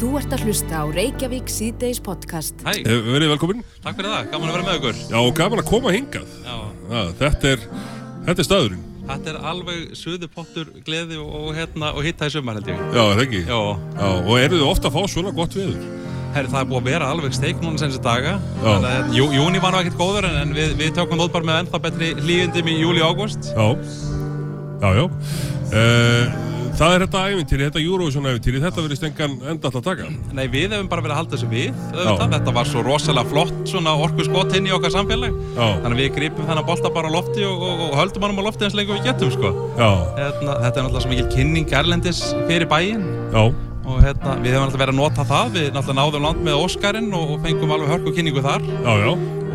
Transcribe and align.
Þú 0.00 0.10
ert 0.16 0.32
að 0.32 0.44
hlusta 0.48 0.80
á 0.80 0.84
Reykjavík 0.88 1.50
síðdeis 1.52 1.98
podcast. 2.02 2.54
Hæ, 2.64 2.72
Eh, 2.86 3.00
Verið 3.04 3.28
velkomin. 3.34 3.62
takk 3.84 3.96
fyrir 3.98 4.10
það, 4.10 4.30
gaman 4.32 4.48
að 4.48 4.54
vera 4.56 4.64
með 4.68 4.78
ykkur 4.80 4.96
Já, 5.10 5.34
gaman 5.34 5.58
að 5.60 5.66
koma 5.68 5.90
hingað. 5.92 6.28
Já, 6.44 6.56
Já, 6.90 7.12
þetta 7.20 7.44
er, 7.52 7.58
þetta 8.26 8.38
er 8.40 8.48
staðurinn. 8.48 8.84
þetta 9.10 9.26
er 9.34 9.38
alveg 9.50 9.80
suðupottur 9.98 10.66
gleði 10.86 11.16
og, 11.20 11.28
og, 11.34 11.54
hérna, 11.54 11.92
og 11.94 12.02
hitta 12.04 12.26
í 12.26 12.30
sumar 12.30 12.54
held 12.54 12.66
ég 12.70 12.78
Já, 12.94 13.02
er 13.10 13.16
það 13.18 13.24
ekki? 13.26 13.42
Já, 13.46 13.60
Já, 14.00 14.08
og 14.24 14.38
eru 14.38 14.56
þið 14.60 14.70
ofta 14.70 14.88
að 14.88 14.92
fá 14.96 15.02
svona 15.08 15.32
gott 15.34 15.54
veður? 15.54 15.80
herri 16.34 16.46
það 16.46 16.60
er 16.60 16.68
búið 16.70 16.80
að 16.80 16.84
vera 16.92 17.06
alveg 17.10 17.32
steik 17.34 17.60
núna 17.60 17.78
senstu 17.78 18.00
daga 18.02 18.38
Já. 18.38 18.62
Þannig 18.62 18.90
að 18.94 19.14
jú, 19.18 19.24
Júni 19.34 19.60
var 19.60 19.72
nú 19.72 19.78
ekkert 19.82 19.98
góður 19.98 20.24
en, 20.30 20.36
en 20.44 20.54
við, 20.54 20.76
við 20.78 20.94
tökum 20.94 21.18
þótt 21.18 21.32
bara 21.32 21.44
með 21.44 21.58
ennþá 21.64 21.80
betri 21.82 22.14
hlýjundum 22.14 22.68
í 22.70 22.76
júli 22.80 23.02
og 23.02 23.10
ágúst 23.18 23.50
Já, 23.50 23.66
já, 24.80 24.90
já. 24.94 25.04
Uh, 25.74 26.49
það 26.78 26.94
er 26.94 27.04
þetta 27.04 27.22
ævintýri, 27.30 27.66
þetta 27.68 27.82
Eurovision 27.82 28.28
ævintýri, 28.30 28.60
þetta 28.64 28.84
verið 28.84 29.00
stengan 29.00 29.36
enda 29.52 29.70
alltaf 29.70 29.84
taka. 29.86 30.08
Nei, 30.36 30.44
við 30.52 30.74
hefum 30.74 30.90
bara 30.90 31.04
verið 31.04 31.14
að 31.14 31.20
halda 31.20 31.36
þessu 31.36 31.50
við. 31.50 31.80
Þetta 32.34 32.54
var 32.56 32.70
svo 32.70 32.84
rosalega 32.86 33.32
flott 33.32 33.56
svona 33.70 33.96
orku 34.04 34.26
skot 34.26 34.54
inn 34.58 34.68
í 34.68 34.74
okkar 34.76 34.94
samfélag. 34.94 35.34
Já. 35.56 35.64
Þannig 35.84 35.96
að 35.96 36.02
við 36.02 36.12
gripum 36.18 36.50
þennan 36.50 36.68
bolta 36.68 36.92
bara 36.94 37.10
á 37.10 37.16
lofti 37.16 37.46
og, 37.48 37.64
og, 37.66 37.82
og 37.88 37.98
höldum 38.00 38.28
hann 38.28 38.38
á 38.38 38.44
lofti 38.48 38.68
eins 38.68 38.78
lengur 38.78 39.00
við 39.00 39.10
getum 39.10 39.34
sko. 39.34 39.54
Já, 39.80 39.90
hérna, 40.18 40.60
Þetta 40.66 40.70
er 40.70 40.86
náttúrulega 40.86 41.04
svo 41.06 41.14
mikil 41.14 41.28
kynning 41.34 41.74
erlendis 41.80 42.22
fyrir 42.46 42.70
bæinn. 42.70 43.04
Já, 43.34 43.44
og 43.84 44.00
hérna, 44.04 44.36
við 44.42 44.54
hefum 44.54 44.66
alltaf 44.66 44.80
verið 44.82 44.94
að 44.94 45.00
nota 45.00 45.24
það 45.28 45.52
við 45.56 45.68
náttúrulega 45.74 45.98
náðum 46.00 46.24
land 46.26 46.42
með 46.46 46.64
Óskarinn 46.64 47.12
og, 47.16 47.34
og 47.34 47.44
fengum 47.46 47.74
alveg 47.74 47.92
hörku 47.94 48.12
kynningu 48.16 48.42
þar 48.44 48.66
já, 48.68 48.92
já. 49.00 49.10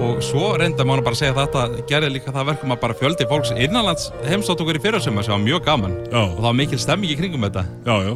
og 0.06 0.24
svo 0.26 0.50
reynda 0.60 0.88
mánu 0.88 1.06
bara 1.06 1.18
að 1.18 1.22
segja 1.22 1.36
þetta 1.38 1.66
gerði 1.92 2.12
líka 2.16 2.34
það 2.36 2.50
verkum 2.52 2.74
að 2.76 2.82
bara 2.84 2.98
fjöldi 3.02 3.30
fólks 3.30 3.54
innanlands 3.54 4.10
heimsótt 4.26 4.64
okkur 4.66 4.80
í 4.80 4.84
fyrirsumma 4.84 5.26
sem 5.26 5.36
var 5.36 5.44
mjög 5.46 5.66
gaman 5.70 5.96
Já. 6.10 6.22
og 6.24 6.40
það 6.40 6.48
var 6.50 6.60
mikil 6.62 6.82
stemming 6.82 7.14
í 7.14 7.20
kringum 7.20 7.46
þetta 7.46 7.66
Já, 7.86 7.96
já. 8.10 8.14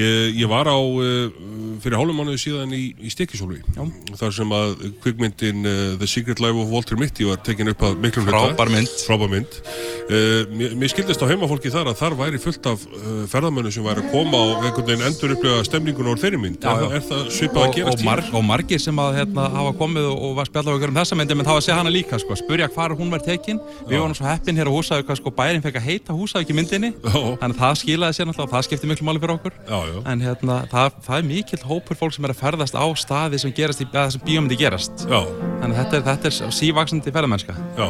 Ég, 0.00 0.40
ég 0.42 0.50
var 0.50 0.70
á, 0.70 0.78
uh, 0.78 1.73
fyrir 1.82 1.98
hálfum 1.98 2.18
mánuði 2.20 2.40
síðan 2.44 2.72
í, 2.76 2.82
í 3.00 3.10
Stikisólvi. 3.12 3.60
Já. 3.76 3.82
Þar 4.20 4.34
sem 4.38 4.54
að 4.56 4.74
kvikmyndin 5.04 5.64
uh, 5.66 5.80
The 6.00 6.08
Secret 6.10 6.42
Life 6.42 6.58
of 6.62 6.70
Walter 6.74 6.98
Mitty 7.00 7.26
var 7.28 7.40
tekin 7.46 7.70
upp 7.72 7.82
að 7.88 7.98
miklum 8.04 8.28
hluta. 8.28 8.42
Frábær 8.54 8.72
mynd. 8.74 8.94
Frábær 9.08 9.32
mynd. 9.32 9.58
Uh, 10.04 10.44
mér, 10.54 10.74
mér 10.78 10.92
skildist 10.92 11.22
á 11.24 11.26
heimafólki 11.30 11.72
þar 11.72 11.90
að 11.92 11.98
þar 12.02 12.16
væri 12.20 12.40
fullt 12.42 12.66
af 12.70 12.84
uh, 12.90 13.24
ferðamönnum 13.32 13.72
sem 13.74 13.86
væri 13.86 14.04
að 14.04 14.10
koma 14.12 14.40
og 14.50 14.66
einhvern 14.68 14.88
veginn 14.90 15.06
endur 15.08 15.34
upplifa 15.36 15.62
stemningun 15.68 16.10
á 16.12 16.14
þeirri 16.20 16.40
mynd. 16.42 16.58
Já, 16.60 16.68
já. 16.68 16.84
það- 16.84 16.94
er 16.94 17.06
það 17.08 17.22
svipað 17.38 17.62
að 17.64 17.68
og, 17.70 17.76
gerast 17.78 17.98
og, 18.00 18.04
mar 18.10 18.24
og 18.40 18.44
margir 18.50 18.82
sem 18.84 19.00
að 19.00 19.16
hérna, 19.20 19.46
hafa 19.54 19.72
komið 19.80 20.08
og, 20.10 20.18
og 20.28 20.34
var 20.38 20.50
spjallað 20.50 20.76
okkur 20.78 20.92
um 20.92 20.98
þessa 21.00 21.18
myndi 21.18 21.38
menn 21.38 21.48
hafa 21.48 21.62
að 21.62 21.66
segja 21.68 21.78
hana 21.80 21.92
líka 21.94 22.18
sko, 22.22 22.36
spurja 22.38 22.68
hvar 22.74 22.94
hún 22.98 23.10
var 23.14 23.22
tekin 23.24 23.60
við 23.88 23.98
vorum 24.02 24.14
svo 24.18 24.28
heppin 24.28 24.58
hér 24.60 24.68
á 24.68 24.72
Húsavík 24.74 25.10
að 25.14 25.18
sko, 25.20 25.32
bærin 25.34 25.64
fekk 25.64 25.78
að 25.80 25.86
heita 25.88 26.16
Húsavík 26.16 26.52
í 26.52 26.56
myndinni 26.58 26.90
Já. 26.92 27.16
þannig 27.40 27.54
að 27.54 27.60
það 27.62 27.78
skilaði 27.80 28.18
sér 28.18 28.28
náttúrulega 28.28 28.48
og 28.48 28.54
það 28.54 28.66
skipti 28.68 28.90
miklu 28.92 29.08
máli 29.08 29.22
fyrir 29.24 29.34
okkur 29.38 29.56
Já, 29.64 29.78
já. 29.90 29.98
en 30.12 30.24
hérna, 30.28 30.58
það, 30.72 30.98
það 31.08 31.18
er 31.22 31.28
mikill 31.30 31.63
hópur 31.68 31.98
fólk 31.98 32.14
sem 32.16 32.26
er 32.26 32.34
að 32.34 32.40
ferðast 32.42 32.76
á 32.76 32.86
staði 32.98 33.40
sem 33.42 33.54
gerast 33.54 33.82
í, 33.82 33.88
eða 33.90 34.10
sem 34.14 34.24
bíómyndi 34.24 34.58
gerast. 34.60 35.06
Já, 35.08 35.20
þannig 35.62 35.74
að 35.74 35.80
þetta 35.80 35.96
er, 35.98 36.04
þetta 36.10 36.30
er 36.30 36.56
sívaksandi 36.58 37.14
ferðamennska. 37.14 37.56
Já. 37.78 37.88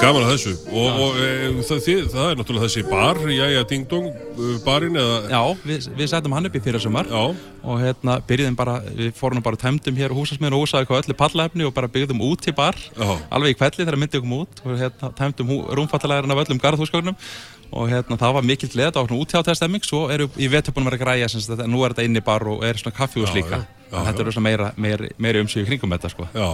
Gaman 0.00 0.24
að 0.24 0.30
þessu. 0.32 0.52
Og, 0.72 1.00
og 1.04 1.18
e, 1.20 1.30
það, 1.68 1.80
þið, 1.84 1.98
það 2.14 2.30
er 2.30 2.38
náttúrulega 2.40 2.68
þessi 2.68 2.84
bar, 2.88 3.18
jæja, 3.34 3.64
ding 3.68 3.88
dong, 3.90 4.06
uh, 4.32 4.54
barinn 4.64 4.96
eða... 4.96 5.18
Já, 5.28 5.40
við, 5.66 5.88
við 5.98 6.10
settum 6.14 6.36
hann 6.36 6.48
upp 6.48 6.56
í 6.56 6.62
fyrir 6.64 6.80
sumar 6.80 7.10
Já, 7.10 7.20
og 7.62 7.80
hérna 7.82 8.16
byrjuðum 8.26 8.56
bara, 8.58 8.78
við 8.96 9.12
fórum 9.18 9.42
bara 9.44 9.58
tæmdum 9.60 9.96
hér 10.00 10.14
húsasmiðun 10.16 10.56
og 10.56 10.64
húsaði 10.64 10.88
hvað 10.88 11.04
öllu 11.04 11.16
pallahefni 11.20 11.66
og 11.68 11.74
bara 11.76 11.90
byggðum 11.92 12.22
út 12.24 12.48
í 12.48 12.54
bar 12.56 12.76
Já. 12.96 13.10
alveg 13.30 13.54
í 13.54 13.58
kvelli 13.60 13.84
þegar 13.84 14.00
myndið 14.00 14.24
kom 14.24 14.36
út. 14.40 14.62
Og 14.64 14.78
hérna 14.80 15.12
tæmdum 15.20 15.54
rúmfattalæðurinn 15.80 16.36
af 16.36 16.44
öllum 16.46 16.62
garðhúsgögnum. 16.62 17.18
Og 17.70 17.86
hérna 17.86 18.16
það 18.18 18.32
var 18.34 18.42
mikill 18.42 18.70
gleð 18.72 18.96
og 18.98 19.12
útjáttæðstemming, 19.14 19.84
svo 19.86 20.08
eru 20.10 20.26
í 20.34 20.48
vetöpunum 20.50 20.88
verið 20.90 20.98
að 20.98 21.04
græja 21.04 21.28
sem 21.30 21.42
sagt, 21.44 21.60
nú 21.70 21.84
er 21.86 21.92
þetta 21.94 22.08
inni 22.08 22.22
bar 22.26 22.42
og 22.50 22.64
er 22.66 22.80
svona 22.80 22.96
kaffihús 22.96 23.30
Já, 23.30 23.36
líka. 23.36 23.60
já, 23.92 23.94
þetta 24.08 24.24
eru 24.24 24.42
meira, 24.42 24.72
meira, 24.74 25.10
meira 25.22 25.42
umsvíu 25.44 25.68
kringum 25.68 25.94
þetta 25.94 26.10
sko. 26.10 26.26
Já. 26.34 26.48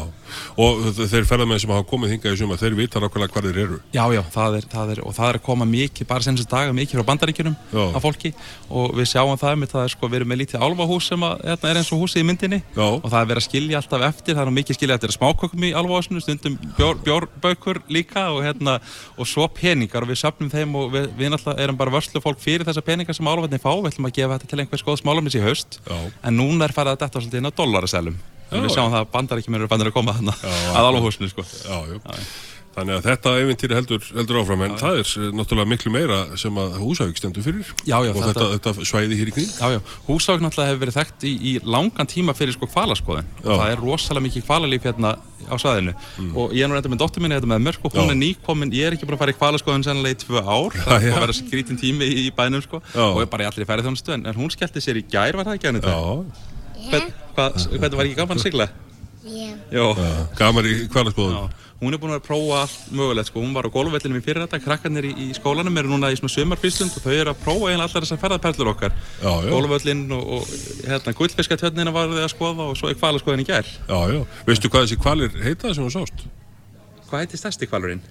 Og 0.61 0.85
þeir 0.99 1.25
ferðamenn 1.25 1.63
sem 1.63 1.73
hafa 1.73 1.87
komið 1.89 2.13
hingað 2.13 2.37
í 2.37 2.41
suma, 2.43 2.59
þeir 2.61 2.77
vita 2.77 3.01
nákvæmlega 3.01 3.33
hvað 3.33 3.49
þeir 3.49 3.61
eru. 3.65 3.79
Já, 3.97 4.05
já, 4.13 4.23
það 4.37 4.59
er, 4.59 4.69
það 4.77 4.93
er, 4.93 5.01
og 5.09 5.17
það 5.17 5.31
er 5.31 5.39
að 5.41 5.47
koma 5.49 5.69
mikið, 5.73 6.09
bara 6.13 6.27
senast 6.29 6.53
daga 6.53 6.77
mikið 6.77 7.01
frá 7.01 7.09
bandaríkjunum 7.15 7.57
af 7.97 8.05
fólki. 8.05 8.35
Og 8.69 8.93
við 9.01 9.09
sjáum 9.15 9.41
það 9.41 9.57
með 9.63 9.73
það 9.73 9.87
er 9.89 9.97
sko, 9.97 10.13
við 10.13 10.21
erum 10.21 10.33
með 10.35 10.43
lítið 10.45 10.67
álfahús 10.97 11.09
sem 11.11 11.25
að, 11.27 11.43
hérna, 11.45 11.71
er 11.71 11.79
eins 11.81 11.91
og 11.93 12.01
húsið 12.01 12.23
í 12.23 12.27
myndinni 12.27 12.59
Já. 12.75 12.87
og 12.87 13.07
það 13.07 13.19
er 13.21 13.29
verið 13.31 13.41
að 13.41 13.47
skilja 13.47 13.81
alltaf 13.81 14.05
eftir, 14.07 14.37
það 14.37 14.47
er 14.47 14.55
mikið 14.57 14.79
skilja 14.79 14.97
eftir 14.97 15.15
smákökum 15.15 15.67
í 15.67 15.73
álfahúsinu, 15.77 16.23
stundum 16.25 16.57
bjór, 16.79 17.01
bjórbaukur 17.05 17.81
líka 17.93 18.25
og 18.33 18.43
hérna, 18.47 18.79
og 19.17 19.29
svo 19.29 19.49
peningar 19.53 20.07
og 20.07 20.11
við 20.13 20.21
söfnum 20.23 20.53
þeim 20.53 20.79
og 20.81 20.95
við, 20.95 21.11
við 21.19 21.33
náttúrulega 21.35 21.67
erum 21.67 21.81
bara 21.81 21.95
vörslufólk 21.97 22.41
fyrir 22.43 22.67
þessa 22.69 22.85
peningar 22.87 23.17
sem 23.17 23.29
álfatinni 23.29 23.63
fá, 23.63 23.71
við 23.75 23.93
ætlum 23.93 24.11
að 24.11 24.17
gefa 24.21 24.39
þetta 24.39 24.51
til 24.53 24.63
einhvers 24.65 24.87
góðs 24.87 25.05
málumins 25.07 25.37
í 25.37 25.45
haust, 25.45 25.81
Já. 25.85 25.97
en 26.23 26.41
núna 26.41 26.69
er 26.69 26.77
farið 26.77 26.97
að 26.97 27.05
detta 27.05 27.21
svolítið 27.23 27.43
inn 27.43 27.51
á 27.53 27.59
dollaraselum. 27.61 28.19
Já, 28.47 28.61
Við 28.63 28.77
sjáum 28.77 28.93
það 28.93 29.01
að 29.03 29.09
bandaríkjum 29.11 29.57
eru 29.59 29.67
fannir 29.71 29.89
að 29.91 29.97
koma 29.97 30.13
þarna 30.15 30.37
að 30.79 30.91
álfahúsinu 30.93 31.33
sko. 31.33 31.43
Já. 31.67 31.81
Þannig 32.77 32.93
að 32.99 33.07
þetta 33.07 33.31
eventýri 33.41 33.73
heldur, 33.79 34.03
heldur 34.13 34.37
áfram, 34.43 34.63
en 34.67 34.75
það 34.77 34.99
er 35.01 35.11
eh, 35.17 35.29
náttúrulega 35.33 35.69
miklu 35.71 35.91
meira 35.95 36.19
sem 36.37 36.59
að 36.61 36.75
Húsavík 36.83 37.17
stendur 37.17 37.41
fyrir. 37.47 37.71
Já, 37.89 37.97
já, 38.05 38.11
Og 38.13 38.19
þetta- 38.21 38.35
þetta, 38.53 38.73
þetta 38.75 38.85
svæði 38.91 39.17
hér 39.17 39.31
í 39.31 39.33
kring. 39.33 39.49
Já, 39.57 39.67
já, 39.73 39.81
Húsavík 40.11 40.43
náttúrulega 40.45 40.69
hefur 40.75 40.83
verið 40.85 40.99
þekkt 40.99 41.25
í, 41.25 41.33
í 41.41 41.53
langan 41.65 42.11
tíma 42.13 42.35
fyrir 42.37 42.53
sko 42.53 42.69
hvalaskoðin 42.69 43.25
og 43.41 43.49
Já. 43.49 43.57
það 43.57 43.73
er 43.73 43.81
rosalega 43.81 44.27
mikið 44.29 44.45
hvalalíf 44.51 44.85
hérna 44.91 45.15
á 45.47 45.55
svæðinu 45.57 45.95
og 46.37 46.53
ég 46.53 46.65
er 46.65 46.69
nú 46.69 46.75
reynda 46.77 46.91
með 46.93 47.01
dóttur 47.01 47.23
minni 47.25 47.37
hérna 47.39 47.49
með 47.55 47.65
mér 47.65 47.77
sko, 47.79 47.89
hún 47.89 47.97
Mm. 47.97 48.07
Já. 48.07 48.13
er 48.13 48.21
nýkomin, 48.21 48.73
ég 48.77 48.87
er 48.87 48.93
ekki 48.97 49.07
búin 49.09 49.17
að 49.17 49.23
fara 49.25 49.33
í 49.33 49.39
hvalaskoðin 49.41 49.85
sennilega 49.87 50.13
í 50.13 50.21
tvö 50.27 50.41
ár, 50.45 50.73
það 50.77 50.97
er 51.01 51.09
já. 51.09 51.21
vera 51.23 51.33
skrítin 51.33 51.79
tími 51.81 52.05
í, 52.05 52.27
í 52.29 52.31
bænum 52.37 52.61
sko 52.63 52.83
Já. 52.93 53.01
og 53.15 53.21
er 53.23 53.27
bara 53.31 53.45
í 53.45 53.47
allir 53.49 53.65
færið 53.65 53.87
þjónustu 53.89 54.13
en, 54.13 54.27
en 54.27 54.35
hún 54.35 54.51
skellti 54.53 54.83
sér 54.85 55.01
í 55.01 55.05
gær 55.09 55.33
var 55.39 55.45
það 55.49 55.57
ekki 55.57 55.67
hann 55.71 55.81
þetta? 55.81 55.97
Já, 55.97 57.01
gaman? 58.19 58.37
Já. 58.53 58.69
Já. 59.27 59.87
Í 60.67 60.75
Já, 60.85 60.89
kvalaskoðun. 60.93 61.49
Hún 61.81 61.93
er 61.93 62.01
búin 62.01 62.15
að 62.15 62.23
prófa 62.25 62.63
allt 62.63 62.87
mögulegt 62.97 63.29
sko, 63.29 63.43
hún 63.45 63.53
var 63.57 63.69
á 63.69 63.71
golfvellinum 63.75 64.17
í 64.21 64.25
fyrir 64.25 64.47
þetta, 64.47 64.61
krakkarnir 64.65 65.09
í, 65.11 65.13
í 65.27 65.29
skólanum 65.37 65.77
eru 65.77 65.93
núna 65.93 66.09
í 66.13 66.17
svona 66.17 66.33
sumarfríslund 66.33 66.97
og 66.97 67.05
þau 67.05 67.13
eru 67.13 67.35
að 67.35 67.43
prófa 67.45 67.69
eiginlega 67.69 67.91
allar 67.91 68.07
þessar 68.07 68.23
ferðarperlur 68.23 68.73
okkar 68.73 68.97
golfvöllin 69.53 70.05
og, 70.17 70.27
og 70.39 70.55
hérna, 70.89 71.17
gullfiskatjörnina 71.21 71.93
var 71.93 72.09
þið 72.15 72.25
að 72.25 72.33
skoða 72.33 72.71
og 72.71 72.81
svo 72.81 72.93
er 72.93 73.01
hvalaskoðin 73.03 73.45
í 73.45 73.49
gær 73.51 73.69
Já, 73.69 73.99
já. 74.15 74.21
Veistu 74.49 74.73
hvað 74.73 74.87
þessi 74.87 75.01
kvalir 75.05 75.41
heita 75.45 75.75
sem 75.77 75.85
þú 75.85 75.93
sást? 75.99 76.29
Hvað 77.11 77.27
heitir 77.27 77.45
stærsti 77.45 77.69
kvalurinn? 77.71 78.03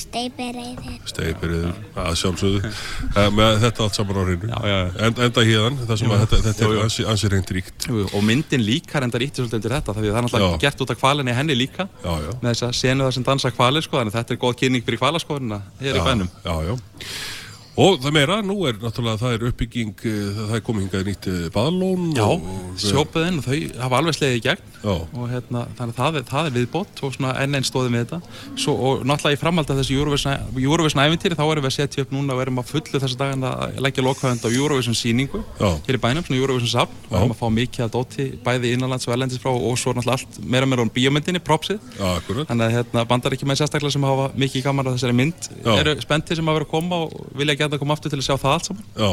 Steipireiðir. 0.00 0.98
Steipiriður, 1.10 1.74
að 2.00 2.14
sjálfsögðu. 2.22 2.70
Eh, 3.20 3.26
með 3.34 3.56
þetta 3.64 3.82
allt 3.84 3.96
saman 3.98 4.16
á 4.16 4.22
hreinu. 4.22 4.48
Já, 4.48 4.58
já, 4.70 4.74
já. 4.78 4.90
En, 5.06 5.14
enda 5.26 5.42
híðan, 5.44 5.78
það 5.88 5.98
sem 6.00 6.12
að 6.14 6.20
þetta, 6.22 6.38
þetta 6.46 6.62
Jú, 6.62 6.68
jú. 6.70 6.76
er 6.78 6.84
ansi, 6.86 7.04
ansi 7.10 7.30
reynd 7.32 7.50
ríkt. 7.56 7.86
Og 8.14 8.22
myndin 8.24 8.62
líka 8.64 9.02
reyndar 9.02 9.24
ítti 9.26 9.42
svolítið 9.42 9.58
undir 9.58 9.74
þetta, 9.74 9.94
það 9.96 10.06
er 10.12 10.26
náttúrulega 10.28 10.60
gert 10.62 10.84
út 10.84 10.92
af 10.94 11.00
kvalinni 11.02 11.34
henni 11.34 11.56
líka 11.58 11.88
Já, 12.04 12.12
já. 12.22 12.30
með 12.38 12.48
þess 12.52 12.66
að 12.68 12.76
senu 12.80 13.06
það 13.08 13.16
sem 13.18 13.26
dansa 13.26 13.52
kvalir 13.56 13.84
sko, 13.86 13.98
þannig 13.98 14.14
að 14.14 14.18
þetta 14.20 14.36
er 14.36 14.40
góð 14.46 14.56
kynning 14.62 14.86
fyrir 14.86 15.02
kvalaskoðina 15.02 15.60
hér 15.82 15.98
í 16.00 16.06
bænum. 16.06 16.30
Já, 16.46 16.54
já. 16.70 16.74
Og 17.80 17.96
það 18.02 18.12
meira, 18.12 18.40
nú 18.44 18.58
er 18.68 18.76
náttúrulega, 18.76 19.20
það 19.22 19.34
er 19.36 19.44
uppbygging, 19.48 19.92
eh, 20.04 20.40
það 20.40 20.56
er 20.58 20.64
komið 20.66 20.82
hingað 20.84 21.06
nýtt 21.08 21.28
eh, 21.30 21.44
baðlón. 21.54 22.10
Já, 22.12 22.26
sjópaðinn 22.80 23.38
og 23.40 23.46
þau 23.46 23.56
hafa 23.80 24.00
alveg 24.00 24.16
slegið 24.16 24.36
í 24.36 24.42
gegn 24.44 24.66
Já. 24.80 24.92
og 24.92 25.24
hérna, 25.30 25.62
þannig 25.78 25.94
að 25.94 25.98
það 26.00 26.18
það 26.30 26.48
er 26.48 26.54
viðbót 26.56 27.00
og 27.04 27.14
svona 27.14 27.32
enn 27.42 27.56
einn 27.56 27.66
stóði 27.66 27.92
með 27.92 28.04
þetta 28.04 28.18
Svo, 28.60 28.74
og 28.74 29.02
náttúrulega 29.08 29.36
í 29.36 29.40
framhald 29.40 29.72
af 29.72 29.80
þessu 29.80 29.96
Eurovision 29.96 31.02
ævintýri 31.04 31.36
þá 31.38 31.44
erum 31.44 31.64
við 31.64 31.70
að 31.70 31.76
setja 31.76 32.04
upp 32.04 32.14
núna 32.14 32.36
og 32.36 32.42
erum 32.44 32.60
að 32.62 32.70
fullu 32.74 33.02
þessu 33.02 33.18
daginn 33.20 33.46
að 33.48 33.80
leggja 33.84 34.04
lokahönd 34.04 34.44
á 34.44 34.48
Eurovision 34.48 34.96
síningu 34.96 35.42
Já. 35.60 35.68
hér 35.86 35.98
í 35.98 36.02
bænum, 36.04 36.24
svona 36.24 36.40
Eurovision 36.40 36.72
safn 36.72 36.96
og 37.08 37.12
Já. 37.12 37.18
erum 37.20 37.34
að 37.34 37.40
fá 37.40 37.46
mikið 37.60 37.86
að 37.86 37.92
dóti 37.96 38.28
bæði 38.44 38.72
innanlands 38.76 39.08
og 39.08 39.14
erlendis 39.16 39.42
frá 39.42 39.52
og 39.52 39.76
svo 39.80 39.94
náttúrulega 39.96 40.16
allt 40.20 40.40
meira 40.44 40.68
meira 40.68 40.84
um 40.84 40.92
bíómyndinni, 40.92 41.42
propsið. 41.44 41.80
Þannig 42.00 42.64
að 42.66 42.74
hérna, 42.78 43.04
bandar 43.08 43.36
ekki 43.36 43.48
með 43.48 43.60
sérstaklega 43.60 43.94
sem 43.94 44.08
hafa 44.08 44.30
mikið 44.40 44.64
gaman 44.64 44.88
á 44.88 44.94
þessari 44.96 45.16
mynd 45.20 45.50
eru 45.76 45.96
spenntir 46.00 46.40
sem 46.40 46.48
hafa 46.48 46.60
verið 46.60 46.68
að 46.68 46.72
koma 46.72 47.02
og 47.04 47.14
vilja 47.36 47.58
geta 47.60 47.69
að 47.76 47.82
koma 47.84 47.96
aftur 47.96 48.12
til 48.12 48.20
að 48.20 48.26
sjá 48.28 48.36
það 48.36 48.56
allt 48.56 48.70
saman 48.70 48.84
Já. 48.96 49.10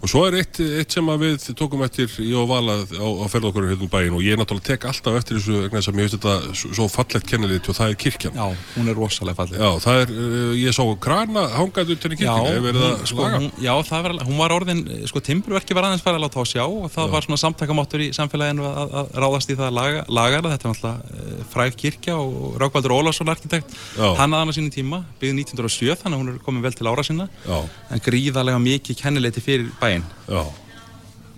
Og 0.00 0.08
svo 0.08 0.22
er 0.24 0.38
eitt, 0.40 0.56
eitt 0.64 0.94
sem 0.94 1.08
við 1.20 1.42
tókum 1.58 1.82
eftir, 1.84 2.08
ég 2.24 2.36
og 2.40 2.46
Vala 2.48 2.78
á, 2.88 3.04
á 3.20 3.26
ferð 3.28 3.50
okkur 3.50 3.66
hérna 3.68 3.84
um 3.84 3.90
bæinn 3.92 4.14
og 4.16 4.22
ég 4.24 4.38
náttúrulega 4.40 4.70
tek 4.72 4.86
alltaf 4.88 5.18
eftir 5.18 5.36
þessu 5.36 5.58
vegna 5.66 5.82
að 5.82 5.96
mér 5.98 6.06
finnst 6.06 6.16
þetta 6.16 6.54
svo, 6.56 6.86
fallegt 6.88 7.26
kennilit 7.28 7.68
og 7.68 7.76
það 7.76 7.92
er 7.92 7.98
kirkjan. 8.00 8.38
Já, 8.40 8.46
hún 8.78 8.88
er 8.88 8.96
rosalega 8.96 9.36
fallið 9.42 9.60
Já, 9.60 9.68
það 9.84 10.00
er, 10.00 10.12
uh, 10.16 10.54
ég 10.56 10.76
sá 10.76 10.80
krana 11.04 11.42
hangað 11.52 11.92
í 11.92 11.96
Já, 11.96 12.00
kirkjunni, 12.06 12.46
hefur 12.48 12.64
verið 12.70 12.86
að 12.86 12.94
sko, 13.02 13.18
slaga. 13.20 13.40
hún, 13.42 13.50
já 13.60 13.72
það 13.90 14.06
var, 14.06 14.16
hún 14.30 14.40
var 14.40 14.54
orðin, 14.56 14.80
sko, 15.10 15.22
timburverki 15.28 15.76
var 15.76 15.88
aðeins 15.90 16.06
farið 16.06 16.20
að 16.20 16.24
láta 16.24 16.40
á 16.40 16.44
sjá 16.48 16.64
og 16.64 16.88
það 16.96 17.12
var 17.12 17.28
svona 17.28 17.40
samtakamáttur 17.44 18.06
í 18.06 18.08
samfélaginu 18.16 18.64
að, 18.70 18.96
að 19.02 19.12
ráðast 19.26 19.52
í 19.52 19.58
það 19.60 19.68
að 19.68 19.76
laga, 19.80 20.06
lagara, 20.08 20.54
þetta 20.54 20.68
er 20.70 20.74
náttúrulega 20.74 21.20
uh, 21.20 21.44
fræg 21.52 21.76
kirkja 21.84 22.16
og 22.16 22.56
Rákvaldur 22.64 22.96
Ólafsson 22.96 23.28
arkitekt, 23.32 23.76
Já. 24.00 24.08
hann 24.16 24.32
aðan 24.32 24.48
á 24.48 24.56
sínum 24.56 24.72
tíma, 24.72 25.02
byggði 25.20 25.44
1907 25.44 26.00
þannig 26.00 26.16
að 26.16 26.24
hún 26.24 26.32
er 26.32 26.40
komin 26.48 26.64
vel 26.64 26.72
til 26.78 26.88
ára 26.88 27.04
sinna, 27.06 27.28
Já, 27.44 27.58
en 27.92 28.04
gríðarlega 28.08 28.62
mikið 28.64 29.00
kennileiti 29.04 29.44
fyrir 29.44 29.68
bæinn. 29.90 30.08
já, 30.30 30.42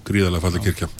gríðarlega 0.06 0.44
falleg 0.46 0.66
kirkja. 0.68 0.90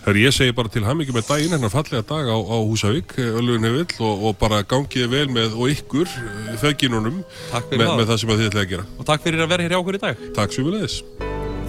Þegar 0.00 0.16
ég 0.16 0.32
segi 0.32 0.52
bara 0.56 0.70
til 0.72 0.80
hamingi 0.86 1.12
með 1.12 1.26
daginn 1.28 1.52
hennar 1.52 1.72
fallega 1.72 2.00
dag 2.08 2.30
á, 2.32 2.36
á 2.40 2.56
Húsavík, 2.64 3.18
Hefill 3.20 3.98
og, 4.00 4.22
og 4.30 4.38
bara 4.40 4.62
gangið 4.64 5.10
vel 5.12 5.26
með 5.28 5.58
og 5.60 5.74
ykkur 5.74 6.08
Takk 6.56 7.68
fyrir 7.68 7.82
með, 7.82 7.84
það. 7.84 7.98
með 7.98 8.06
það 8.08 8.22
sem 8.22 8.32
að 8.32 8.40
þið 8.40 8.48
ætlaði 8.48 8.64
að 8.64 8.70
gera. 8.70 8.86
Og 8.96 9.10
takk 9.10 9.26
fyrir 9.26 9.44
að 9.44 9.52
vera 9.52 9.66
hér 9.66 9.74
hjá 9.74 9.80
okkur 9.82 9.98
í 9.98 10.02
dag. 10.06 10.24
Takk 10.38 10.56
svo 10.56 10.64
við 10.64 10.78
leiðis. 10.78 10.96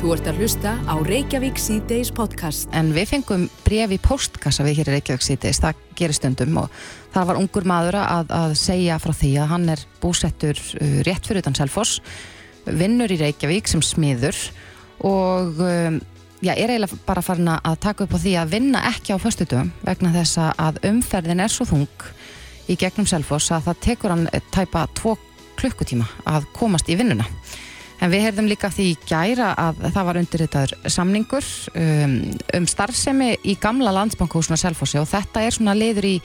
Þú 0.01 0.13
ert 0.15 0.31
að 0.31 0.39
hlusta 0.41 0.71
á 0.87 0.95
Reykjavík 1.05 1.59
C-Days 1.61 2.09
podcast. 2.15 2.71
En 2.73 2.87
við 2.95 3.11
fengum 3.11 3.43
bref 3.67 3.91
í 3.93 3.99
postkassa 4.01 4.63
við 4.65 4.79
hér 4.79 4.89
í 4.89 4.95
Reykjavík 4.95 5.27
síðdeis, 5.27 5.59
það 5.61 5.83
gerir 5.99 6.17
stundum 6.17 6.57
og 6.63 6.79
það 7.13 7.27
var 7.29 7.41
ungur 7.43 7.67
maður 7.69 7.99
að, 7.99 8.31
að 8.33 8.55
segja 8.63 8.97
frá 9.03 9.13
því 9.13 9.35
að 9.43 9.51
hann 9.51 9.69
er 9.75 9.83
búsettur 10.01 10.57
uh, 10.57 10.95
rétt 11.05 11.27
fyrir 11.27 11.43
utan 11.43 11.59
Selfoss, 11.59 11.99
vinnur 12.65 13.11
í 13.13 13.19
Reykjavík 13.21 13.69
sem 13.69 13.83
smiður 13.85 14.39
og 15.07 15.61
um, 15.65 15.99
já, 16.41 16.53
er 16.53 16.73
eiginlega 16.73 16.99
bara 17.05 17.23
farin 17.25 17.51
að 17.53 17.79
taka 17.81 18.05
upp 18.05 18.15
á 18.17 18.19
því 18.23 18.35
að 18.41 18.53
vinna 18.55 18.83
ekki 18.91 19.15
á 19.15 19.17
föstudum 19.21 19.71
vegna 19.85 20.13
þess 20.15 20.39
að 20.53 20.79
umferðin 20.89 21.43
er 21.43 21.53
svo 21.53 21.67
þung 21.69 22.07
í 22.69 22.77
gegnum 22.79 23.09
Selfoss 23.09 23.51
að 23.53 23.67
það 23.69 23.83
tekur 23.87 24.15
hann 24.15 24.29
tæpa 24.53 24.85
tvo 24.97 25.17
klukkutíma 25.59 26.07
að 26.29 26.47
komast 26.55 26.89
í 26.89 26.97
vinnuna. 26.99 27.27
En 28.01 28.09
við 28.09 28.23
heyrðum 28.25 28.47
líka 28.49 28.71
því 28.73 28.87
gæra 29.05 29.51
að 29.61 29.83
það 29.93 30.07
var 30.07 30.19
undirritaður 30.21 30.71
samningur 30.89 31.49
um, 31.77 32.15
um 32.57 32.65
starfsemi 32.69 33.35
í 33.45 33.53
gamla 33.61 33.93
landsbankahúsuna 33.93 34.57
Selfossi 34.57 34.97
og 34.97 35.05
þetta 35.11 35.43
er 35.45 35.53
svona 35.53 35.75
liður 35.77 36.07
í, 36.09 36.15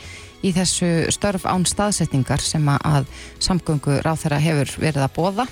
í 0.40 0.55
þessu 0.56 0.88
störf 1.12 1.44
án 1.44 1.69
staðsetningar 1.69 2.40
sem 2.40 2.64
að 2.73 3.11
samgöngu 3.44 4.00
ráð 4.00 4.25
þeirra 4.25 4.40
hefur 4.46 4.76
verið 4.87 5.05
að 5.05 5.14
bóða. 5.19 5.49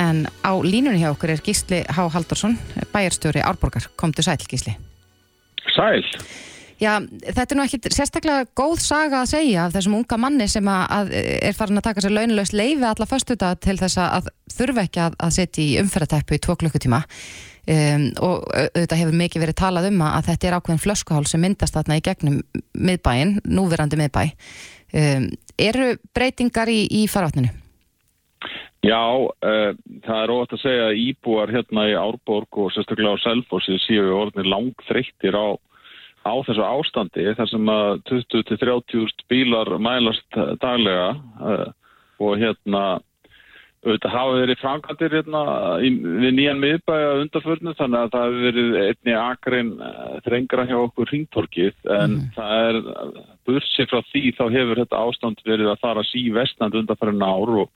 En 0.00 0.24
á 0.42 0.52
línunni 0.64 1.02
hjá 1.02 1.12
okkur 1.12 1.34
er 1.34 1.42
Gísli 1.44 1.84
Há 1.86 2.02
Haldursson, 2.10 2.56
bæjarstjóri 2.92 3.44
Árborgar. 3.44 3.86
Komdu 3.96 4.22
sæl 4.22 4.42
Gísli. 4.48 4.74
Sæl. 5.74 6.02
Já, 6.82 6.98
þetta 7.22 7.46
er 7.46 7.58
nú 7.58 7.64
ekki 7.64 7.92
sérstaklega 7.94 8.46
góð 8.58 8.80
saga 8.82 9.20
að 9.22 9.30
segja 9.30 9.64
af 9.64 9.74
þessum 9.76 9.94
unga 10.00 10.18
manni 10.18 10.48
sem 10.50 10.66
að, 10.68 10.84
að 10.96 11.12
er 11.14 11.56
farin 11.56 11.78
að 11.78 11.86
taka 11.86 12.02
sér 12.02 12.14
launulegst 12.16 12.56
leifi 12.56 12.86
alla 12.88 13.06
föstuða 13.08 13.52
til 13.62 13.76
þess 13.78 14.00
að 14.02 14.30
þurfa 14.52 14.84
ekki 14.88 15.02
að, 15.04 15.18
að 15.22 15.34
setja 15.38 15.62
í 15.62 15.76
umferðateppu 15.84 16.34
í 16.34 16.42
tvo 16.42 16.56
klukkutíma 16.58 17.00
um, 17.04 18.06
og 18.26 18.44
auðvitað 18.50 19.02
hefur 19.04 19.18
mikið 19.22 19.44
verið 19.46 19.58
talað 19.62 19.90
um 19.92 20.02
að 20.08 20.30
þetta 20.32 20.50
er 20.50 20.56
ákveðin 20.58 20.84
flöskuhál 20.84 21.24
sem 21.30 21.44
myndast 21.46 21.78
þarna 21.78 22.00
í 22.00 22.04
gegnum 22.04 22.40
miðbæin, 22.74 23.36
núverandi 23.46 24.00
miðbæ. 24.00 24.24
Um, 24.94 25.28
eru 25.58 25.92
breytingar 26.16 26.70
í, 26.70 26.82
í 26.90 27.06
farvatninu? 27.10 27.54
Já, 28.84 29.04
uh, 29.16 29.70
það 30.04 30.18
er 30.22 30.32
óvægt 30.34 30.56
að 30.56 30.64
segja 30.64 30.88
að 30.90 30.98
íbúar 31.04 31.52
hérna 31.54 31.86
í 31.88 31.94
Árborg 31.96 32.58
og 32.60 32.72
sérstaklega 32.74 33.16
á 33.16 33.24
Selfossi 33.24 33.78
séu 33.80 34.10
orðinir 34.18 34.50
langþreyttir 34.52 35.38
á 35.38 35.56
á 36.24 36.34
þessu 36.44 36.64
ástandi 36.64 37.32
þar 37.36 37.48
sem 37.50 37.72
að 37.72 37.96
20-30 38.10 39.24
bílar 39.28 39.74
mælast 39.80 40.38
daglega 40.60 41.10
uh, 41.40 41.66
og 42.22 42.38
hérna 42.40 42.84
auðvitað 43.84 44.14
hafa 44.14 44.36
verið 44.38 44.60
framkvæmdir 44.62 45.14
hérna 45.18 45.42
í, 45.84 45.90
við 45.92 46.36
nýjan 46.38 46.60
miðbæja 46.62 47.10
undarförnu 47.20 47.74
þannig 47.76 47.98
að 48.00 48.12
það 48.14 48.24
hefur 48.24 48.46
verið 48.46 48.78
einni 48.84 49.16
akrein 49.20 49.72
uh, 49.76 50.14
þrengra 50.24 50.66
hjá 50.70 50.76
okkur 50.80 51.12
ringtorkið 51.12 51.90
en 51.92 52.18
mm. 52.18 52.30
það 52.36 52.68
er 52.68 52.78
bursið 53.48 53.90
frá 53.92 54.00
því 54.10 54.24
þá 54.38 54.44
hefur 54.56 54.80
þetta 54.82 55.02
ástand 55.08 55.44
verið 55.44 55.72
að 55.72 55.82
fara 55.84 56.06
sí 56.08 56.24
vestnand 56.32 56.80
undarförnu 56.80 57.28
ár 57.28 57.56
og 57.64 57.72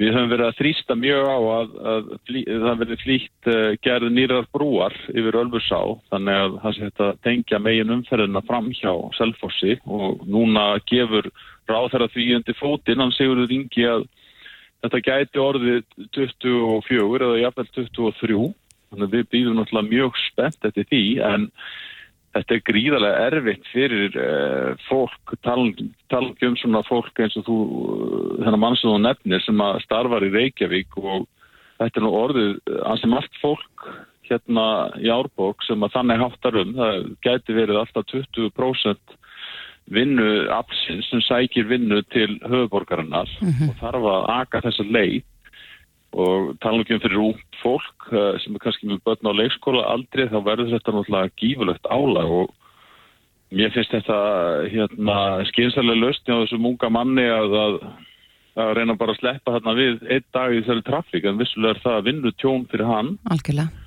Við 0.00 0.14
höfum 0.16 0.30
verið 0.32 0.46
að 0.48 0.56
þrýsta 0.58 0.94
mjög 0.98 1.26
á 1.28 1.38
að, 1.38 1.74
að 1.92 2.06
flý, 2.26 2.40
það 2.48 2.78
verið 2.80 3.02
flýtt 3.02 3.50
uh, 3.52 3.74
gerð 3.84 4.08
nýrar 4.16 4.48
brúar 4.54 4.96
yfir 5.12 5.38
Ölfursá 5.42 5.80
þannig 6.12 6.40
að 6.40 6.56
það 6.62 6.74
sé 6.76 6.86
þetta 6.88 7.10
tengja 7.26 7.60
megin 7.62 7.94
umferðina 7.98 8.42
fram 8.48 8.70
hjá 8.78 8.92
Selfossi. 9.18 9.76
Og 9.84 10.24
núna 10.24 10.66
gefur 10.88 11.28
ráð 11.70 11.92
þeirra 11.92 12.10
því 12.14 12.26
undir 12.38 12.58
fótinn, 12.58 13.04
hann 13.04 13.14
segur 13.14 13.44
það 13.44 13.52
ringi 13.52 13.86
að 13.92 14.08
þetta 14.82 15.02
gæti 15.06 15.42
orðið 15.42 15.84
24 16.16 17.28
eða 17.28 17.40
jafnvel 17.44 17.68
23 17.76 18.42
þannig 18.92 19.06
að 19.06 19.16
við 19.16 19.28
býðum 19.32 19.58
náttúrulega 19.58 19.92
mjög 19.92 20.20
spennt 20.26 20.68
eftir 20.68 20.88
því 20.90 21.04
en 21.28 21.48
Þetta 22.32 22.54
er 22.54 22.62
gríðarlega 22.64 23.24
erfitt 23.28 23.66
fyrir 23.72 24.14
uh, 24.16 24.70
fólk, 24.88 25.34
talað 25.44 26.46
um 26.48 26.56
svona 26.56 26.80
fólk 26.88 27.20
eins 27.20 27.36
og 27.36 27.44
þú, 27.48 27.58
þennan 28.38 28.62
mann 28.62 28.78
sem 28.80 28.88
þú 28.88 29.00
nefnir 29.04 29.44
sem 29.44 29.60
að 29.60 29.82
starfar 29.84 30.24
í 30.24 30.32
Reykjavík 30.32 30.96
og 31.02 31.26
þetta 31.76 32.00
er 32.00 32.06
nú 32.06 32.14
orðið 32.16 32.54
ansið 32.88 33.12
margt 33.12 33.42
fólk 33.42 33.90
hérna 34.30 34.66
í 35.02 35.10
Árbók 35.12 35.64
sem 35.66 35.82
að 35.84 35.96
þannig 35.96 36.22
háttar 36.22 36.60
um, 36.62 36.72
það 36.78 37.10
gæti 37.26 37.58
verið 37.58 37.82
alltaf 37.82 38.08
20% 38.14 39.18
vinnu 39.92 40.30
absins 40.54 41.08
sem 41.10 41.22
sækir 41.26 41.66
vinnu 41.68 42.00
til 42.14 42.38
höfuborgarinnar 42.46 43.28
mm 43.40 43.48
-hmm. 43.48 43.70
og 43.70 43.76
þarf 43.82 44.08
að 44.14 44.28
aka 44.40 44.60
þessa 44.66 44.84
leið 44.88 45.24
og 46.12 46.52
tala 46.60 46.82
ekki 46.82 46.96
um 46.96 47.02
fyrir 47.02 47.20
út 47.22 47.58
fólk 47.62 48.08
uh, 48.12 48.36
sem 48.42 48.54
er 48.54 48.62
kannski 48.62 48.88
með 48.88 49.02
börn 49.06 49.30
á 49.32 49.38
leikskóla 49.40 49.84
aldrei 49.94 50.28
þá 50.28 50.38
verður 50.44 50.72
þetta 50.74 50.94
náttúrulega 50.96 51.34
gífulegt 51.40 51.88
álag. 51.88 52.32
Og 52.42 52.52
mér 53.52 53.72
finnst 53.72 53.94
þetta 53.94 54.18
hérna 54.72 55.18
skynsarlega 55.52 56.02
löstni 56.04 56.36
á 56.36 56.42
þessum 56.42 56.68
unga 56.72 56.92
manni 56.92 57.24
að, 57.28 57.56
að, 57.64 57.78
að 58.64 58.74
reyna 58.78 58.98
bara 59.00 59.16
að 59.16 59.22
sleppa 59.22 59.56
þarna 59.56 59.76
við 59.78 60.04
einn 60.08 60.28
dag 60.36 60.52
í 60.52 60.60
þessari 60.60 60.86
trafík. 60.90 61.28
En 61.28 61.40
vissulega 61.40 61.76
er 61.76 61.84
það 61.86 61.98
að 62.00 62.06
vinna 62.10 62.36
tjón 62.42 62.68
fyrir 62.72 62.92
hann. 62.92 63.16
Algjörlega. 63.32 63.78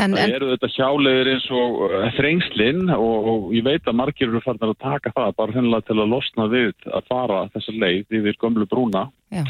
En, 0.00 0.14
það 0.16 0.30
eru 0.38 0.46
þetta 0.54 0.68
hjálegur 0.72 1.28
eins 1.28 1.50
og 1.52 1.82
uh, 1.84 2.04
þrengslinn 2.16 2.86
og, 2.94 3.26
og 3.28 3.50
ég 3.52 3.66
veit 3.66 3.84
að 3.86 3.98
margir 3.98 4.30
eru 4.30 4.40
farin 4.40 4.64
að 4.64 4.78
taka 4.80 5.12
það 5.12 5.34
bara 5.36 5.54
hennilega 5.58 5.84
til 5.90 5.98
að 6.00 6.14
losna 6.14 6.46
við 6.48 6.72
að 6.88 7.10
fara 7.12 7.42
þessa 7.52 7.74
leið 7.76 8.16
yfir 8.18 8.40
gömlu 8.40 8.66
brúna. 8.70 9.10
Já 9.28 9.44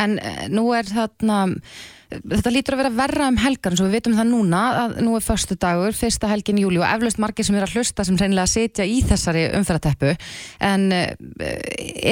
en 0.00 0.18
eh, 0.18 0.44
nú 0.52 0.68
er 0.76 0.88
þarna 0.88 1.46
þetta 2.10 2.50
lítur 2.50 2.74
að 2.74 2.82
vera 2.82 2.94
verra 2.96 3.28
um 3.30 3.38
helgar 3.38 3.74
eins 3.74 3.82
og 3.82 3.86
við 3.86 4.00
vitum 4.00 4.16
það 4.18 4.32
núna 4.32 4.60
að 4.80 4.96
nú 5.06 5.14
er 5.14 5.22
förstu 5.22 5.54
dagur 5.60 5.94
fyrsta 5.94 6.30
helgin 6.30 6.58
í 6.58 6.64
júli 6.64 6.80
og 6.82 6.88
eflaust 6.88 7.20
margir 7.22 7.46
sem 7.46 7.58
er 7.58 7.68
að 7.68 7.78
hlusta 7.78 8.06
sem 8.06 8.18
reynilega 8.18 8.50
setja 8.50 8.86
í 8.88 8.98
þessari 9.06 9.46
umferðateppu 9.60 10.16
en 10.66 10.90
eh, 10.96 11.14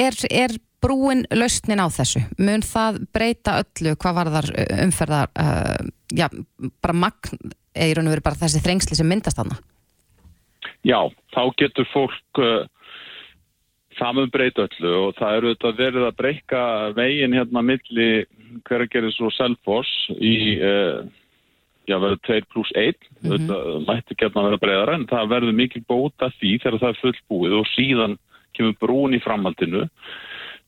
er, 0.07 0.15
er 0.31 0.55
brúin 0.83 1.25
lausnin 1.35 1.81
á 1.83 1.87
þessu? 1.91 2.21
Mun 2.39 2.63
það 2.65 3.01
breyta 3.15 3.59
öllu 3.63 3.95
hvað 3.99 4.17
var 4.19 4.31
þar 4.35 4.49
eh, 4.55 4.83
umferðar 4.85 5.31
uh, 5.35 5.89
já, 6.15 6.27
bara 6.83 6.95
magn 6.95 7.51
eða 7.75 7.89
í 7.89 7.95
raun 7.97 8.09
og 8.09 8.15
veru 8.15 8.25
bara 8.29 8.39
þessi 8.39 8.63
þrengsli 8.63 8.97
sem 8.97 9.09
myndast 9.09 9.39
þarna? 9.39 9.59
Já, 10.87 10.99
þá 11.35 11.41
getur 11.59 11.87
fólk 11.91 12.41
uh, 12.41 12.63
það 13.99 14.17
mun 14.17 14.33
breyta 14.33 14.65
öllu 14.67 14.95
og 15.03 15.15
það 15.19 15.37
eru 15.37 15.53
þetta 15.53 15.71
verið 15.77 16.07
að 16.07 16.17
breyka 16.21 16.63
veginn 16.97 17.37
hérna 17.37 17.63
milli 17.65 18.09
hverjargeris 18.67 19.19
og 19.21 19.33
selfos 19.35 19.91
í 20.17 20.35
uh, 20.57 21.03
já 21.89 21.97
verður 21.97 22.21
2 22.27 22.39
pluss 22.53 22.71
1 22.75 22.95
mm 22.95 23.29
-hmm. 23.29 23.35
þetta 23.35 23.59
mætti 23.89 24.17
gefna 24.17 24.41
að 24.41 24.49
vera 24.49 24.63
breyðara 24.63 24.95
en 24.95 25.05
það 25.09 25.31
verður 25.33 25.59
mikið 25.61 25.85
bóta 25.89 26.31
því 26.39 26.51
þegar 26.63 26.79
það 26.79 26.89
er 26.89 27.01
fullbúið 27.03 27.53
og 27.59 27.71
síðan 27.75 28.17
kemur 28.53 28.75
brún 28.81 29.15
í 29.15 29.21
framhaldinu. 29.23 29.87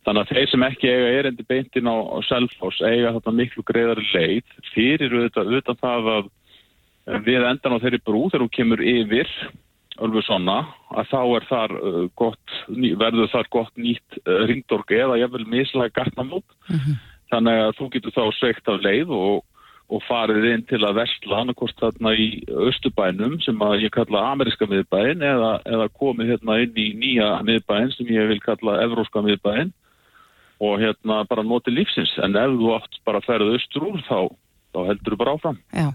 Þannig 0.05 0.21
að 0.21 0.31
þeir 0.33 0.50
sem 0.50 0.63
ekki 0.65 0.89
eiga 0.89 1.09
erindi 1.19 1.43
beintin 1.45 1.89
á, 1.89 1.95
á 1.97 2.17
selfos 2.25 2.79
eiga 2.81 3.13
þetta 3.17 3.33
miklu 3.38 3.63
greiðari 3.67 4.05
leið. 4.15 4.55
Fyrir 4.73 5.13
auðvitað, 5.13 5.51
auðvitað 5.51 5.81
það 5.81 6.09
að 6.15 6.31
við 7.27 7.45
endan 7.45 7.75
á 7.77 7.83
þeirri 7.83 8.00
brú 8.05 8.23
þegar 8.29 8.45
hún 8.45 8.55
kemur 8.57 8.81
yfir 8.81 9.29
Ölfusonna 10.01 10.58
að 10.96 11.12
þá 11.12 11.22
er 11.22 11.46
þar 11.50 11.75
uh, 11.77 12.01
gott, 12.17 12.58
verður 13.00 13.31
þar 13.31 13.50
gott 13.53 13.79
nýtt 13.79 14.20
uh, 14.24 14.43
ringdorg 14.50 14.91
eða 14.96 15.20
jafnvel 15.22 15.48
mislega 15.51 15.96
gartnamót 15.96 16.46
mm 16.70 16.77
-hmm. 16.77 17.00
þannig 17.34 17.63
að 17.65 17.74
þú 17.79 17.89
getur 17.96 18.15
þá 18.17 18.24
sveikt 18.38 18.72
af 18.72 18.81
leið 18.81 19.13
og, 19.17 19.43
og 19.91 20.03
farið 20.08 20.48
inn 20.53 20.65
til 20.70 20.81
að 20.81 20.98
vestla 21.01 21.41
annarkost 21.41 21.79
þarna 21.79 22.15
í 22.15 22.29
Östubænum 22.70 23.39
sem 23.46 23.62
að 23.62 23.86
ég 23.86 23.96
kalla 23.96 24.31
ameriska 24.31 24.65
miðbæin 24.65 25.22
eða, 25.22 25.53
eða 25.65 25.88
komið 26.01 26.36
hérna 26.36 26.60
inn 26.63 26.75
í 26.75 26.88
nýja 26.98 27.31
miðbæin 27.48 27.91
sem 27.96 28.08
ég 28.08 28.27
vil 28.31 28.41
kalla 28.41 28.81
evróska 28.84 29.22
miðbæin 29.22 29.74
og 30.62 30.79
hérna 30.79 31.25
bara 31.25 31.43
noti 31.43 31.74
lífsins 31.74 32.13
en 32.22 32.38
ef 32.38 32.53
þú 32.58 32.77
átt 32.77 33.01
bara 33.05 33.17
að 33.17 33.27
ferða 33.29 33.58
östur 33.58 33.89
úr 33.89 34.01
þá, 34.05 34.29
þá 34.74 34.79
heldur 34.91 35.13
þú 35.13 35.17
bara 35.17 35.34
áfram. 35.34 35.58
Já 35.74 35.89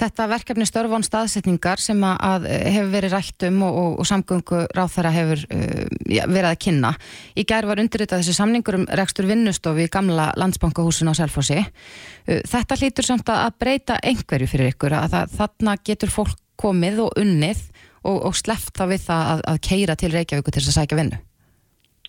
þetta 0.00 0.28
verkefni 0.30 0.66
störfón 0.68 1.04
staðsetningar 1.06 1.82
sem 1.82 2.00
að 2.06 2.46
hefur 2.48 2.90
verið 2.92 3.16
rætt 3.16 3.46
um 3.48 3.62
og, 3.66 3.78
og, 3.82 3.94
og 4.02 4.08
samgöngu 4.08 4.62
ráþæra 4.76 5.12
hefur 5.14 5.44
uh, 5.46 5.82
ja, 6.10 6.26
verið 6.30 6.50
að 6.50 6.60
kynna. 6.66 6.92
Í 7.36 7.46
gær 7.48 7.68
var 7.68 7.82
undirritað 7.82 8.22
þessi 8.22 8.36
samningur 8.38 8.80
um 8.80 8.86
rekstur 9.00 9.28
vinnustofi 9.30 9.86
í 9.86 9.92
gamla 9.92 10.30
landsbankahúsin 10.40 11.10
á 11.10 11.14
Selfossi. 11.18 11.60
Uh, 11.60 12.40
þetta 12.48 12.78
hlýtur 12.80 13.08
samt 13.08 13.32
að 13.32 13.58
breyta 13.60 13.98
einhverju 14.02 14.50
fyrir 14.50 14.72
ykkur 14.74 14.96
að 14.98 15.16
það, 15.16 15.36
þarna 15.40 15.76
getur 15.84 16.14
fólk 16.14 16.38
komið 16.60 17.04
og 17.06 17.18
unnið 17.18 17.60
og, 18.02 18.18
og 18.28 18.36
sleppt 18.38 18.76
þá 18.78 18.86
við 18.90 19.06
það 19.06 19.28
að, 19.32 19.44
að 19.52 19.60
keira 19.68 19.98
til 19.98 20.12
Reykjavíku 20.12 20.52
til 20.52 20.62
þess 20.62 20.72
að 20.72 20.80
sækja 20.80 20.98
vinnu. 21.00 21.20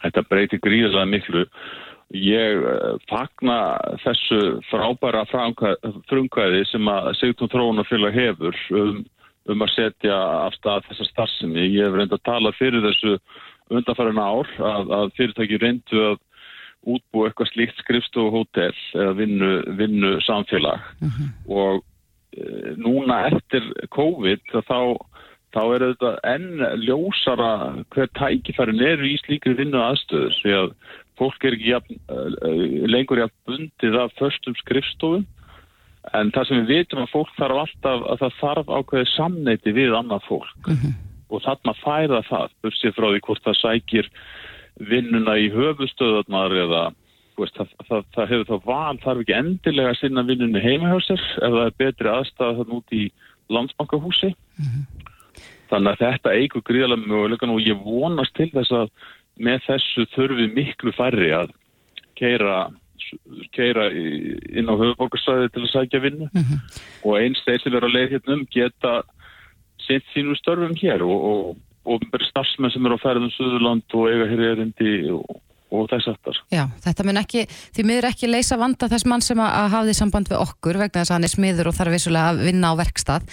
Þetta 0.04 0.24
breytir 0.28 0.60
gríðilega 0.64 1.08
miklu 1.08 1.46
Ég 2.14 2.66
eh, 2.70 2.98
fagna 3.10 3.58
þessu 4.04 4.60
frábæra 4.70 5.24
frumkvæði 5.30 6.66
sem 6.70 6.92
að 6.92 7.14
Sigtún 7.18 7.50
Trónafélag 7.50 8.14
hefur 8.14 8.60
um, 8.78 9.00
um 9.50 9.66
að 9.66 9.74
setja 9.74 10.20
af 10.46 10.54
stað 10.60 10.86
þessa 10.92 11.10
starfsemi. 11.10 11.66
Ég 11.74 11.88
hef 11.88 11.98
reyndið 11.98 12.20
að 12.20 12.28
tala 12.30 12.54
fyrir 12.60 12.86
þessu 12.86 13.18
undanfærin 13.74 14.22
ár 14.22 14.52
að, 14.60 14.94
að 15.00 15.16
fyrirtæki 15.18 15.60
reyndu 15.62 16.06
að 16.12 16.22
útbú 16.84 17.26
eitthvað 17.26 17.52
slíkt 17.54 17.82
skrifstofu 17.82 18.34
hótel 18.34 18.76
eða 18.94 19.16
vinnu, 19.18 19.52
vinnu 19.80 20.14
samfélag 20.26 20.82
uh 21.00 21.08
mhm. 21.08 21.12
-huh. 21.18 21.58
og 21.58 21.84
eh, 22.38 22.72
núna 22.78 23.28
eftir 23.32 23.64
COVID 23.90 24.42
þá, 24.52 24.98
þá 25.56 25.62
er 25.76 25.86
þetta 25.88 26.12
enn 26.24 26.66
ljósara 26.84 27.84
hver 27.90 28.10
tækifærin 28.20 28.82
eru 28.82 29.08
í 29.08 29.18
slíkri 29.26 29.56
vinnu 29.58 29.80
aðstöður 29.80 30.36
því 30.44 30.54
að 30.62 30.70
fólk 31.20 31.46
er 31.46 31.56
ekki 31.58 31.72
jafn, 31.72 32.00
eh, 32.10 32.84
lengur 32.90 33.22
jafn 33.24 33.36
bundið 33.48 34.00
af 34.02 34.14
förstum 34.20 34.56
skrifstofum 34.60 35.26
en 36.12 36.32
það 36.36 36.48
sem 36.48 36.64
við 36.64 36.72
vitum 36.78 37.04
að 37.04 37.14
fólk 37.14 37.36
þarf 37.38 37.60
alltaf 37.64 38.08
að 38.12 38.24
það 38.24 38.40
þarf 38.42 38.72
ákveðið 38.78 39.12
samneiti 39.14 39.76
við 39.76 39.96
annað 39.96 40.26
fólk. 40.28 40.72
Og 41.34 41.42
þarna 41.42 41.74
fæða 41.80 42.20
það, 42.28 42.58
bursið 42.62 42.96
frá 42.98 43.08
því 43.08 43.22
hvort 43.26 43.46
það 43.48 43.60
sækir 43.62 44.10
vinnuna 44.90 45.38
í 45.40 45.48
höfustöðarnar 45.54 46.58
eða 46.64 46.84
veist, 47.40 47.56
það, 47.58 47.72
það, 47.88 48.04
það 48.16 48.30
hefur 48.34 48.50
þá 48.50 48.68
val, 48.68 49.00
þarf 49.02 49.24
ekki 49.24 49.38
endilega 49.38 49.94
að 49.94 50.00
sinna 50.02 50.26
vinnunni 50.28 50.62
heima 50.62 50.92
hjá 50.92 51.00
sér 51.08 51.24
ef 51.24 51.56
það 51.56 51.66
er 51.66 51.80
betri 51.82 52.12
aðstæða 52.12 52.58
þann 52.60 52.76
út 52.78 52.94
í 52.94 53.04
landsbankahúsi. 53.54 54.32
Þannig 55.72 55.90
að 55.90 56.02
þetta 56.04 56.36
eigur 56.38 56.66
gríðarlega 56.68 57.10
mögulegan 57.10 57.54
og 57.56 57.64
ég 57.64 57.82
vonast 57.82 58.36
til 58.38 58.50
þess 58.54 58.76
að 58.84 58.92
með 59.40 59.66
þessu 59.68 60.08
þurfi 60.14 60.48
miklu 60.54 60.94
færri 60.96 61.32
að 61.34 61.54
keira, 62.20 62.68
keira 63.56 63.90
inn 63.94 64.70
á 64.70 64.74
höfuborgarsæði 64.74 65.52
til 65.54 65.64
að 65.66 65.72
sækja 65.74 66.04
vinnu. 66.04 66.30
Og 67.04 67.20
eins 67.20 67.42
þeir 67.46 67.64
sem 67.64 67.76
eru 67.76 67.90
að 67.90 67.96
leið 67.98 68.18
hérna 68.18 68.38
um 68.40 68.48
geta 68.54 69.00
sitt 69.88 70.06
sínum 70.14 70.38
störfum 70.40 70.76
hér 70.80 71.04
og, 71.06 71.24
og, 71.30 71.64
og 71.90 72.06
bara 72.12 72.30
starfsmenn 72.30 72.72
sem 72.74 72.86
eru 72.86 73.00
á 73.00 73.04
ferðum 73.04 73.34
Suðurland 73.34 73.98
og 73.98 74.12
eiga 74.12 74.30
hér 74.32 74.46
erindi 74.54 74.94
og, 75.12 75.42
og 75.74 75.90
þess 75.92 76.12
aftar. 76.14 76.40
Já, 76.54 76.64
þetta 76.86 77.06
mun 77.08 77.20
ekki, 77.20 77.46
því 77.76 77.86
miður 77.90 78.10
ekki 78.14 78.30
leysa 78.30 78.58
vanda 78.62 78.88
þess 78.92 79.08
mann 79.10 79.26
sem 79.26 79.42
að, 79.44 79.58
hafði 79.74 79.96
samband 79.98 80.32
við 80.32 80.44
okkur 80.46 80.80
vegna 80.86 81.02
þess 81.02 81.12
að 81.12 81.18
hann 81.18 81.28
er 81.28 81.34
smiður 81.34 81.72
og 81.72 81.78
þarf 81.80 81.98
vissulega 81.98 82.34
að 82.34 82.44
vinna 82.48 82.72
á 82.72 82.80
verkstað. 82.80 83.26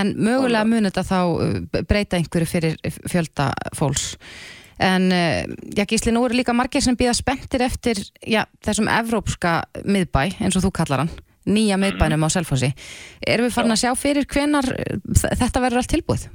En 0.00 0.14
mögulega 0.16 0.70
mun 0.70 0.88
þetta 0.88 1.04
þá 1.10 1.18
uh, 1.26 1.82
breyta 1.90 2.20
einhverju 2.20 2.52
fyrir 2.54 2.78
fjölda 3.10 3.50
fólks 3.76 4.14
en 4.78 5.08
uh, 5.12 5.44
já 5.76 5.84
Gísli, 5.88 6.12
nú 6.14 6.24
eru 6.26 6.38
líka 6.38 6.54
margir 6.56 6.82
sem 6.84 6.96
býða 6.98 7.16
spenntir 7.18 7.64
eftir 7.66 8.00
já, 8.22 8.44
þessum 8.64 8.90
evrópska 8.92 9.60
miðbæ 9.84 10.38
eins 10.38 10.58
og 10.58 10.66
þú 10.66 10.74
kallar 10.80 11.04
hann 11.04 11.14
nýja 11.48 11.78
miðbænum 11.80 12.26
á 12.26 12.28
Selfossi 12.30 12.72
erum 13.26 13.48
við 13.48 13.54
farin 13.56 13.74
að 13.74 13.82
sjá 13.84 13.94
fyrir 13.98 14.28
hvenar 14.28 14.68
uh, 14.74 15.00
þetta 15.14 15.64
verður 15.64 15.82
allt 15.82 15.94
tilbúið? 15.94 16.28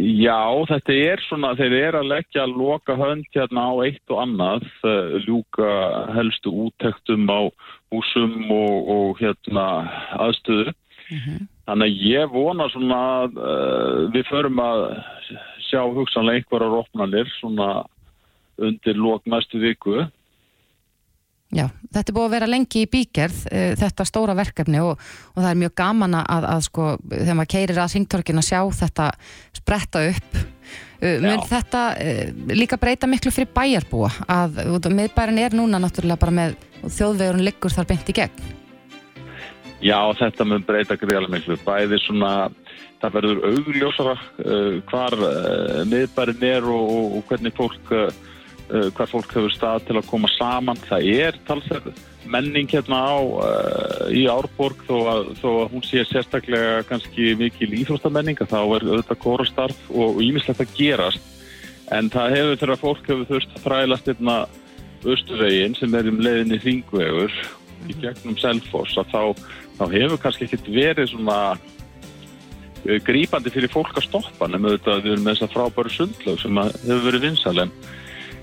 Já, 0.00 0.46
þetta 0.70 0.94
er 0.94 1.20
svona, 1.26 1.50
þeir 1.58 1.74
eru 1.76 2.00
að 2.00 2.10
leggja 2.12 2.44
að 2.46 2.54
loka 2.56 2.94
hönd 2.96 3.26
hérna 3.34 3.66
á 3.68 3.72
eitt 3.84 4.12
og 4.14 4.20
annað, 4.22 4.68
uh, 4.86 5.16
ljúka 5.26 5.70
helstu 6.14 6.52
úttektum 6.66 7.26
á 7.28 7.50
húsum 7.92 8.36
og, 8.54 8.92
og 8.94 9.20
hérna 9.20 9.66
aðstöðu. 10.16 10.76
Þannig 11.70 11.86
að 11.92 12.06
ég 12.10 12.30
vona 12.34 12.66
svona 12.72 13.00
að 13.20 13.36
uh, 13.38 13.98
við 14.10 14.24
förum 14.26 14.58
að 14.58 14.80
sjá 15.68 15.84
hugsanlega 15.86 16.40
einhverjar 16.40 16.80
opnanir 16.80 17.30
svona 17.36 17.68
undir 18.60 18.98
lok 18.98 19.28
næstu 19.30 19.60
viku. 19.62 20.00
Já, 21.54 21.68
þetta 21.94 22.10
er 22.10 22.16
búið 22.16 22.26
að 22.26 22.34
vera 22.34 22.48
lengi 22.50 22.82
í 22.82 22.90
bígerð 22.90 23.38
uh, 23.52 23.70
þetta 23.78 24.08
stóra 24.08 24.34
verkefni 24.38 24.82
og, 24.82 24.98
og 25.36 25.38
það 25.38 25.50
er 25.52 25.62
mjög 25.62 25.76
gaman 25.78 26.18
að, 26.24 26.50
að 26.56 26.66
sko, 26.66 26.90
þegar 27.14 27.38
maður 27.38 27.52
keirir 27.54 27.82
að 27.84 27.94
hringtorkin 27.94 28.42
að 28.42 28.48
sjá 28.50 28.60
þetta 28.82 29.10
spretta 29.62 30.06
upp. 30.10 30.38
Uh, 31.00 31.16
mun 31.22 31.48
þetta 31.54 31.88
uh, 31.94 32.24
líka 32.50 32.82
breyta 32.82 33.10
miklu 33.10 33.30
fyrir 33.34 33.54
bæjarbúa 33.54 34.10
að 34.26 34.90
miðbærin 34.90 35.44
er 35.46 35.54
núna 35.54 35.78
náttúrulega 35.78 36.18
bara 36.26 36.40
með 36.42 36.58
þjóðvegurinn 36.82 37.46
liggur 37.46 37.78
þar 37.78 37.94
beint 37.94 38.10
í 38.10 38.22
gegn 38.24 38.58
Já, 39.80 39.96
þetta 40.18 40.44
mun 40.44 40.64
breyta 40.68 40.96
greiðlega 41.00 41.32
miklu. 41.32 41.56
Bæði 41.64 41.98
svona, 42.04 42.32
það 43.00 43.14
verður 43.16 43.46
augljósara 43.48 44.16
uh, 44.44 44.74
hvar 44.90 45.16
uh, 45.16 45.80
miðbærin 45.88 46.44
er 46.50 46.66
og, 46.68 46.90
og, 47.16 47.22
hvernig 47.30 47.54
fólk, 47.56 47.92
uh, 47.96 48.10
uh, 48.68 48.90
hvar 48.96 49.08
fólk 49.08 49.32
hefur 49.32 49.54
stað 49.54 49.86
til 49.88 49.96
að 49.96 50.08
koma 50.10 50.28
saman. 50.36 50.80
Það 50.84 51.08
er 51.14 51.40
talsverð 51.48 51.96
menning 52.30 52.68
hérna 52.68 53.00
á 53.00 53.16
uh, 53.24 54.04
í 54.12 54.26
Árborg 54.28 54.84
þó 54.84 54.96
að, 55.14 55.30
þó 55.40 55.48
að 55.54 55.72
hún 55.72 55.86
sé 55.88 56.04
sérstaklega 56.04 56.82
kannski 56.90 57.32
mikil 57.40 57.72
íþróstamenning 57.80 58.40
þá 58.44 58.60
er 58.60 58.84
auðvitað 58.84 59.22
kórastarf 59.24 59.86
og 59.88 60.20
ímislegt 60.24 60.60
að 60.60 60.76
gerast. 60.76 61.36
En 61.90 62.12
það 62.12 62.36
hefur 62.36 62.60
þegar 62.60 62.82
fólk 62.84 63.08
hefur 63.08 63.30
þurft 63.32 63.56
að 63.56 63.64
þrælast 63.64 64.12
hérna 64.12 64.36
östuvegin 65.08 65.74
sem 65.78 65.94
er 65.96 66.10
um 66.10 66.20
leiðinni 66.20 66.60
hringvegur 66.60 67.32
í 67.88 67.96
gegnum 68.00 68.38
Selfoss 68.40 68.98
að 69.00 69.12
þá, 69.12 69.22
þá 69.78 69.84
hefur 69.94 70.22
kannski 70.24 70.48
ekkert 70.48 70.68
verið 70.74 71.12
svona 71.12 71.38
uh, 71.54 72.98
grípandi 73.06 73.52
fyrir 73.54 73.72
fólk 73.72 73.96
að 73.96 74.08
stoppa 74.08 74.50
nema 74.50 74.76
að 74.76 75.06
við 75.06 75.14
erum 75.14 75.26
með 75.26 75.38
þessa 75.38 75.52
frábæru 75.54 75.94
sundlaug 75.94 76.42
sem 76.42 76.62
hefur 76.66 77.06
verið 77.08 77.26
vinsalem 77.28 77.74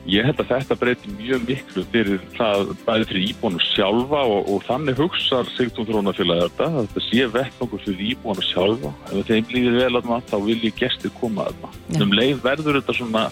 ég 0.07 0.23
held 0.23 0.39
að 0.39 0.51
þetta 0.53 0.77
breytir 0.79 1.15
mjög 1.17 1.41
miklu 1.49 1.83
fyrir 1.91 2.21
það 2.37 2.69
bæði 2.87 3.07
fyrir 3.09 3.25
íbúinu 3.33 3.63
sjálfa 3.73 4.21
og, 4.23 4.47
og 4.53 4.63
þannig 4.67 5.01
hugsar 5.01 5.49
Sigtún 5.51 5.87
Þrónafélagi 5.89 6.45
þetta 6.45 6.67
að 6.69 6.77
þetta 6.85 7.03
sé 7.09 7.27
vettnokkur 7.33 7.83
fyrir 7.83 8.13
íbúinu 8.13 8.45
sjálfa. 8.47 8.93
Ef 9.11 9.27
þeim 9.27 9.51
líður 9.51 9.79
vel 9.81 9.99
að 9.99 10.13
þá 10.31 10.37
vil 10.45 10.57
ég 10.63 10.79
gestir 10.79 11.13
koma 11.19 11.49
að 11.49 11.59
það 11.65 12.05
um 12.05 12.15
leið 12.15 12.43
verður 12.45 12.79
þetta 12.79 12.97
svona 13.01 13.25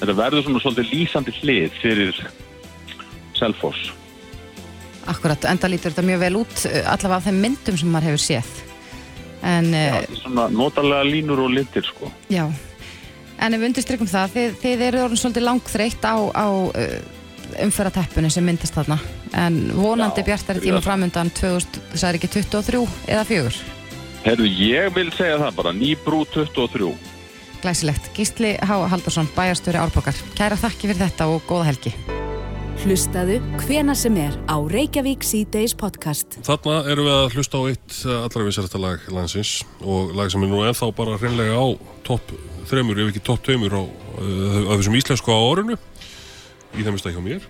þetta 0.00 0.16
verður 0.22 0.46
svona 0.46 0.62
svolítið 0.64 0.92
lýsandi 0.94 1.34
hlið 1.40 1.80
fyrir 1.82 2.22
Selfoss 3.40 3.90
Akkurat, 5.08 5.46
enda 5.48 5.70
lítur 5.70 5.94
þetta 5.94 6.04
mjög 6.06 6.20
vel 6.24 6.34
út 6.42 6.64
uh, 6.68 6.80
allavega 6.92 7.20
af 7.20 7.28
þeim 7.28 7.38
myndum 7.44 7.78
sem 7.80 7.88
maður 7.92 8.10
hefur 8.10 8.24
séð. 8.24 8.50
En 9.40 9.70
Já, 9.72 9.78
uh, 9.78 9.94
þetta 10.00 10.12
er 10.16 10.20
svona 10.24 10.48
notalega 10.52 11.06
línur 11.08 11.46
og 11.46 11.54
litir 11.54 11.86
sko. 11.88 12.10
Já, 12.32 12.44
en 13.40 13.56
ef 13.56 13.62
við 13.62 13.70
undirstrykum 13.70 14.10
það, 14.10 14.36
þið, 14.36 14.60
þið 14.64 14.84
eru 14.90 15.02
orðin 15.06 15.22
svolítið 15.22 15.46
langþreytt 15.48 16.04
á, 16.04 16.16
á 16.20 16.46
uh, 16.50 17.00
umferðateppunni 17.64 18.30
sem 18.30 18.46
myndast 18.46 18.76
þarna. 18.76 19.00
En 19.40 19.60
vonandi 19.74 20.24
Já, 20.24 20.26
bjartari 20.32 20.64
tíma 20.64 20.80
já. 20.80 20.84
framundan 20.84 21.30
2000, 21.30 21.82
það 21.94 22.08
er 22.08 22.18
ekki 22.18 22.32
23 22.34 22.80
eða 23.14 23.26
4 23.28 23.60
Herðu, 24.24 24.48
ég 24.52 24.90
vil 24.96 25.08
segja 25.16 25.38
það 25.40 25.60
bara, 25.62 25.74
nýbrú 25.76 26.24
23 26.34 26.90
Glæsilegt, 27.60 28.10
Gísli 28.16 28.54
H. 28.56 28.80
Haldursson, 28.88 29.28
bæjarstöri 29.36 29.80
Árbókar. 29.80 30.16
Kæra 30.36 30.56
þakki 30.60 30.90
fyrir 30.90 31.04
þetta 31.04 31.28
og 31.28 31.44
góða 31.48 31.70
helgi 31.70 32.19
Hlustaðu 32.80 33.34
hvena 33.66 33.92
sem 33.92 34.14
er 34.16 34.32
á 34.48 34.56
Reykjavík 34.56 35.20
C-Days 35.26 35.74
podcast. 35.76 36.38
Þarna 36.46 36.78
erum 36.88 37.04
við 37.04 37.12
að 37.12 37.34
hlusta 37.36 37.60
á 37.60 37.62
eitt 37.68 37.96
eh, 38.06 38.14
allra 38.24 38.44
vinsarasta 38.46 38.80
lag 38.80 39.02
landsins 39.12 39.50
og 39.84 40.14
lag 40.16 40.32
sem 40.32 40.46
er 40.46 40.48
nú 40.48 40.62
ennþá 40.64 40.88
bara 40.96 41.18
hreinlega 41.20 41.60
á 41.60 41.76
topp 42.08 42.32
þremur, 42.70 43.02
ef 43.04 43.12
ekki 43.12 43.22
topp 43.26 43.44
tveimur 43.44 43.76
á, 43.76 43.82
uh, 43.84 44.72
á 44.72 44.72
þessum 44.78 44.96
íslensku 44.96 45.28
á 45.28 45.40
orðinu 45.44 45.76
í 45.76 46.86
þeim 46.86 46.96
stað 47.02 47.18
hjá 47.18 47.22
mér 47.26 47.46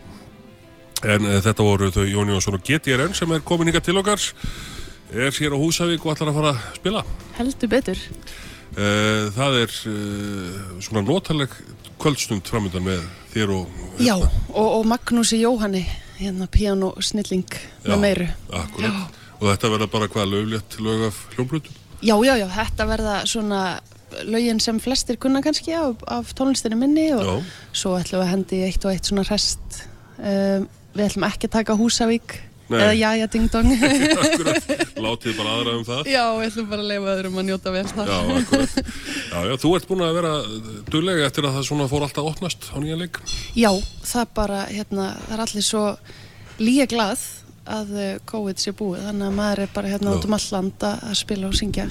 en 1.15 1.31
uh, 1.31 1.39
þetta 1.47 1.69
voru 1.69 1.95
þau 1.95 2.03
Jón 2.11 2.35
Jónsson 2.35 2.59
og 2.59 2.67
GTRN 2.67 3.15
sem 3.15 3.37
er 3.37 3.47
komin 3.47 3.71
ykkar 3.71 3.87
til 3.87 4.01
okkar 4.03 4.27
er 5.15 5.31
hér 5.31 5.55
á 5.55 5.63
Húsavík 5.63 6.03
og 6.03 6.17
ætlar 6.17 6.33
að 6.33 6.41
fara 6.41 6.57
að 6.57 6.81
spila 6.83 7.07
Heldur 7.39 7.71
betur. 7.71 8.03
Uh, 8.77 9.31
það 9.37 9.59
er 9.65 9.77
uh, 9.91 10.61
svona 10.83 11.03
notaleg 11.07 11.55
kvöldstund 12.01 12.47
framöndan 12.49 12.87
með 12.87 13.03
þér 13.35 13.55
og 13.59 14.01
Já, 14.01 14.15
og, 14.17 14.69
og 14.81 14.87
Magnúsi 14.89 15.41
Jóhanni, 15.43 15.85
hérna 16.21 16.49
piano 16.51 16.95
snilling 17.01 17.47
Já. 17.51 17.93
með 17.93 18.01
meiru. 18.07 18.29
akkurat 18.53 19.19
og 19.41 19.47
þetta 19.49 19.71
verða 19.73 19.87
bara 19.93 20.09
hvað 20.13 20.35
löglétt 20.35 20.81
lög 20.85 21.07
af 21.09 21.23
hljómblutum 21.37 21.77
Já, 22.01 22.15
já, 22.25 22.35
já, 22.41 22.47
þetta 22.49 22.87
verða 22.89 23.15
svona 23.29 23.63
lögin 24.27 24.61
sem 24.61 24.79
flestir 24.81 25.19
kunna 25.21 25.43
kannski 25.45 25.75
af, 25.77 26.01
af 26.09 26.33
tónlistinu 26.35 26.79
minni 26.81 27.11
og 27.13 27.25
Já. 27.25 27.35
svo 27.73 27.97
ætlum 27.99 28.23
við 28.23 28.27
að 28.27 28.31
hendi 28.33 28.61
eitt 28.67 28.85
og 28.85 28.95
eitt 28.95 29.07
svona 29.11 29.25
rest. 29.29 29.83
Um, 30.19 30.65
við 30.97 31.05
ætlum 31.07 31.27
ekki 31.29 31.47
að 31.51 31.55
taka 31.59 31.77
Húsavík 31.79 32.39
Nei. 32.71 32.79
eða 32.85 32.95
Jæja 32.95 33.27
Ding 33.33 33.49
Dong. 33.51 33.73
akkurat, 34.25 34.71
látið 35.03 35.37
bara 35.41 35.55
aðra 35.57 35.75
um 35.75 35.85
það 35.89 36.11
já, 36.13 36.23
við 36.39 36.47
ætlum 36.47 36.69
bara 36.71 36.85
að 36.85 36.91
leifa 36.93 37.15
öðrum 37.17 37.41
að 37.41 37.49
njóta 37.49 37.75
vel 37.75 37.85
það. 37.91 38.13
Já, 38.13 38.19
akkurat. 38.39 38.95
Já, 39.31 39.39
já, 39.51 39.55
þú 39.65 39.75
ert 39.77 39.91
búin 39.91 40.07
að 40.07 40.17
vera 40.21 40.33
duglega 40.95 41.27
eftir 41.27 41.49
að 41.49 41.59
það 41.59 41.69
svona 41.71 41.91
fór 41.91 42.07
alltaf 42.07 42.23
að 42.23 42.31
opnast 42.31 42.71
á 42.71 42.77
nýjan 42.79 43.03
leik. 43.03 43.21
Já, 43.59 43.71
það 44.13 44.33
bara, 44.39 44.63
hérna, 44.71 45.11
það 45.27 45.37
er 45.37 45.45
allir 45.49 45.67
svo 45.67 45.85
líka 46.61 46.89
glað 46.95 47.27
að 47.71 47.93
uh, 47.95 48.11
COVID 48.31 48.61
sé 48.63 48.75
búið, 48.77 49.05
þannig 49.09 49.29
að 49.29 49.39
maður 49.39 49.65
er 49.65 49.73
bara 49.75 49.91
hérna 49.93 50.11
Já. 50.11 50.17
út 50.17 50.27
um 50.27 50.37
all 50.37 50.49
land 50.55 50.87
að 50.91 51.15
spila 51.21 51.51
og 51.51 51.59
syngja. 51.59 51.87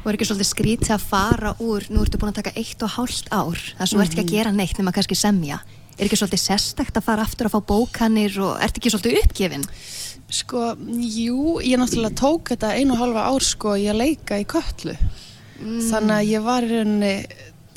og 0.00 0.06
er 0.08 0.16
ekki 0.16 0.28
svolítið 0.28 0.48
skrítið 0.48 0.94
að 0.94 1.06
fara 1.10 1.54
úr 1.60 1.86
nú 1.92 2.04
ertu 2.04 2.20
búin 2.20 2.32
að 2.32 2.40
taka 2.40 2.56
eitt 2.56 2.82
og 2.84 2.94
hálft 2.96 3.28
ár 3.32 3.58
þar 3.58 3.90
sem 3.90 3.98
þú 3.98 4.04
ert 4.04 4.14
ekki 4.14 4.24
að 4.24 4.34
gera 4.34 4.52
neitt 4.54 4.78
nema 4.78 4.94
kannski 4.96 5.18
semja 5.18 5.58
er 6.00 6.08
ekki 6.08 6.18
svolítið 6.18 6.42
sérstakt 6.46 6.96
að 6.96 7.06
fara 7.06 7.26
aftur 7.28 7.50
að 7.50 7.58
fá 7.58 7.60
bókanir 7.68 8.38
og 8.40 8.56
ert 8.64 8.80
ekki 8.80 8.92
svolítið 8.92 9.20
uppgefin 9.20 9.68
Sko, 10.30 10.76
jú, 10.94 11.58
ég 11.58 11.78
náttúrulega 11.80 12.14
tók 12.14 12.52
þetta 12.52 12.76
einu 12.78 12.94
og 12.94 13.00
halva 13.02 13.24
ár 13.32 13.42
sko 13.42 13.74
að 13.74 13.98
leika 13.98 14.38
í 14.38 14.46
köllu. 14.46 14.94
Þannig 15.58 16.14
að 16.14 16.28
ég 16.30 16.44
var 16.44 16.66
í 16.66 16.70
rauninni, 16.70 17.14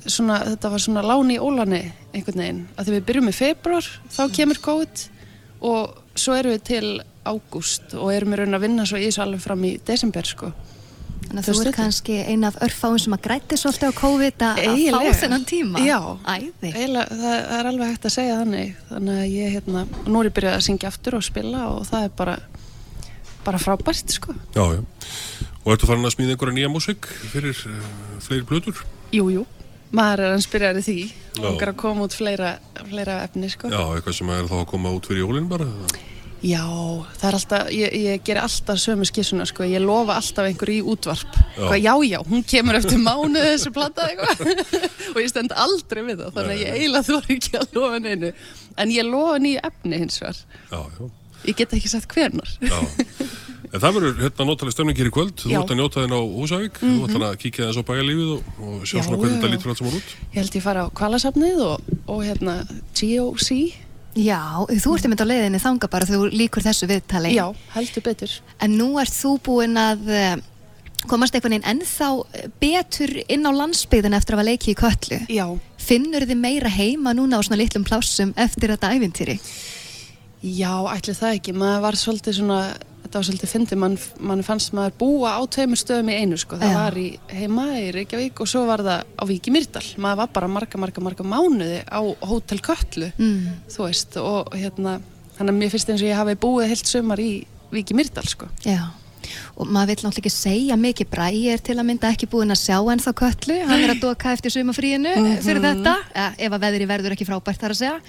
svona, 0.05 0.37
þetta 0.51 0.71
var 0.75 0.83
svona 0.83 1.03
láni 1.07 1.39
ólani 1.41 1.81
einhvern 2.13 2.43
veginn. 2.43 2.61
Að 2.77 2.85
því 2.85 2.95
við 2.95 3.07
byrjum 3.07 3.31
í 3.31 3.35
februar, 3.35 3.89
þá 4.13 4.21
kemur 4.37 4.61
COVID 4.67 5.03
og 5.65 5.97
svo 6.13 6.37
erum 6.37 6.53
við 6.53 6.63
til 6.69 6.85
ágúst 7.25 7.97
og 7.97 8.13
erum 8.13 8.35
í 8.35 8.39
raun 8.39 8.59
að 8.59 8.65
vinna 8.67 8.85
svo 8.85 9.01
í 9.01 9.07
þessu 9.07 9.25
alveg 9.25 9.43
fram 9.47 9.65
í 9.65 9.73
desember 9.87 10.29
sko. 10.29 10.51
Þannig 11.33 11.47
að 11.47 11.47
Þú 11.47 11.53
þú 11.57 11.61
ert 11.65 11.77
kannski 11.79 12.15
eina 12.29 12.49
af 12.51 12.57
örfáum 12.61 12.97
sem 13.01 13.13
að 13.15 13.21
græti 13.25 13.57
svolítið 13.57 13.89
á 13.89 13.93
COVID 13.97 14.43
að 14.45 14.59
að 14.69 14.81
fá 14.93 15.15
þennan 15.23 15.45
tíma. 15.49 15.79
Já. 15.81 15.97
Eiginlega, 16.29 17.05
það, 17.09 17.23
það 17.23 17.53
er 17.57 17.69
alveg 17.71 17.89
hægt 17.89 18.05
að 18.05 18.13
segja 18.13 18.35
þannig 18.43 18.75
þannig 18.91 19.21
að 19.23 19.31
ég 19.33 19.55
hérna, 19.55 19.81
nú 20.05 20.21
er 20.21 20.29
ég 20.29 20.35
byrjað 20.37 20.57
að 20.59 20.65
syngja 20.67 20.91
aftur 20.91 21.17
og 21.17 21.25
spila 21.25 21.63
og 21.71 21.81
það 21.89 22.05
er 22.05 22.13
bara 22.21 22.37
bara 23.47 23.63
frábært 23.65 24.13
sko. 24.13 24.37
Já, 24.53 24.61
já. 24.77 24.85
Og 25.63 25.73
ertu 25.73 25.89
farin 25.89 26.05
að 26.05 26.13
smíða 26.19 26.35
einhverja 26.35 26.57
nýja 26.59 26.69
músík 26.69 27.09
fyrir 27.33 27.65
uh, 27.65 27.91
fleiri 28.21 28.45
blöður? 28.45 28.85
Jú, 29.15 29.25
jú, 29.33 29.47
maður 29.89 30.27
er 30.27 30.33
hans 30.35 30.49
byrjaði 30.53 30.85
því 30.85 30.97
Já. 31.09 31.49
og 31.49 31.65
að 31.65 31.75
koma 31.81 32.05
út 32.05 32.13
fleira, 32.13 32.55
fleira 32.77 33.23
efni 33.25 33.49
sko. 33.49 33.73
Já, 33.73 33.81
eitthvað 33.97 34.21
sem 34.21 34.33
er 34.37 34.49
þá 34.53 34.57
að 34.61 34.67
koma 34.69 34.93
út 34.93 35.09
fyrir 35.09 35.25
jólinn 35.25 35.49
bara? 35.49 35.65
Já, 35.65 36.03
það 36.43 37.27
er 37.29 37.37
alltaf, 37.37 37.69
ég, 37.71 37.93
ég 38.03 38.23
ger 38.27 38.39
alltaf 38.41 38.79
sömu 38.83 39.07
skissuna 39.07 39.45
sko, 39.47 39.63
ég 39.67 39.83
lofa 39.83 40.17
alltaf 40.19 40.49
einhver 40.49 40.71
í 40.73 40.79
útvarp 40.83 41.37
Já. 41.55 41.69
já, 41.71 41.77
já, 41.79 41.93
já 42.09 42.19
hún 42.27 42.43
kemur 42.43 42.75
eftir 42.79 42.99
mánuð 42.99 43.47
þessu 43.47 43.71
eitthvað 43.73 44.43
og 45.13 45.21
ég 45.23 45.31
stend 45.31 45.55
aldrei 45.55 46.03
við 46.09 46.23
það, 46.25 46.33
þannig 46.35 46.55
að 46.57 46.63
ég 46.65 46.77
eiginlega 46.79 47.07
þú 47.07 47.19
ekki 47.37 47.55
að 47.61 47.77
lofa 47.79 48.01
neinu, 48.03 48.33
en 48.83 48.95
ég 48.97 49.07
lofa 49.07 49.39
nýju 49.45 49.63
efni 49.71 50.01
hins 50.03 50.19
vegar, 50.19 50.43
Já, 50.73 50.79
já. 50.99 51.09
ég 51.47 51.55
get 51.63 51.77
ekki 51.79 51.93
sagt 51.95 52.11
hvernar. 52.17 52.51
Já. 52.59 52.79
En 53.73 53.81
það 53.81 53.95
verður 53.95 54.19
hérna 54.21 54.45
nótalega 54.45 54.73
stemning 54.75 54.99
hér 54.99 55.07
í 55.09 55.13
kvöld. 55.13 55.31
Þú 55.41 55.49
Já. 55.49 55.55
ert 55.63 55.71
að 55.73 55.79
njóta 55.79 56.01
þinn 56.03 56.13
á 56.13 56.21
Húsavík. 56.21 56.75
Þú 56.77 57.07
ert 57.07 57.15
að 57.25 57.37
kíkja 57.41 57.69
þess 57.71 57.81
á 57.81 57.87
bæjarlífið 57.87 58.33
og, 58.35 58.51
og 58.67 58.75
sjá 58.85 58.99
Já, 58.99 59.05
svona 59.07 59.17
hvernig 59.17 59.33
já, 59.33 59.39
þetta 59.39 59.49
já. 59.49 59.53
lítur 59.55 59.71
allt 59.73 59.79
saman 59.81 59.95
út. 59.97 60.11
Ég 60.27 60.35
held 60.37 60.57
ég 60.59 60.65
fara 60.67 60.83
á 60.85 60.87
kvalasafnið 60.99 61.63
og, 61.65 61.87
og 62.13 62.19
hérna 62.21 62.53
GOC, 62.99 63.49
Já, 64.13 64.39
þú 64.69 64.95
ert 64.95 65.05
einmitt 65.07 65.23
á 65.25 65.27
leiðinni 65.29 65.61
þanga 65.63 65.89
bara 65.89 66.05
þú 66.05 66.27
líkur 66.29 66.61
þessu 66.65 66.89
viðtali. 66.91 67.33
já, 67.33 67.47
heldur 67.73 68.03
betur. 68.05 68.33
En 68.61 68.75
nú 68.77 68.91
ert 69.01 69.13
þú 69.15 69.31
búinn 69.41 69.79
að 69.81 70.09
eh, 70.13 70.35
komast 71.09 71.33
einhvern 71.35 71.55
veginn 71.57 71.69
ennþá 71.73 72.09
betur 72.61 73.15
inn 73.27 73.47
á 73.49 73.51
landsbyggðin 73.51 74.15
eftir 74.15 74.35
að 74.35 74.39
hafa 74.43 74.49
leikið 74.51 74.73
í 74.73 74.79
köllu. 74.79 75.21
Já, 75.33 75.47
Finnur 75.83 76.23
þið 76.29 76.39
meira 76.39 76.69
heima 76.71 77.11
núna 77.17 77.41
á 77.41 77.43
svona 77.43 77.59
litlum 77.59 77.83
plássum 77.83 78.31
eftir 78.39 78.71
þetta 78.71 78.93
ævintýri? 78.95 79.39
já, 80.43 80.71
ætli 80.91 81.13
það 81.15 81.37
ekki, 81.37 81.53
maður 81.55 81.81
var 81.85 81.95
svolítið 81.95 82.33
svona, 82.39 82.57
þetta 83.13 83.21
var 83.21 83.27
svolítið 83.27 83.51
fyndið, 83.53 83.77
mann 83.77 83.97
man 84.25 84.41
fannst 84.45 84.71
maður 84.73 84.95
búa 84.97 85.35
á 85.37 85.41
tveimur 85.53 85.77
stöðum 85.77 86.09
í 86.09 86.15
einu 86.17 86.37
sko, 86.41 86.57
það 86.57 86.71
Já. 86.71 86.77
var 86.79 86.95
í 86.97 87.05
heima 87.29 87.65
í 87.77 87.91
Reykjavík 87.93 88.41
og 88.41 88.49
svo 88.49 88.63
var 88.65 88.81
það 88.81 89.03
á 89.13 89.23
Víki 89.29 89.53
Myrdal, 89.53 89.83
maður 90.01 90.17
var 90.23 90.31
bara 90.33 90.49
marga, 90.49 90.81
marga, 90.81 91.03
marga 91.05 91.23
mánuði 91.23 91.83
á 91.85 92.01
Hótel 92.25 92.57
Köllu, 92.65 93.11
Mm. 93.19 93.61
þú 93.69 93.85
veist, 93.85 94.17
og 94.17 94.49
hérna, 94.57 94.99
þannig 95.37 95.53
að 95.53 95.59
mér 95.61 95.69
finnst 95.75 95.89
eins 95.93 96.01
og 96.01 96.09
ég 96.09 96.17
hafi 96.17 96.35
búið 96.41 96.67
heilt 96.73 96.87
sumar 96.89 97.17
í 97.21 97.45
Víki 97.71 97.93
Myrdal 97.93 98.25
sko. 98.25 98.49
Já. 98.65 98.81
Og 99.57 99.67
maður 99.69 99.87
vil 99.87 99.95
náttúrulega 100.09 100.19
ekki 100.25 100.31
segja 100.33 100.75
mikið 100.75 101.07
bræði 101.09 101.53
er 101.53 101.57
til 101.63 101.75
að 101.77 101.85
mynda 101.85 102.09
ekki 102.11 102.27
búinn 102.27 102.51
að 102.51 102.59
sjá 102.59 102.77
ennþá 102.81 103.13
köllu, 103.13 103.65
hann 103.67 103.83
er 103.85 103.93
að 103.93 104.01
doka 104.01 104.33
eftir 104.33 104.51
sumafríinu 104.51 105.13
Mhm. 105.15 105.37
fyrir 105.45 105.61
þetta, 105.61 105.95
ja, 106.15 106.33
ef 106.37 106.51
að 106.51 106.59
veðri 106.65 106.87
verður 106.89 107.13
ekki 107.15 107.25
frábært 107.29 107.61
þar 107.61 107.69
að 107.71 107.77
segja. 107.77 107.99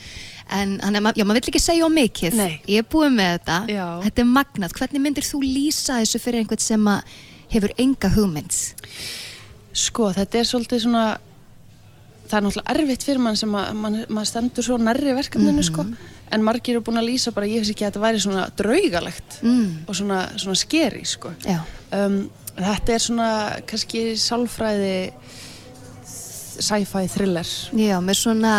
En 0.53 0.79
hann 0.83 0.95
er, 0.97 1.01
ma- 1.01 1.13
já, 1.17 1.25
maður 1.25 1.41
vill 1.41 1.53
ekki 1.55 1.61
segja 1.63 1.87
á 1.87 1.91
mikið. 1.91 2.35
Nei. 2.37 2.61
Ég 2.69 2.79
er 2.85 2.89
búinn 2.93 3.15
með 3.17 3.39
þetta. 3.39 3.59
Já. 3.73 3.87
Þetta 4.05 4.21
er 4.21 4.29
magnað. 4.29 4.73
Hvernig 4.79 5.01
myndir 5.01 5.25
þú 5.25 5.41
lýsa 5.43 6.01
þessu 6.03 6.21
fyrir 6.21 6.43
einhvern 6.45 6.61
sem 6.61 6.89
hefur 7.55 7.73
enga 7.79 8.09
hugmynd? 8.15 8.59
Sko, 9.75 10.13
þetta 10.15 10.39
er 10.39 10.45
svolítið 10.45 10.83
svona 10.85 11.05
það 12.29 12.37
er 12.39 12.45
náttúrulega 12.47 12.75
erfitt 12.75 13.03
fyrir 13.05 13.21
mann 13.21 13.37
sem 13.37 13.53
að 13.53 13.73
mann, 13.77 13.97
mann 14.09 14.25
stendur 14.27 14.65
svo 14.65 14.77
nærri 14.81 15.13
verkefninu 15.15 15.63
sko, 15.67 15.85
en 16.33 16.43
margir 16.47 16.73
eru 16.77 16.81
búin 16.87 16.97
að 16.99 17.09
lýsa 17.11 17.33
bara 17.37 17.47
ég 17.47 17.61
finnst 17.61 17.75
ekki 17.75 17.85
að 17.85 17.91
þetta 17.93 18.05
væri 18.05 18.23
svona 18.25 18.45
draugalegt 18.57 19.37
Mm. 19.43 19.67
og 19.89 19.95
svona, 19.99 20.21
svona 20.41 20.57
skeri 20.57 21.05
sko. 21.05 21.35
Um, 21.93 22.31
þetta 22.57 22.95
er 22.95 22.99
svona 23.05 23.29
kannski 23.69 24.15
sálfræði 24.17 25.13
sci-fi 26.05 27.07
thriller 27.13 27.47
Já, 27.77 27.99
með 28.01 28.19
svona 28.21 28.55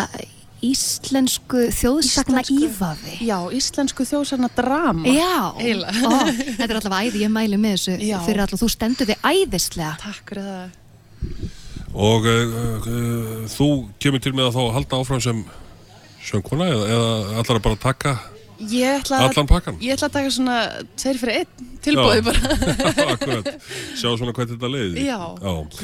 íslensku 0.69 1.65
þjóðsagna 1.75 2.41
ífafi. 2.51 3.15
já, 3.27 3.37
íslensku 3.57 4.05
þjóðsarna 4.09 4.49
drama 4.57 5.07
Já. 5.11 5.51
Ó, 5.51 5.59
þetta 6.57 6.67
er 6.69 6.79
allavega 6.79 7.01
æði, 7.09 7.23
ég 7.25 7.33
mæli 7.35 7.59
með 7.61 7.75
þessu 7.77 7.97
Já. 8.09 8.17
fyrir 8.25 8.43
allavega, 8.45 8.61
þú 8.63 8.69
stendur 8.75 9.09
þig 9.11 9.27
æðislega. 9.31 9.93
takk 10.03 10.33
fyrir 10.33 10.49
það 10.51 11.53
Og 11.95 12.25
uh, 12.27 12.55
uh, 12.91 13.43
þú 13.55 13.67
kemur 14.03 14.19
til 14.23 14.33
með 14.35 14.49
að 14.49 14.55
þá 14.57 14.61
að 14.65 14.73
halda 14.75 14.97
áfram 14.99 15.21
sem 15.23 15.37
söngkona 16.27 16.65
eða, 16.73 16.87
eða 16.95 17.11
allar 17.39 17.59
að 17.59 17.63
bara 17.69 17.79
taka 17.85 18.11
ég 18.71 18.99
ætla, 19.01 19.21
að, 19.21 19.29
allan 19.29 19.47
pakkan? 19.51 19.77
ég 19.83 19.95
ætla 19.95 20.07
að 20.09 20.13
taka 20.17 20.33
svona 20.35 20.57
tveir 20.99 21.17
fyrir 21.21 21.39
einn 21.41 21.71
tilbúið 21.85 22.19
Já. 22.19 22.25
bara 22.27 23.07
Akkurat. 23.15 23.49
Sjá 23.95 24.09
svona 24.11 24.33
hvernig 24.35 24.53
þetta 24.55 24.69
leiði. 24.73 25.05
Já, 25.07 25.17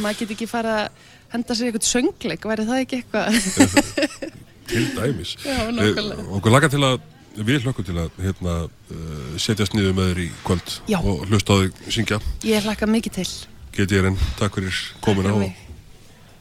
maður 0.04 0.20
get 0.24 0.36
ekki 0.36 0.48
fara 0.52 0.76
að 0.84 1.10
henda 1.32 1.56
sér 1.56 1.70
eitthvað 1.70 1.88
söngleik, 1.88 2.48
væri 2.52 2.68
það 2.68 2.82
ekki 2.84 3.02
eitthvað? 3.02 3.28
Til 4.70 4.86
dæmis. 4.98 5.38
Já. 5.46 5.58
Eh, 5.72 6.36
Okkur 6.38 6.54
laka 6.54 6.70
til 6.72 6.84
að, 6.86 7.00
við 7.38 7.66
hlökkum 7.66 7.88
til 7.88 7.98
að 8.02 8.22
hérna, 8.22 8.58
uh, 8.68 9.34
setjast 9.42 9.76
niður 9.76 9.98
með 9.98 10.12
þér 10.12 10.22
í 10.26 10.30
kvöld 10.46 10.78
Já. 10.92 11.00
og 11.00 11.26
hlusta 11.30 11.58
á 11.58 11.62
þig 11.64 11.98
syngja. 11.98 12.22
Ég 12.48 12.68
hlakka 12.68 12.90
mikið 12.90 13.20
til. 13.22 13.28
Get 13.76 13.92
ég 13.96 14.08
enn, 14.12 14.20
takk 14.40 14.60
fyrir 14.60 14.80
fyrir 15.02 15.52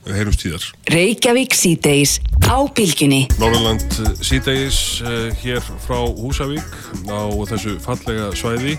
og 0.01 0.15
heyrumst 0.17 0.41
tíðar. 0.43 0.65
Reykjavík 0.91 1.55
síðdeis 1.55 2.19
á 2.49 2.57
bylginni. 2.75 3.27
Norðurland 3.41 3.85
síðdegis 4.25 5.01
uh, 5.05 5.29
hér 5.43 5.61
frá 5.85 6.01
Húsavík 6.09 6.79
á 7.11 7.29
þessu 7.53 7.77
fallega 7.85 8.31
svæði 8.39 8.79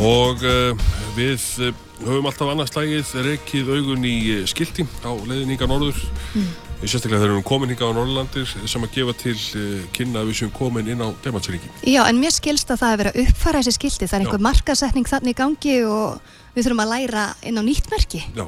og 0.00 0.42
uh, 0.42 0.72
við 1.16 1.72
höfum 2.02 2.26
alltaf 2.26 2.50
annars 2.50 2.72
slægið 2.72 3.14
reikið 3.28 3.72
augun 3.76 4.06
í 4.08 4.16
skilti 4.50 4.86
á 5.06 5.12
leiðin 5.14 5.54
hinga 5.54 5.68
norður 5.70 5.98
mm. 6.34 6.71
Sérstaklega 6.90 7.20
þegar 7.20 7.30
við 7.30 7.36
erum 7.36 7.46
komin 7.46 7.72
hinga 7.72 7.88
á 7.88 7.94
Norðurlandir 7.94 8.52
sem 8.66 8.84
að 8.84 8.92
gefa 8.96 9.14
til 9.20 9.34
uh, 9.38 9.86
kynna 9.94 10.22
að 10.22 10.30
við 10.30 10.38
séum 10.40 10.52
komin 10.56 10.90
inn 10.90 11.04
á 11.04 11.08
Demansríki. 11.24 11.70
Já, 11.86 12.02
en 12.08 12.18
mér 12.18 12.34
skilst 12.34 12.72
að 12.74 12.82
það 12.82 13.00
verið 13.02 13.12
að 13.12 13.24
uppfæra 13.26 13.62
þessi 13.62 13.78
skilti, 13.78 14.08
það 14.10 14.18
er 14.18 14.26
einhver 14.26 14.46
markasetning 14.48 15.10
þannig 15.10 15.36
í 15.36 15.40
gangi 15.42 15.76
og 15.86 16.32
við 16.56 16.66
þurfum 16.66 16.84
að 16.84 16.94
læra 16.96 17.26
inn 17.46 17.60
á 17.60 17.62
nýtt 17.62 17.90
merki. 17.92 18.22
Já, 18.34 18.44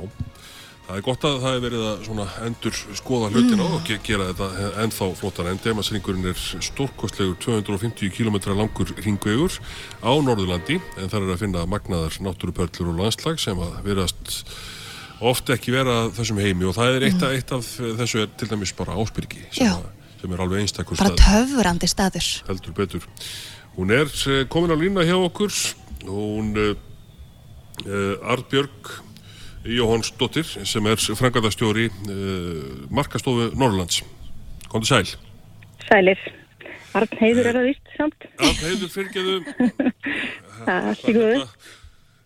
það 0.88 0.99
er 0.99 1.07
gott 1.07 1.27
að 1.31 1.40
það 1.47 1.57
er 1.57 1.64
verið 1.64 1.87
að 1.88 2.37
endur 2.49 2.83
skoða 2.99 3.33
hlutina 3.33 3.70
og 3.70 3.88
ge 3.88 3.99
gera 4.11 4.29
þetta 4.33 4.77
ennþá 4.85 5.11
flottar 5.23 5.51
en 5.53 5.64
Demansringurinn 5.64 6.31
er 6.35 6.47
stórkostlegur 6.68 7.38
250 7.47 8.14
km 8.18 8.40
langur 8.51 8.94
ringvegur 8.99 9.61
á 10.03 10.11
Norðurlandi. 10.11 10.81
En 10.99 11.07
það 11.07 11.20
er 11.23 11.37
að 11.37 11.44
finna 11.47 11.68
magnaðar 11.70 12.18
náttúrupörlur 12.27 12.97
og 12.97 13.05
landslag 13.05 13.38
sem 13.42 13.62
að 13.62 13.79
verast 13.87 14.42
oft 15.20 15.50
ekki 15.55 15.74
vera 15.74 16.05
að 16.05 16.14
þessum 16.18 16.40
heimi 16.42 16.66
og 16.68 16.77
það 16.77 16.96
er 16.98 17.07
eitt, 17.09 17.20
mm. 17.20 17.37
eitt 17.37 17.53
af 17.55 17.68
þessu 18.00 18.24
er 18.24 18.33
til 18.38 18.48
dæmis 18.50 18.74
bara 18.77 18.96
Ásbyrgi 18.98 19.44
sem, 19.55 19.70
að, 19.70 20.12
sem 20.20 20.35
er 20.35 20.44
alveg 20.44 20.64
einstakur 20.64 20.98
Bara 21.00 21.14
stað 21.14 21.50
töfrandi 21.53 21.90
staður. 21.90 22.31
heldur 22.48 22.77
betur. 22.77 23.09
Hún 23.77 23.94
er 23.94 24.11
eh, 24.11 24.44
komin 24.50 24.74
á 24.74 24.77
lína 24.79 25.07
hjá 25.07 25.16
okkur 25.18 25.55
hún 26.05 26.53
uh, 26.61 26.74
Arnbjörg 28.31 28.92
Jóhannsdóttir 29.64 30.44
sem 30.68 30.87
er 30.87 31.00
frangatastjóri 31.00 31.88
uh, 31.88 32.88
markastofu 32.92 33.53
Norrlands 33.57 34.03
Kondur 34.68 34.90
sæl 34.90 35.07
Sælir. 35.88 36.20
Arnheiður 36.94 37.48
er 37.50 37.57
það 37.59 37.66
vist 37.68 37.90
samt. 37.98 38.27
Arnheiður 38.38 38.92
fyrirgeðu 38.92 39.35
Það 40.64 40.74
er 40.74 40.87
allt 40.90 41.09
í 41.11 41.14
góðu. 41.16 41.46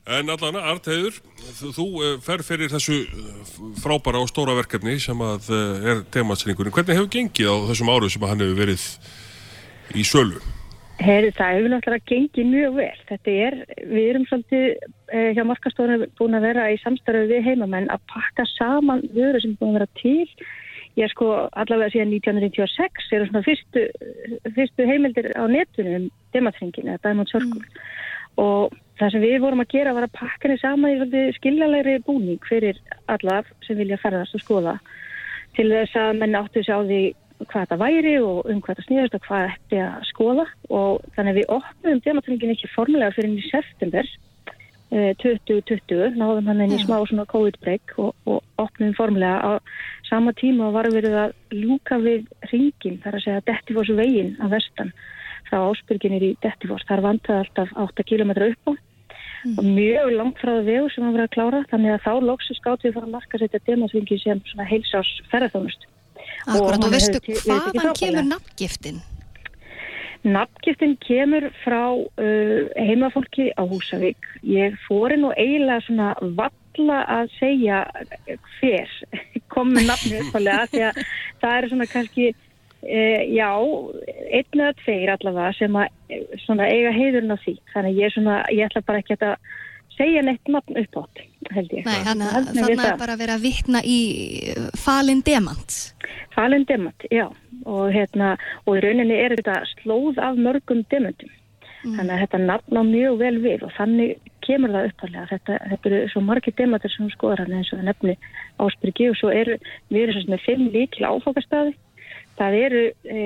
En 0.08 0.30
allan, 0.32 0.56
Arnheiður 0.56 1.18
þú, 1.58 1.84
uh, 2.00 2.12
fer 2.24 2.40
fyrir 2.46 2.70
þessu 2.72 3.02
uh, 3.04 3.40
frábæra 3.82 4.22
og 4.24 4.30
stóra 4.30 4.54
verkefni 4.56 4.96
sem 5.04 5.18
að 5.20 5.50
uh, 5.52 5.88
er 5.92 6.04
tematsningurinn. 6.14 6.72
Hvernig 6.72 6.96
hefur 6.96 7.10
gengið 7.12 7.50
á 7.52 7.56
þessum 7.68 7.90
áru 7.92 8.08
sem 8.08 8.24
að 8.24 8.32
hann 8.32 8.44
hefur 8.46 8.62
verið 8.62 8.86
í 9.92 10.06
sölu? 10.08 10.40
Heyri, 10.98 11.28
það 11.36 11.58
hefur 11.58 11.72
náttúrulega 11.74 12.08
gengið 12.10 12.48
mjög 12.54 12.78
vel. 12.78 13.02
Þetta 13.10 13.34
er, 13.44 13.58
við 13.84 14.08
erum 14.14 14.24
svolítið 14.30 14.64
eh, 14.64 15.28
hjá 15.36 15.44
markastofunum 15.46 16.08
búin 16.18 16.38
að 16.38 16.46
vera 16.48 16.64
í 16.72 16.80
samstarfi 16.82 17.28
við 17.30 17.44
heimamenn 17.46 17.92
að 17.92 18.02
pakka 18.10 18.48
saman 18.56 19.04
vöru 19.12 19.44
sem 19.44 19.54
búin 19.60 19.76
að 19.76 19.78
vera 19.78 19.90
til. 20.00 20.48
Ég 20.98 21.06
er 21.06 21.12
sko 21.12 21.30
allavega 21.52 21.92
síðan 21.94 22.16
1996 22.16 23.12
eru 23.14 23.28
svona 23.28 23.44
fyrstu, 23.46 23.86
fyrstu 24.56 24.88
heimildir 24.88 25.30
á 25.38 25.44
netunum 25.52 26.08
um 26.08 26.10
dematringin 26.34 26.90
eða 26.90 27.04
Diamond 27.04 27.30
Circle. 27.30 27.62
Og 28.42 28.74
það 28.98 29.14
sem 29.14 29.24
við 29.24 29.40
vorum 29.44 29.62
að 29.62 29.72
gera 29.74 29.94
var 29.96 30.08
að 30.08 30.16
pakka 30.18 30.48
henni 30.48 30.60
saman 30.60 31.08
í 31.08 31.24
skiljalegri 31.38 31.98
búning 32.06 32.42
fyrir 32.48 32.78
alla 33.06 33.42
sem 33.66 33.78
vilja 33.78 34.00
ferðast 34.02 34.36
og 34.38 34.44
skoða 34.44 34.78
til 35.58 35.70
þess 35.72 35.98
að 35.98 36.20
menn 36.20 36.38
áttu 36.38 36.62
sig 36.62 36.74
á 36.74 36.80
því 36.86 37.02
hvað 37.46 37.64
þetta 37.64 37.78
væri 37.80 38.14
og 38.22 38.48
um 38.50 38.62
hvað 38.62 38.78
þetta 38.78 38.86
snýðast 38.86 39.16
og 39.18 39.26
hvað 39.26 39.50
ætti 39.52 39.82
að 39.82 40.06
skoða. 40.08 40.46
Og 40.74 41.04
þannig 41.16 41.32
að 41.32 41.38
við 41.38 41.52
opnum 41.58 42.00
dematringin 42.06 42.54
ekki 42.54 42.72
formulega 42.72 43.14
fyrir 43.14 43.30
inn 43.30 43.38
í 43.38 43.46
september 43.50 44.10
eh, 44.94 45.12
2020, 45.22 46.18
náðum 46.18 46.50
hann 46.50 46.64
inn 46.64 46.74
í 46.74 46.80
smá 46.82 46.96
svona 47.06 47.28
COVID-break 47.30 47.94
og, 48.02 48.10
og 48.26 48.42
opnum 48.62 48.96
formulega 48.98 49.38
á 49.38 49.50
sama 50.08 50.34
tíma 50.38 50.68
og 50.68 50.78
varum 50.78 50.96
verið 50.98 51.18
að 51.26 51.36
ljúka 51.54 52.00
við 52.02 52.26
ringin, 52.50 52.98
þar 53.04 53.18
að 53.18 53.24
segja 53.26 53.46
Dettifoss 53.46 53.94
veginn 53.98 54.34
að 54.42 54.58
vestan 54.58 54.92
frá 55.48 55.62
Ásbyrginir 55.62 56.26
í 56.26 56.34
Dettifors. 56.42 56.86
Það 56.88 56.98
er 56.98 57.06
vantað 57.06 57.42
alltaf 57.44 57.74
8 57.86 58.06
km 58.08 58.34
upp 58.50 58.74
á 58.74 58.87
og 59.56 59.64
mjög 59.64 60.14
langt 60.16 60.40
frá 60.42 60.56
vegu 60.66 60.88
sem 60.92 61.04
hann 61.04 61.14
verið 61.14 61.28
að 61.28 61.34
klára 61.36 61.60
þannig 61.70 61.94
að 61.94 62.02
þá 62.06 62.12
loksist 62.30 62.64
gátt 62.64 62.86
við 62.86 62.96
fara 62.96 63.08
að 63.08 63.14
marka 63.14 63.40
setja 63.42 63.60
demasvingi 63.66 64.18
sem 64.22 64.42
svona 64.50 64.66
heilsás 64.68 65.12
ferðarþjónust. 65.30 65.86
Akkurat, 66.48 66.78
og 66.78 66.84
hún 66.84 66.96
veistu 66.96 67.22
hvaðan 67.44 67.94
kemur 67.98 68.28
nafngiftin? 68.32 69.00
Nafngiftin 70.26 70.96
kemur 71.04 71.48
frá 71.62 71.82
uh, 71.94 72.62
heimafólki 72.74 73.52
á 73.54 73.62
Húsavík. 73.62 74.18
Ég 74.42 74.74
fóri 74.88 75.18
nú 75.20 75.30
eiginlega 75.36 75.84
svona 75.86 76.08
valla 76.20 76.98
að 77.06 77.30
segja 77.38 77.84
hver 78.58 78.90
kom 79.54 79.70
með 79.74 79.92
nafni 79.92 80.22
uppalega 80.24 80.66
því 80.72 80.84
að 80.88 81.02
það 81.42 81.56
eru 81.58 81.72
svona 81.72 81.90
kannski, 81.92 82.32
uh, 82.82 83.22
já, 83.32 83.50
einn 84.28 84.60
eða 84.60 84.74
tveir 84.82 85.14
allavega 85.14 85.54
sem 85.58 85.78
að 85.78 85.88
eh, 86.12 86.26
svona 86.44 86.68
eiga 86.70 86.92
heiðurinn 86.96 87.34
á 87.34 87.38
því. 87.44 87.56
Þannig 87.72 87.94
að 87.94 88.02
ég, 88.02 88.14
svona, 88.14 88.36
ég 88.54 88.68
ætla 88.68 88.84
bara 88.88 89.02
ekki 89.02 89.18
að 89.18 89.34
segja 89.98 90.22
neitt 90.22 90.52
nafn 90.52 90.78
upp 90.78 91.00
átt, 91.02 91.24
held 91.54 91.74
ég. 91.74 91.88
Nei, 91.88 91.96
við 91.98 92.08
þannig 92.12 92.68
það. 92.68 92.84
að 92.86 93.02
bara 93.02 93.18
vera 93.18 93.38
að 93.38 93.44
vitna 93.48 93.82
í 93.82 93.98
uh, 94.54 94.70
falin 94.78 95.24
demant. 95.26 95.80
Falin 96.36 96.66
demant, 96.68 97.08
já. 97.10 97.26
Og, 97.68 97.88
hérna, 97.92 98.36
og 98.64 98.78
í 98.78 98.84
rauninni 98.84 99.16
er 99.18 99.34
þetta 99.36 99.60
slóð 99.74 100.20
af 100.22 100.38
mörgum 100.38 100.84
demantum. 100.92 101.34
Þannig 101.82 102.10
að 102.14 102.22
þetta 102.24 102.38
nafn 102.42 102.78
á 102.78 102.82
mjög 102.86 103.18
vel 103.20 103.36
við 103.42 103.64
og 103.66 103.72
þannig 103.76 104.16
kemur 104.44 104.72
það 104.74 104.88
uppalega. 104.90 105.26
Þetta, 105.32 105.58
þetta 105.72 105.90
eru 105.90 106.00
svo 106.12 106.22
margir 106.26 106.56
demantur 106.58 106.92
sem 106.94 107.10
skoðar 107.12 107.44
hann 107.44 107.58
eins 107.58 107.70
og 107.72 107.80
það 107.80 107.90
nefni 107.90 108.14
Ásbyrgi 108.64 109.10
og 109.12 109.18
svo 109.20 109.30
eru, 109.34 109.58
við 109.92 110.06
erum 110.06 110.18
sem 110.24 110.32
með 110.34 110.44
fimm 110.46 110.64
líkil 110.74 111.06
áfokastadi. 111.08 111.76
Það 112.38 112.54
eru 112.62 112.82
e, 113.02 113.22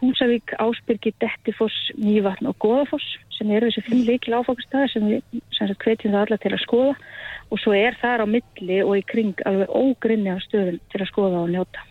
Húsavík, 0.00 0.54
Ásbyrgi, 0.60 1.12
Dettifoss, 1.20 1.76
Nývatn 2.00 2.48
og 2.48 2.56
Goðafoss 2.64 3.04
sem 3.36 3.50
eru 3.54 3.68
þessi 3.70 3.84
fimm 3.86 4.04
líkil 4.08 4.34
áfokastadi 4.38 4.88
sem 4.92 5.04
við 5.08 5.42
sem 5.54 5.70
hvetjum 5.74 6.14
það 6.14 6.22
alla 6.24 6.38
til 6.42 6.52
að 6.56 6.62
skoða 6.64 6.94
og 7.48 7.60
svo 7.62 7.74
er 7.76 7.96
þar 8.00 8.24
á 8.24 8.26
milli 8.28 8.80
og 8.84 8.96
í 8.98 9.04
kring 9.08 9.38
alveg 9.48 9.70
ógrinni 9.72 10.32
af 10.32 10.42
stöðum 10.44 10.80
til 10.92 11.00
að 11.04 11.10
skoða 11.12 11.42
og 11.44 11.52
njóta. 11.52 11.84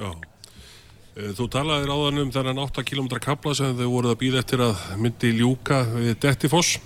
Já. 0.00 0.10
Eh, 1.18 1.30
Þú 1.36 1.46
talaðir 1.52 1.90
áðan 1.94 2.22
um 2.24 2.30
þennan 2.34 2.62
8 2.64 2.84
km 2.86 3.10
kapla 3.22 3.54
sem 3.54 3.74
þau 3.78 3.88
voruð 3.92 4.14
að 4.14 4.20
býða 4.22 4.42
eftir 4.44 4.62
að 4.64 4.84
myndi 5.02 5.32
ljúka 5.38 5.82
við 5.94 6.14
Dettifoss. 6.22 6.78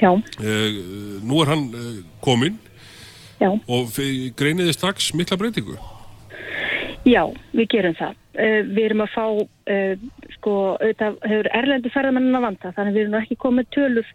Já, 0.00 0.10
Eh, 0.42 0.78
Nú 1.22 1.42
er 1.42 1.50
hann 1.52 1.68
eh, 1.74 2.02
kominn 2.20 2.58
já. 3.40 3.50
og 3.68 3.90
greiniði 4.38 4.74
strax 4.74 5.12
mikla 5.14 5.36
breytingu. 5.38 5.76
Já, 7.04 7.22
við 7.52 7.68
gerum 7.68 7.94
það. 7.98 8.14
Uh, 8.34 8.60
við 8.66 8.84
erum 8.88 9.04
að 9.04 9.12
fá, 9.14 9.26
uh, 9.38 10.04
sko, 10.34 10.52
auðvitað 10.80 11.18
hefur 11.30 11.48
erlendi 11.54 11.92
ferðamennin 11.94 12.38
að 12.38 12.46
vanda, 12.48 12.72
þannig 12.74 12.96
við 12.96 13.04
erum 13.04 13.18
ekki 13.20 13.36
komið 13.44 13.68
tölur 13.76 14.08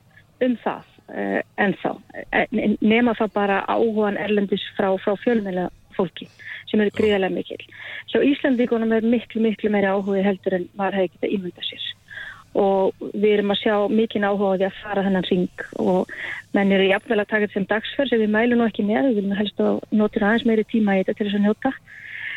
um 0.43 0.55
það 0.63 0.89
uh, 1.07 1.41
ennþá. 1.65 1.93
Uh, 2.19 2.57
nema 2.83 3.15
það 3.15 3.35
bara 3.37 3.61
áhugan 3.71 4.19
erlendis 4.19 4.65
frá, 4.75 4.91
frá 4.99 5.15
fjölmjöla 5.23 5.69
fólki 5.99 6.27
sem 6.69 6.81
eru 6.83 6.93
gríðarlega 6.95 7.33
mikil. 7.33 7.61
Svo 8.11 8.21
Íslandíkonum 8.25 8.91
er 8.95 9.07
miklu, 9.07 9.41
miklu 9.43 9.71
meiri 9.73 9.89
áhugi 9.89 10.25
heldur 10.25 10.59
en 10.59 10.67
maður 10.79 10.99
hefði 10.99 11.13
getað 11.15 11.35
ímynda 11.37 11.65
sér. 11.65 11.87
Og 12.59 13.03
við 13.13 13.31
erum 13.35 13.53
að 13.53 13.61
sjá 13.61 13.75
mikinn 13.93 14.25
áhuga 14.25 14.51
á 14.51 14.57
því 14.57 14.67
að 14.67 14.79
fara 14.83 15.05
þennan 15.05 15.27
ring 15.29 15.65
og 15.83 16.13
menn 16.57 16.73
eru 16.75 16.87
jafnvel 16.89 17.19
að 17.21 17.29
taka 17.29 17.45
þetta 17.45 17.57
sem 17.57 17.67
dagsferð 17.69 18.13
sem 18.13 18.23
við 18.23 18.33
mælum 18.33 18.61
nú 18.61 18.67
ekki 18.69 18.85
með, 18.87 19.09
við 19.09 19.19
viljum 19.19 19.37
helst 19.37 19.61
að 19.61 19.81
notir 20.01 20.25
aðeins 20.25 20.47
meiri 20.49 20.65
tíma 20.69 20.97
í 20.97 21.03
þetta 21.03 21.17
til 21.17 21.27
þess 21.27 21.39
að 21.39 21.45
njóta. 21.45 21.73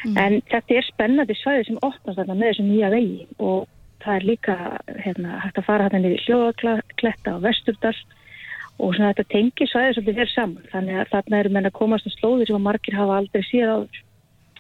En 0.02 0.40
þetta 0.50 0.78
er 0.78 0.88
spennandi 0.88 1.36
svæði 1.38 1.68
sem 1.68 1.78
opnast 1.82 2.18
þarna 2.18 2.34
með 2.34 2.48
þessum 2.50 2.70
nýja 2.72 2.90
vegi 2.92 3.26
og 3.38 3.68
það 4.02 4.16
er 4.16 4.26
líka 4.26 4.56
hérna, 5.04 5.36
hægt 5.44 5.60
að 5.60 5.68
fara 5.68 5.86
hérna 5.86 6.02
niður 6.02 6.24
hljóðakletta 6.26 7.36
á 7.38 7.42
Vesturdal 7.44 7.94
og 8.82 8.96
svona 8.96 9.12
þetta 9.12 9.28
tengir 9.30 9.70
svæði 9.70 9.92
svolítið 9.96 10.18
vel 10.18 10.30
saman. 10.32 10.70
Þannig 10.72 11.02
að 11.02 11.12
þarna 11.12 11.42
eru 11.42 11.52
menn 11.54 11.68
að 11.68 11.76
komast 11.78 12.08
á 12.08 12.10
slóðir 12.16 12.50
sem 12.50 12.58
að 12.58 12.66
margir 12.66 12.98
hafa 12.98 13.20
aldrei 13.20 13.44
síðan 13.46 13.76
áður. 13.76 14.00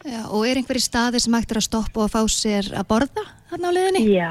Já, 0.02 0.22
og 0.34 0.46
er 0.46 0.58
einhverju 0.58 0.82
staði 0.82 1.20
sem 1.22 1.34
hægt 1.36 1.52
er 1.54 1.60
að 1.60 1.68
stoppa 1.68 2.04
og 2.04 2.10
fá 2.10 2.22
sér 2.30 2.68
að 2.74 2.88
borða 2.90 3.22
hann 3.52 3.66
á 3.66 3.70
leiðinni? 3.70 4.02
Já, 4.10 4.30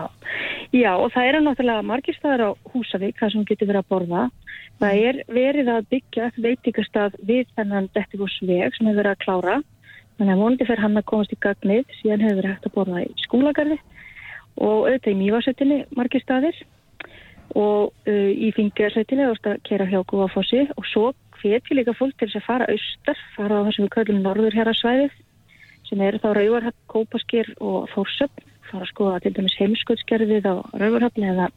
já 0.76 0.92
og 0.98 1.14
það 1.14 1.28
eru 1.30 1.44
náttúrulega 1.46 1.86
margir 1.88 2.18
staðar 2.18 2.44
á 2.44 2.50
Húsavík 2.74 3.20
það 3.20 3.34
sem 3.36 3.46
getur 3.48 3.70
verið 3.70 3.84
að 3.84 3.92
borða. 3.94 4.24
Það 4.82 5.04
er 5.08 5.22
verið 5.32 5.72
að 5.72 5.88
byggja 5.94 6.28
upp 6.28 6.42
veitingastað 6.44 7.16
við 7.30 7.54
þennan 7.56 7.88
Dettifosveg 7.96 8.76
sem 8.76 8.90
hefur 8.90 9.00
verið 9.00 9.14
að 9.14 9.24
klára. 9.24 9.56
Þannig 10.20 10.34
að 10.36 10.44
vonandi 10.44 10.68
fyrir 10.68 10.84
hann 10.84 11.00
að 11.00 11.08
komast 11.12 11.34
í 11.34 11.40
gagnið 11.42 11.96
síðan 12.02 12.26
hefur 12.26 12.40
verið 12.42 12.54
hægt 12.54 12.68
að 12.70 12.76
borða 12.76 13.02
í 13.04 13.10
skólagarði 13.24 13.80
og 14.62 14.78
auðvitað 14.86 15.12
í 15.12 15.20
mývasettinni 15.22 15.80
margir 15.98 16.24
staðir 16.26 16.62
og 17.58 17.92
uh, 18.08 18.32
í 18.32 18.52
fingjörsettinni 18.56 19.28
þú 19.28 19.36
ert 19.36 19.50
að 19.52 19.64
kera 19.68 19.90
hjá 19.90 20.00
Guðafossi 20.08 20.68
og 20.78 20.88
svo 20.92 21.10
hvetji 21.42 21.78
líka 21.78 21.96
fólk 21.98 22.14
til 22.20 22.30
þess 22.30 22.42
að 22.42 22.48
fara 22.48 22.70
austar, 22.70 23.20
fara 23.36 23.60
á 23.60 23.64
það 23.66 23.74
sem 23.76 23.86
við 23.86 23.94
köllum 23.96 24.22
norður 24.24 24.58
hér 24.60 24.72
að 24.72 24.80
svæðið 24.82 25.18
sem 25.90 26.04
eru 26.06 26.22
þá 26.24 26.30
Rauvarhafn, 26.38 26.78
Kópaskir 26.92 27.50
og 27.60 27.90
Þórsöfn, 27.92 28.46
fara 28.70 28.86
að 28.86 28.92
skoða 28.94 29.18
til 29.24 29.34
dæmis 29.36 29.58
heimsköldsgerðið 29.60 30.48
á 30.48 30.56
Rauvarhafn 30.80 31.26
eða 31.28 31.50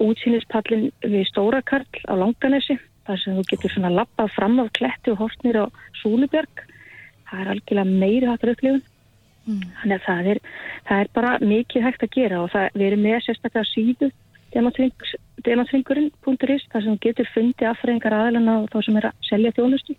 útsýnispallin 0.00 0.88
við 1.02 1.26
Stórakarl 1.28 2.06
á 2.08 2.14
Langanesi, 2.16 2.78
þar 3.04 3.20
sem 3.20 3.36
þú 3.36 3.44
getur 3.50 3.74
svona 3.74 3.92
lappað 3.92 4.32
fram 4.36 4.58
af 4.62 4.72
kletti 4.78 5.12
og 5.12 5.20
hortnir 5.24 5.60
á 5.60 5.64
Súlubjörg. 6.00 6.64
Það 7.28 7.40
er 7.42 7.50
algjörlega 7.54 7.98
meiri 8.04 8.26
hattar 8.30 8.54
upplifun. 8.54 8.82
Þannig 9.48 9.94
að 9.96 10.04
það 10.04 10.26
er, 10.32 10.38
það 10.88 11.02
er 11.02 11.08
bara 11.16 11.30
mikið 11.40 11.84
hægt 11.86 12.02
að 12.04 12.14
gera 12.18 12.40
og 12.42 12.50
það, 12.52 12.66
við 12.74 12.86
erum 12.88 13.04
með 13.06 13.22
sérstaklega 13.24 13.70
síðu 13.70 14.08
dematringurinn.is 15.44 16.66
þar 16.72 16.84
sem 16.84 16.98
getur 17.04 17.30
fundið 17.34 17.70
affræðingar 17.70 18.16
aðlana 18.16 18.58
og 18.62 18.68
þá 18.72 18.78
sem 18.84 18.98
er 19.00 19.08
að 19.08 19.24
selja 19.28 19.54
þjónustu 19.56 19.94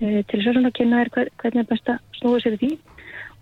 e, 0.00 0.22
til 0.30 0.40
þess 0.42 0.58
að 0.62 0.72
kynna 0.78 1.04
hver- 1.14 1.32
hvernig 1.42 1.62
er 1.64 1.70
best 1.70 1.90
að 1.90 2.02
snúa 2.18 2.42
sér 2.42 2.56
í 2.56 2.60
því 2.62 2.72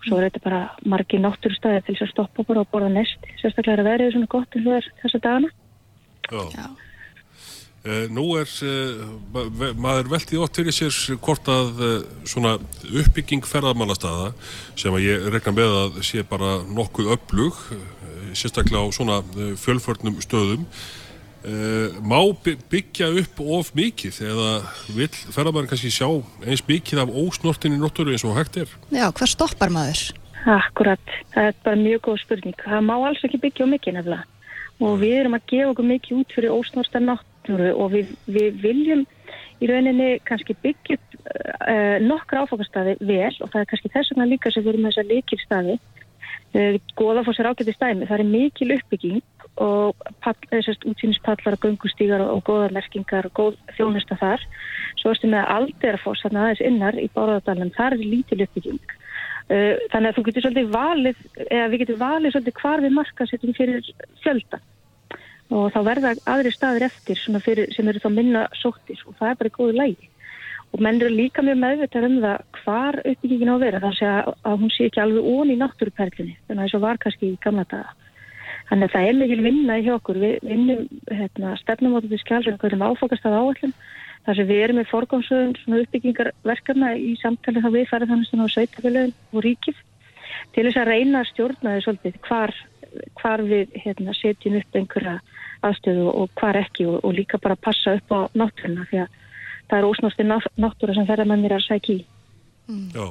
og 0.00 0.06
svo 0.08 0.18
er 0.18 0.28
þetta 0.28 0.44
bara 0.44 0.60
margir 0.88 1.20
náttúrustæði 1.24 1.82
til 1.86 1.94
þess 1.96 2.06
að 2.06 2.12
stoppa 2.14 2.46
bara 2.48 2.64
og 2.64 2.70
borða 2.72 2.92
nest 2.96 3.20
sérstaklega 3.42 3.76
er 3.76 3.84
að 3.84 3.90
verið 3.92 4.14
svona 4.14 4.32
gott 4.36 4.56
eins 4.56 4.68
og 4.68 4.78
er 4.78 4.92
þessa 5.02 5.24
dagana 5.26 5.50
Já. 6.30 6.40
Já. 6.56 6.66
Uh, 7.80 8.04
nú 8.12 8.26
er, 8.36 8.44
ve- 9.56 9.70
maður 9.80 10.10
velti 10.12 10.36
ótt 10.36 10.58
fyrir 10.60 10.74
sér 10.76 10.92
hvort 11.24 11.46
að 11.48 11.78
uh, 11.80 11.92
svona 12.28 12.58
uppbygging 12.84 13.46
ferðamannastaða 13.48 14.34
sem 14.76 14.92
að 14.92 15.06
ég 15.06 15.28
rekna 15.32 15.54
með 15.56 15.76
að 15.78 16.00
sé 16.04 16.20
bara 16.28 16.58
nokkuð 16.68 17.08
öflug, 17.16 17.56
sérstaklega 18.36 18.84
á 18.84 18.88
svona 18.92 19.16
fjölförnum 19.58 20.20
stöðum, 20.22 20.66
má 22.04 22.18
by 22.44 22.52
byggja 22.68 23.08
upp 23.16 23.40
of 23.40 23.70
mikið 23.74 24.18
eða 24.28 24.50
vill 24.92 25.08
ferðamann 25.32 25.66
kannski 25.70 25.88
sjá 25.88 26.06
eins 26.44 26.60
mikið 26.68 27.00
af 27.06 27.14
ósnortinni 27.16 27.80
náttúru 27.80 28.12
eins 28.12 28.26
og 28.28 28.36
hægt 28.36 28.60
er? 28.60 28.68
Já, 28.92 29.08
hver 29.08 29.32
stoppar 29.32 29.72
maður? 29.72 30.02
Akkurat, 30.44 31.16
það 31.32 31.48
er 31.48 31.56
bara 31.64 31.80
mjög 31.80 32.04
góð 32.10 32.20
spurning. 32.26 32.60
Það 32.60 32.84
má 32.86 32.94
alls 32.98 33.24
ekki 33.24 33.40
byggja 33.40 33.64
á 33.64 33.72
mikið 33.72 33.96
nefnilega. 33.96 34.28
Og 34.84 35.00
við 35.00 35.16
erum 35.22 35.36
að 35.36 35.48
gefa 35.52 35.72
okkur 35.72 35.88
mikið 35.90 36.20
út 36.20 36.36
fyrir 36.36 36.54
ósnorsta 36.60 37.02
náttúru 37.40 37.72
og 37.76 37.92
við, 37.92 38.12
við 38.26 38.60
viljum 38.62 39.06
í 39.60 39.68
rauninni 39.68 40.20
kannski 40.24 40.56
byggja 40.62 40.96
uh, 40.96 41.98
nokkra 42.00 42.44
áfokastæði 42.44 42.96
vel 43.00 43.34
og 43.40 43.50
það 43.50 43.60
er 43.60 43.70
kannski 43.70 43.92
þess 43.92 44.12
vegna 44.12 44.28
líka 44.30 44.50
sem 44.50 44.64
við 44.64 44.72
erum 44.74 44.86
með 44.86 44.94
þessa 44.94 45.10
líkilstæði. 45.10 45.78
Uh, 46.50 46.78
Góðafoss 46.96 47.40
er 47.40 47.50
ágætti 47.50 47.74
stæmi, 47.76 48.08
það 48.08 48.20
er 48.20 48.30
mikil 48.30 48.72
uppbygging 48.76 49.46
og 49.60 50.06
þessast 50.24 50.86
útsýnispallar 50.88 51.58
og 51.58 51.66
göngustígar 51.66 52.22
og, 52.24 52.38
og 52.38 52.44
góðar 52.48 52.72
merkingar 52.72 53.28
og 53.28 53.36
góð 53.36 53.60
þjónusta 53.76 54.16
þar. 54.20 54.46
Svo 55.00 55.12
erstu 55.12 55.28
með 55.30 55.52
Alderafoss, 55.56 56.24
þarna 56.24 56.46
aðeins 56.46 56.64
innar 56.64 56.98
í 56.98 57.10
Báraðardalum, 57.12 57.74
þar 57.76 57.98
er 57.98 58.04
lítil 58.14 58.40
uppbygging. 58.46 58.96
Uh, 59.50 59.76
þannig 59.92 60.10
að 60.10 60.16
þú 60.16 60.26
getur 60.26 60.46
svolítið 60.46 60.74
valið, 60.74 61.22
eða 61.50 61.70
við 61.70 61.84
getum 61.84 62.00
valið 62.00 62.36
svolítið 62.36 62.60
hvar 62.62 62.84
við 62.86 62.96
markasettum 62.96 63.56
fyrir 63.58 63.94
fjölda 64.24 64.62
og 65.50 65.72
þá 65.74 65.80
verða 65.86 66.14
aðri 66.30 66.52
staðir 66.54 66.86
eftir 66.86 67.18
fyrir, 67.42 67.70
sem 67.74 67.88
eru 67.88 68.02
þá 68.02 68.10
minna 68.14 68.46
sóttir 68.54 69.00
og 69.06 69.16
það 69.18 69.30
er 69.30 69.38
bara 69.42 69.54
góðu 69.56 69.76
lægi. 69.78 70.10
Og 70.70 70.82
menn 70.86 71.00
eru 71.02 71.10
líka 71.10 71.42
mjög 71.42 71.58
meðvitað 71.58 72.06
um 72.06 72.18
það 72.22 72.44
hvar 72.60 73.00
uppbyggingin 73.02 73.50
á 73.50 73.54
að 73.56 73.64
vera, 73.64 73.80
þannig 73.82 74.04
að, 74.06 74.28
að 74.46 74.60
hún 74.60 74.70
sé 74.70 74.86
ekki 74.86 75.02
alveg 75.02 75.30
ón 75.32 75.50
í 75.50 75.58
náttúruperlinni, 75.58 76.36
þannig 76.46 76.62
að 76.62 76.68
þess 76.68 76.78
að 76.78 76.84
var 76.86 77.00
kannski 77.02 77.30
í 77.32 77.40
gamla 77.42 77.64
daga. 77.72 77.96
Þannig 78.70 78.86
að 78.86 78.94
það 78.94 79.08
er 79.08 79.18
mikil 79.18 79.40
vinna 79.42 79.78
í 79.80 79.82
hjá 79.82 79.94
okkur, 79.96 80.20
við 80.22 80.36
vinnum 80.46 80.84
hérna, 81.10 81.56
stefnumótið 81.58 82.22
skjálfur, 82.22 82.58
hverjum 82.62 82.86
áfokast 82.86 83.26
af 83.26 83.34
áallum, 83.34 83.74
þar 84.26 84.38
sem 84.38 84.48
við 84.50 84.62
erum 84.64 84.78
með 84.78 84.90
forgámsöðun 84.92 85.54
svona 85.58 85.82
uppbyggingarverkefna 85.82 86.90
í 87.00 87.14
samtali 87.18 87.62
þá 87.64 87.70
við 87.74 87.88
færið 87.90 88.12
þannig 88.12 88.44
á 88.46 88.54
sveitafélagin 88.54 89.14
og 89.32 89.44
ríkið 89.46 89.80
til 90.54 90.66
þess 90.66 90.80
að 90.80 90.90
reyna 90.90 91.22
að 91.22 91.30
stjórna 91.30 91.74
þið 91.74 91.84
svolítið 91.86 92.18
hvar, 92.28 92.54
hvar 93.20 93.42
við 93.46 93.72
hérna, 93.84 94.14
setjum 94.16 94.58
upp 94.60 94.76
einhverja 94.76 95.16
aðstöðu 95.66 96.06
og 96.10 96.30
hvar 96.40 96.58
ekki 96.60 96.86
og, 96.88 97.00
og 97.04 97.16
líka 97.16 97.40
bara 97.42 97.58
passa 97.60 97.96
upp 97.98 98.14
á 98.14 98.20
náttúruna 98.34 98.86
því 98.90 99.02
að 99.04 99.18
það 99.70 99.78
er 99.78 99.88
ósnásti 99.88 100.26
náttúra 100.30 100.96
sem 100.96 101.08
ferðarmennir 101.08 101.54
að 101.56 101.66
sækja 101.66 101.98
í. 101.98 102.00
Já. 102.94 103.06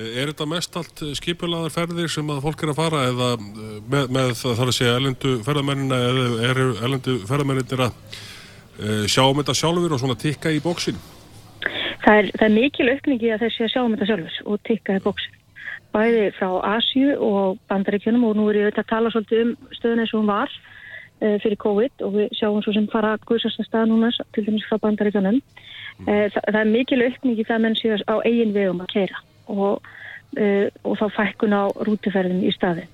Er 0.00 0.30
þetta 0.30 0.46
mest 0.46 0.76
allt 0.78 1.00
skipulaðar 1.18 1.72
ferðir 1.74 2.10
sem 2.12 2.28
að 2.30 2.44
fólk 2.44 2.62
er 2.62 2.70
að 2.72 2.78
fara 2.78 3.00
eða 3.08 3.30
eh, 3.34 3.78
með, 3.90 4.12
með 4.14 4.28
það 4.38 4.58
þarf 4.60 4.70
að 4.70 4.76
segja 4.76 4.98
elendu 5.00 5.32
ferðamennina 5.46 5.98
eða 6.10 6.26
eru 6.46 6.66
elendu 6.86 7.16
ferðamennir 7.26 7.82
að 7.88 7.90
uh, 7.90 9.02
sjá 9.10 9.24
um 9.24 9.40
þetta 9.40 9.56
sjálfur 9.58 9.96
og 9.96 10.02
svona 10.02 10.18
tikka 10.20 10.54
í 10.54 10.62
bóksin? 10.62 11.00
Það 12.04 12.20
er, 12.20 12.30
það 12.38 12.46
er 12.46 12.54
mikil 12.54 12.88
aukningi 12.94 13.34
að 13.34 13.44
þessi 13.44 13.66
að 13.66 13.72
sjá 13.74 13.82
um 13.82 13.96
þetta 13.96 14.10
sjálfur 14.12 14.38
og 14.54 14.62
tikka 14.70 14.96
í 14.96 15.04
bóksin. 15.04 15.39
Bæði 15.94 16.26
frá 16.36 16.50
Asju 16.76 17.16
og 17.26 17.58
Bandaríkjunum 17.70 18.28
og 18.28 18.36
nú 18.38 18.48
er 18.50 18.60
ég 18.60 18.68
auðvitað 18.68 18.84
að 18.84 18.92
tala 18.92 19.14
svolítið 19.14 19.42
um 19.44 19.54
stöðun 19.78 20.04
eins 20.04 20.12
og 20.14 20.20
hún 20.20 20.30
var 20.30 20.52
uh, 20.54 21.36
fyrir 21.42 21.58
COVID 21.64 22.04
og 22.06 22.14
við 22.18 22.36
sjáum 22.38 22.62
svo 22.64 22.76
sem 22.76 22.86
fara 22.92 23.16
guðsast 23.26 23.62
að 23.62 23.68
stað 23.70 23.90
núna 23.90 24.12
til 24.34 24.46
dæmis 24.46 24.68
frá 24.68 24.78
Bandaríkjunum. 24.84 25.40
Uh, 26.06 26.28
það, 26.30 26.44
það 26.46 26.60
er 26.62 26.72
mikil 26.76 27.02
aukningi 27.08 27.48
það 27.48 27.66
menn 27.66 27.80
séu 27.80 27.98
á 28.06 28.16
eigin 28.22 28.54
vegum 28.54 28.84
að 28.84 28.94
keira 28.94 29.26
og, 29.50 29.92
uh, 30.38 30.66
og 30.86 30.96
þá 31.02 31.06
fækkun 31.18 31.58
á 31.58 31.64
rútiferðin 31.88 32.46
í 32.46 32.54
staðin 32.54 32.90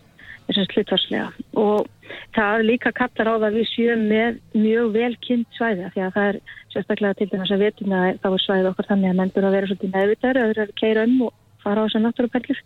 þess 0.47 0.63
að 0.63 0.69
slutvarslega 0.73 1.29
og 1.59 1.89
það 2.37 2.65
líka 2.69 2.93
kallar 2.95 3.31
á 3.31 3.35
það 3.35 3.47
að 3.49 3.57
við 3.59 3.71
sjöum 3.73 4.05
með 4.11 4.39
mjög 4.55 4.93
vel 4.95 5.13
kynnt 5.27 5.59
svæði 5.59 5.91
því 5.95 6.05
að 6.07 6.15
það 6.17 6.29
er 6.31 6.39
sérstaklega 6.75 7.19
til 7.19 7.29
dæmis 7.33 7.55
að 7.55 7.65
vetum 7.65 7.97
að 7.97 8.21
þá 8.23 8.29
er 8.31 8.45
svæðið 8.45 8.71
okkar 8.71 8.89
þannig 8.91 9.11
að 9.11 9.19
menn 9.21 9.33
búin 9.35 9.49
að 9.49 9.57
vera 9.57 9.71
svolítið 9.71 9.95
meðvitaður 9.97 10.41
að 10.43 10.47
þeir 10.47 10.63
eru 10.63 10.67
að 10.67 10.79
keira 10.83 11.07
um 11.07 11.17
og 11.27 11.35
fara 11.67 11.83
á 11.83 11.87
þessar 11.87 12.05
náttúruperlur 12.07 12.63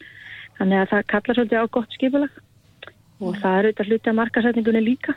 þannig 0.60 0.82
að 0.82 0.92
það 0.92 1.08
kallar 1.14 1.38
svolítið 1.38 1.64
á 1.64 1.74
gott 1.76 1.96
skipulag. 1.96 2.38
Og 3.20 3.36
það 3.40 3.56
er 3.56 3.68
auðvitað 3.68 3.90
hluti 3.90 4.10
af 4.10 4.16
markasetningunni 4.16 4.82
líka. 4.84 5.14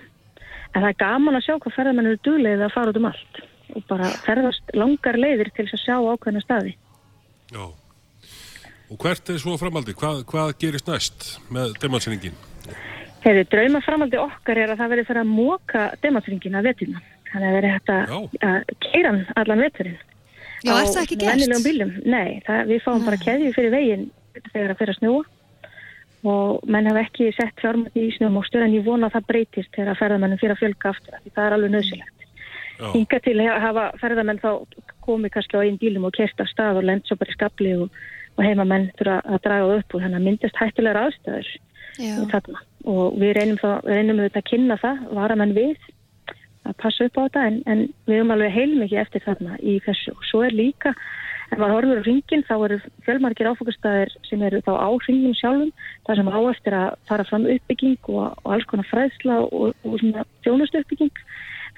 En 0.74 0.82
það 0.82 0.90
er 0.90 1.00
gaman 1.04 1.38
að 1.38 1.46
sjá 1.46 1.54
hvað 1.56 1.76
ferðarmenn 1.78 2.10
eru 2.10 2.22
duglegið 2.28 2.66
að 2.66 2.74
fara 2.74 2.92
út 2.92 3.00
um 3.00 3.10
allt. 3.10 3.40
Og 3.74 3.86
bara 3.90 4.10
ferðast 4.26 4.74
langar 4.76 5.20
leiðir 5.20 5.52
til 5.54 5.68
þess 5.68 5.78
að 5.78 5.84
sjá 5.84 5.96
ákveðna 6.12 6.44
staði. 6.44 6.76
Já. 7.54 7.64
Og 8.92 9.00
hvert 9.00 9.32
er 9.32 9.40
svo 9.42 9.56
framaldi? 9.58 9.96
Hvað, 9.98 10.24
hvað 10.30 10.56
gerist 10.62 10.90
næst 10.92 11.30
með 11.54 11.78
demansinningin? 11.82 12.36
Hefur 13.24 13.48
drauma 13.54 13.80
framaldi 13.86 14.20
okkar 14.20 14.60
er 14.60 14.74
að 14.74 14.82
það 14.82 14.94
verið 14.94 15.10
fyrir 15.10 15.24
að 15.24 15.32
móka 15.32 15.86
demansinningin 16.04 16.60
að 16.60 16.68
veturna. 16.70 17.04
Þannig 17.32 17.50
að 17.50 17.56
verið 17.58 17.74
hægt 17.74 17.94
að, 17.94 18.18
að 18.50 18.74
keira 18.84 19.14
allan 19.40 19.64
veturinn 19.64 20.02
Já, 20.64 20.74
er 20.80 20.90
það 20.90 21.02
ekki 21.04 21.20
gert? 21.20 21.42
Nei, 22.08 22.42
það, 22.48 22.60
við 22.72 22.84
fáum 22.86 23.06
bara 23.08 23.20
keðju 23.20 23.54
fyrir 23.56 23.74
veginn 23.74 24.06
þegar 24.52 24.72
það 24.72 24.80
fyrir 24.80 24.94
að 24.94 25.00
snúa 25.02 25.24
og 26.24 26.64
menn 26.72 26.88
hafa 26.88 27.04
ekki 27.04 27.30
sett 27.36 27.60
fjármætti 27.60 28.06
í 28.08 28.12
snjómókstur 28.16 28.64
en 28.64 28.76
ég 28.78 28.86
vona 28.86 29.10
að 29.10 29.18
það 29.18 29.30
breytist 29.32 29.74
þegar 29.76 30.00
ferðamennum 30.00 30.40
fyrir 30.40 30.56
að 30.56 30.62
fjölga 30.62 30.94
aftur 30.94 31.18
af 31.18 31.24
því 31.24 31.34
það 31.36 31.48
er 31.48 31.56
alveg 31.58 31.74
nöðsilegt. 31.74 32.28
Hinga 32.94 33.20
til 33.24 33.36
að 33.44 33.60
hafa 33.64 33.84
ferðamenn 34.02 34.40
þá 34.42 34.50
komið 35.04 35.34
kannski 35.36 35.60
á 35.60 35.64
einn 35.64 35.80
bílum 35.82 36.08
og 36.08 36.16
kert 36.16 36.40
af 36.42 36.50
stað 36.52 36.80
og 36.80 36.88
lend 36.88 37.04
svo 37.08 37.18
bara 37.20 37.34
í 37.34 37.36
skabli 37.36 37.74
og, 37.84 38.00
og 38.38 38.48
heimamenn 38.48 38.90
þurfa 38.98 39.20
að 39.28 39.44
draga 39.46 39.68
það 39.68 39.82
upp 39.82 39.96
og 39.98 40.06
þannig 40.06 40.20
að 40.20 40.28
myndast 40.30 40.62
hættilegar 40.62 41.02
aðstæður 41.02 41.52
og, 42.08 42.26
þarna. 42.32 42.64
og 42.96 43.20
við 43.22 43.36
reynum, 43.38 43.60
þá, 43.60 43.70
við 43.84 44.00
reynum 44.00 44.22
auðvitað 44.24 44.42
að 44.42 44.50
kynna 44.50 44.80
það, 44.82 45.04
varamenn 45.20 45.56
við 45.60 45.92
að 46.68 46.78
passa 46.80 47.08
upp 47.08 47.20
á 47.20 47.24
þetta 47.26 47.44
en, 47.50 47.60
en 47.68 47.84
við 48.08 48.18
erum 48.18 48.34
alveg 48.36 48.56
heilmikið 48.56 49.02
eftir 49.04 49.24
þarna 49.26 49.60
í 49.60 49.78
þessu 49.84 50.14
og 50.16 50.26
svo 50.30 50.44
er 50.48 50.56
líka, 50.56 50.94
ef 51.52 51.58
maður 51.60 51.76
horfur 51.78 52.02
á 52.04 52.08
ringin 52.08 52.46
þá 52.48 52.54
eru 52.56 52.78
fjölmargir 53.06 53.50
áfokastæðir 53.52 54.14
sem 54.30 54.46
eru 54.48 54.62
þá 54.66 54.74
á 54.80 54.90
ringin 55.08 55.38
sjálfum 55.38 55.74
það 56.08 56.20
sem 56.20 56.32
á 56.32 56.40
eftir 56.54 56.78
að 56.80 57.00
fara 57.10 57.28
fram 57.30 57.48
uppbygging 57.56 58.12
og, 58.14 58.38
og 58.44 58.54
alls 58.56 58.70
konar 58.72 58.90
fræðsla 58.92 59.40
og, 59.48 59.74
og 59.84 59.98
svona 60.02 60.28
þjónustu 60.46 60.84
uppbygging 60.84 61.24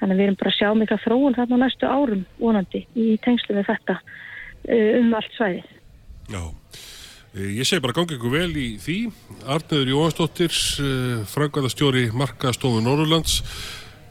þannig 0.00 0.12
að 0.12 0.20
við 0.20 0.26
erum 0.26 0.38
bara 0.42 0.52
að 0.52 0.58
sjá 0.60 0.68
mikla 0.76 1.00
þróun 1.04 1.38
þarna 1.38 1.62
næstu 1.62 1.88
árum 1.88 2.26
vonandi 2.40 2.84
í 2.94 3.08
tengslu 3.24 3.56
við 3.56 3.70
þetta 3.70 3.98
uh, 4.02 4.92
um 5.00 5.16
allt 5.16 5.38
svæðið. 5.38 5.72
Já. 6.32 6.42
Eh, 7.36 7.50
Ég 7.56 7.68
segi 7.68 7.82
bara 7.84 7.96
gangi 7.96 8.16
ykkur 8.16 8.32
vel 8.32 8.52
í 8.56 8.68
því. 8.82 8.98
Arnöður 9.44 9.92
Jóhansdóttir, 9.92 10.60
frangvæðastjóri 11.32 12.08
Markastofu 12.16 12.80
Norrlands. 12.84 13.40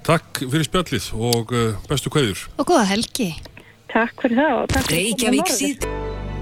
Takk 0.06 0.44
fyrir 0.52 0.68
spjallið 0.68 1.06
og 1.18 1.52
eh, 1.58 1.78
bestu 1.90 2.12
kveður. 2.14 2.44
Og 2.62 2.68
góða 2.70 2.84
helgi. 2.92 3.32
Takk 3.90 4.20
fyrir 4.22 4.38
það 4.38 4.58
og 4.60 4.68
takk 4.70 4.92
fyrir 4.92 5.48
síð. 5.50 5.88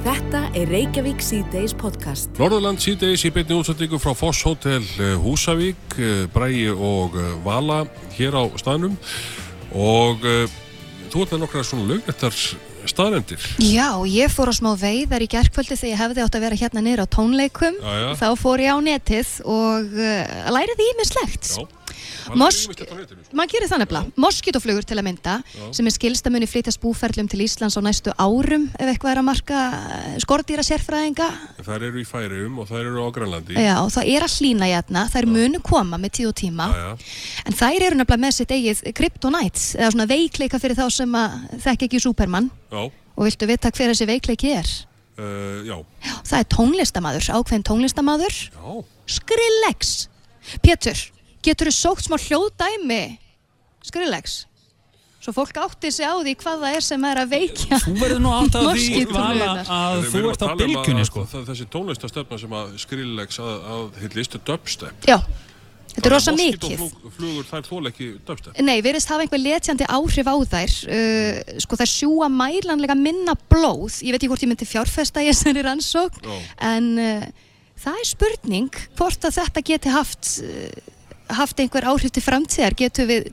Þetta 0.03 0.41
er 0.59 0.67
Reykjavík 0.67 1.21
síðdeis 1.23 1.71
podcast. 1.79 2.33
Norðurland 2.41 2.83
síðdeis 2.83 3.23
í 3.23 3.31
beinni 3.31 3.55
útsendingu 3.55 4.01
frá 4.03 4.11
Foss 4.19 4.43
Hotel 4.43 4.83
eh, 4.97 5.13
Húsavík, 5.15 5.95
eh, 5.95 6.25
Bræi 6.33 6.65
og 6.75 7.15
Vala 7.45 7.85
hér 8.17 8.35
á 8.35 8.43
staðnum 8.59 8.97
og 9.73 10.27
uh, 10.27 10.43
þú 11.09 11.23
ert 11.23 11.31
með 11.33 11.39
nokkra 11.41 11.63
svona 11.65 11.87
lögnettar 11.87 12.35
staðrendir. 12.85 13.47
Já, 13.63 13.87
ég 14.05 14.29
fór 14.29 14.51
á 14.51 14.53
smá 14.53 14.73
veiðar 14.77 15.23
í 15.23 15.29
gerkvöldi 15.31 15.79
þegar 15.79 15.89
ég 15.89 16.01
hefði 16.03 16.25
átt 16.27 16.37
að 16.37 16.45
vera 16.45 16.59
hérna 16.59 16.83
niður 16.85 17.07
á 17.07 17.13
tónleikum. 17.15 17.79
Já, 17.79 17.95
já. 18.03 18.09
Þá 18.19 18.27
fór 18.43 18.61
ég 18.61 18.75
á 18.75 18.77
netið 18.85 19.31
og 19.49 19.97
uh, 19.97 20.51
læriði 20.53 20.89
ímislegt. 20.91 21.55
Já. 21.55 21.82
Maður 22.31 23.51
gerir 23.51 23.67
það 23.69 23.81
nefnilega, 23.83 24.11
moskítoflugur 24.23 24.85
til 24.87 24.97
að 24.99 25.05
mynda 25.07 25.33
sem 25.75 25.87
er 25.89 25.93
skilstamunni 25.95 26.47
flytjast 26.49 26.79
búferlum 26.83 27.27
til 27.31 27.41
Íslands 27.45 27.75
á 27.75 27.81
næstu 27.83 28.13
árum 28.15 28.69
ef 28.77 28.85
eitthvað 28.91 29.11
er 29.13 29.21
að 29.21 29.27
marka 29.27 29.63
skordýra 30.23 30.63
sérfræðinga 30.65 31.27
Það 31.63 31.87
eru 31.89 32.01
í 32.01 32.05
Færium 32.07 32.61
og 32.63 32.69
það 32.69 32.81
eru 32.83 33.03
á 33.03 33.07
Grænlandi. 33.17 33.57
Já, 33.59 33.75
það 33.95 34.09
er 34.13 34.25
að 34.27 34.37
hlýna 34.37 34.69
hérna, 34.71 35.05
þær 35.13 35.29
munu 35.33 35.61
koma 35.65 35.99
með 36.01 36.15
tíu 36.19 36.31
tíma 36.37 36.69
Já, 36.71 36.79
já. 36.87 37.11
en 37.49 37.59
þær 37.59 37.87
eru 37.89 37.99
nefnilega 37.99 38.23
með 38.25 38.37
sitt 38.39 38.55
eigið 38.55 38.83
kryptonite 38.97 39.65
eða 39.79 39.91
svona 39.95 40.09
veikleika 40.09 40.61
fyrir 40.63 40.79
þá 40.79 40.85
sem 40.93 41.19
að 41.19 41.37
þekk 41.67 41.87
ekki 41.89 42.01
Superman 42.03 42.49
Já. 42.71 42.83
og 42.87 43.27
viltu 43.27 43.49
vita 43.49 43.71
hver 43.73 43.93
þessi 43.93 44.09
veikleiki 44.09 44.53
er? 44.57 44.71
Uh, 45.13 45.59
já. 45.67 45.75
Já, 46.01 46.13
það 46.25 46.39
er 46.39 46.47
tónlistamaður, 46.55 47.27
ákveðin 47.37 47.65
tónlistamaður 47.69 48.37
Já. 48.49 48.69
Skrillex 49.19 49.91
Pétur, 50.63 50.99
getur 51.45 51.69
þú 51.71 51.75
sókt 51.77 52.07
smá 52.07 52.17
hljóðdæmi 52.23 53.03
Skrillex 53.83 54.43
svo 55.23 55.31
fólk 55.37 55.55
átti 55.63 55.87
sig 55.95 56.03
á 56.03 56.19
því 56.19 56.33
hvað 56.35 56.63
það 56.65 56.73
er 56.77 56.83
sem 56.83 57.05
er 57.07 57.19
að 57.21 57.29
veikja 57.31 57.77
Þú 57.85 57.93
verður 58.01 58.17
nú 58.25 58.31
átt 58.35 58.57
að 58.59 58.65
því 58.75 59.03
vala 59.07 59.45
að 59.63 60.01
Við 60.01 60.11
þú 60.17 60.23
ert 60.33 60.43
á 60.43 60.47
um 60.49 60.57
bylgjunni 60.59 61.03
að- 61.05 61.07
sko. 61.07 61.23
Þessi 61.47 61.67
tónlistastöfna 61.71 62.39
sem 62.41 62.55
að 62.59 62.73
Skrillex 62.83 63.39
að, 63.39 63.53
að 63.75 64.01
hitlistu 64.03 64.41
dubstep. 64.49 65.07
Já, 65.07 65.15
þetta 65.93 66.09
er 66.09 66.15
rosa 66.17 66.33
mikið 66.35 66.75
Moskítoflugur, 66.83 67.47
þær 67.53 67.69
þól 67.69 67.81
ekki 67.93 68.09
dubstep. 68.27 68.59
Nei, 68.67 68.75
verðist 68.83 69.13
hafa 69.13 69.23
einhver 69.23 69.43
letjandi 69.45 69.87
áhrif 69.95 70.27
á 70.27 70.35
þær 70.57 70.75
uh, 70.97 71.39
sko 71.63 71.79
þær 71.79 71.91
sjúa 71.93 72.27
mælanlega 72.33 72.99
minna 72.99 73.37
blóð 73.47 74.01
ég 74.03 74.11
veit 74.11 74.19
ekki 74.19 74.31
hvort 74.33 74.43
ég 74.43 74.51
myndi 74.51 74.67
fjárfesta 74.67 75.23
í 75.23 75.31
þessari 75.31 75.63
rannsókn 75.69 76.19
Já. 76.27 76.35
en 76.73 76.91
uh, 76.99 77.23
það 77.79 78.01
er 78.03 78.11
spurning 78.11 78.81
hvort 78.99 79.23
að 79.31 79.39
þetta 79.39 79.63
geti 79.71 79.95
haft 79.95 80.33
uh, 80.43 80.67
haft 81.29 81.59
einhver 81.59 81.87
áhrif 81.91 82.11
til 82.13 82.23
framtíðar 82.25 82.75
getur 82.77 83.09
við 83.09 83.31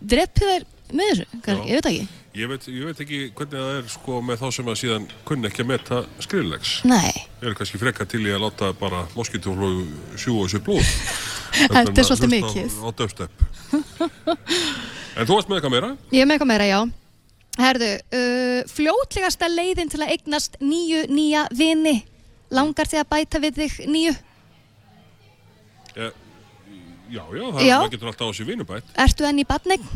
dreppið 0.00 0.52
þær 0.52 0.66
með 0.96 1.10
þessu, 1.10 1.42
Kann, 1.42 1.60
Já. 1.62 1.66
ég 1.66 1.74
veit 1.80 1.90
ekki 1.92 2.08
Ég 2.36 2.50
veit, 2.50 2.66
ég 2.68 2.84
veit 2.84 2.98
ekki 3.00 3.18
hvernig 3.32 3.56
það 3.56 3.76
er 3.78 3.86
sko 3.88 4.18
með 4.20 4.42
þá 4.42 4.48
sem 4.52 4.66
að 4.68 4.74
síðan 4.82 5.06
kunni 5.24 5.48
ekki 5.48 5.62
að 5.64 5.68
meta 5.70 6.00
Skrillex. 6.20 6.72
Nei, 6.84 7.14
Ég 7.40 7.46
er 7.48 7.54
kannski 7.56 7.80
frekka 7.80 8.04
til 8.04 8.20
í 8.26 8.34
að 8.34 8.42
láta 8.44 8.68
bara 8.76 9.06
moskítoflugur 9.16 10.18
sjúa 10.20 10.44
þessu 10.44 10.60
blóð. 10.66 10.90
Þetta 11.56 11.94
er 12.02 12.08
svolítið 12.10 12.34
mikið. 12.34 12.76
Á, 12.76 12.88
á 12.92 14.46
en 15.16 15.24
þú 15.24 15.38
varst 15.38 15.48
með 15.50 15.58
eitthvað 15.58 15.74
meira? 15.74 15.90
ég 16.12 16.22
er 16.22 16.28
með 16.28 16.36
eitthvað 16.36 16.52
meira, 16.52 16.68
já 16.68 16.80
Herðu, 17.56 17.88
uh, 18.12 18.58
fljótlegasta 18.68 19.48
leiðin 19.48 19.88
til 19.88 20.02
að 20.04 20.12
eignast 20.12 20.58
nýju 20.60 21.06
nýja 21.08 21.46
vini 21.56 22.02
langar 22.52 22.88
þig 22.90 23.00
að 23.00 23.12
bæta 23.14 23.40
við 23.40 23.62
þig 23.62 23.78
nýju 23.88 24.12
Já, 25.96 26.10
já, 27.10 27.22
já 27.36 27.46
það 27.52 27.64
Já. 27.66 27.78
getur 27.94 28.10
alltaf 28.12 28.26
á 28.26 28.30
þessu 28.32 28.46
vinubætt. 28.48 28.92
Ertu 29.06 29.26
enn 29.28 29.42
í 29.42 29.46
badnegn? 29.48 29.88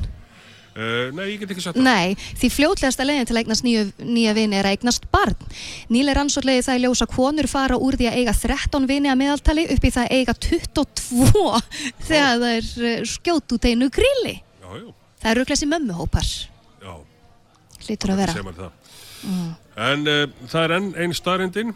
Uh, 0.71 1.11
nei, 1.13 1.25
ég 1.33 1.41
get 1.43 1.51
ekki 1.51 1.65
sagt 1.65 1.75
það. 1.77 1.83
Nei, 1.83 2.15
því 2.39 2.49
fljótlegasta 2.55 3.03
leiðin 3.05 3.27
til 3.27 3.35
að 3.35 3.41
eignast 3.43 3.65
nýju, 3.67 3.81
nýja 4.07 4.35
vini 4.37 4.55
er 4.61 4.69
að 4.69 4.77
eignast 4.77 5.09
barn. 5.11 5.35
Nýlega 5.91 6.15
rannsóklegið 6.21 6.69
það 6.69 6.79
í 6.79 6.85
ljós 6.85 7.03
að 7.03 7.11
konur 7.17 7.49
fara 7.51 7.79
úr 7.83 7.99
því 7.99 8.07
að 8.07 8.19
eiga 8.21 8.35
13 8.39 8.87
vini 8.87 9.11
að 9.11 9.19
meðaltali 9.19 9.65
upp 9.75 9.89
í 9.89 9.91
það 9.97 10.07
að 10.07 10.15
eiga 10.21 10.37
22 10.47 11.61
þegar 12.07 12.39
það 12.39 12.47
er 12.53 12.71
eh, 12.93 13.03
skjót 13.11 13.57
út 13.59 13.67
einu 13.67 13.91
grilli. 13.99 14.37
Já, 14.63 14.71
já, 14.79 14.87
Það 15.21 15.31
er 15.33 15.41
rúglega 15.43 15.61
sem 15.61 15.73
mömmuhópar, 15.75 16.31
já. 16.87 16.93
hlýtur 17.89 18.15
að 18.15 18.23
vera. 18.23 18.39
Segir 18.39 18.47
maður 18.47 18.71
það. 18.71 18.73
En 19.91 20.07
uh, 20.09 20.23
það 20.49 20.63
er 20.69 20.77
enn 20.79 20.89
einn 21.03 21.17
starrendin. 21.19 21.75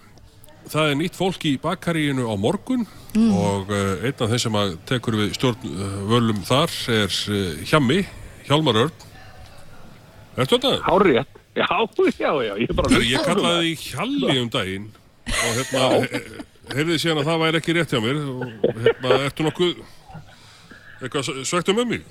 Það 0.72 0.90
er 0.90 0.96
nýtt 0.98 1.16
fólk 1.18 1.44
í 1.46 1.54
bakaríinu 1.60 2.24
á 2.24 2.34
morgun 2.40 2.86
og 3.14 3.68
uh, 3.70 4.00
einn 4.02 4.16
af 4.24 4.30
þeim 4.32 4.40
sem 4.42 4.56
að 4.58 4.70
tekur 4.88 5.16
við 5.20 5.34
stjórnvölum 5.36 6.40
þar 6.48 6.72
er 6.94 7.12
uh, 7.30 7.42
Hjammi, 7.68 7.98
Hjálmar 8.48 8.78
Örn. 8.86 8.94
Ertu 10.40 10.56
þetta? 10.58 10.72
Hárrétt. 10.88 11.40
Já, 11.54 11.68
já, 12.18 12.32
já, 12.42 12.54
ég 12.58 12.72
Ég 13.06 13.20
kallaði 13.28 13.74
því 13.76 13.92
Hjalli 13.92 14.38
um 14.42 14.48
daginn 14.50 14.88
og 15.30 15.52
hérna, 15.60 15.84
he- 16.02 16.74
heyrði 16.74 16.96
síðan 16.98 17.20
að 17.22 17.28
það 17.28 17.42
væri 17.44 17.60
ekki 17.60 17.76
rétt 17.76 17.92
hjá 17.94 18.00
mér 18.02 18.18
og 18.24 18.74
hérna, 18.82 19.18
ertu 19.28 19.46
nokkuð 19.46 19.76
eitthvað 21.04 21.30
svegt 21.46 21.70
um 21.70 21.78
mig? 21.86 22.02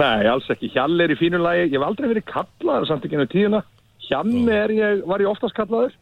Nei, 0.00 0.24
alls 0.32 0.48
ekki. 0.50 0.72
Hjall 0.72 0.96
er 1.04 1.12
í 1.12 1.18
fínu 1.20 1.38
lagi. 1.44 1.68
Ég 1.68 1.76
hef 1.76 1.84
aldrei 1.86 2.08
verið 2.14 2.26
kallaður 2.32 2.88
samt 2.88 3.04
ekki 3.06 3.18
ennum 3.18 3.30
tíðina. 3.30 3.60
Hjammi 4.08 4.54
er 4.56 4.72
ég, 4.74 5.02
var 5.06 5.22
ég 5.22 5.28
oftast 5.30 5.54
kallaður. 5.58 5.92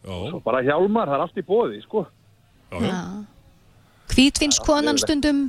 Já, 0.00 0.40
Bara 0.44 0.62
hjálmar, 0.64 1.10
það 1.10 1.16
er 1.18 1.24
allt 1.26 1.40
í 1.40 1.44
bóði, 1.46 1.80
sko. 1.84 2.06
já, 2.72 2.78
já. 2.86 3.00
Hvítfinnsk 4.14 4.64
konan 4.64 4.98
stundum. 4.98 5.42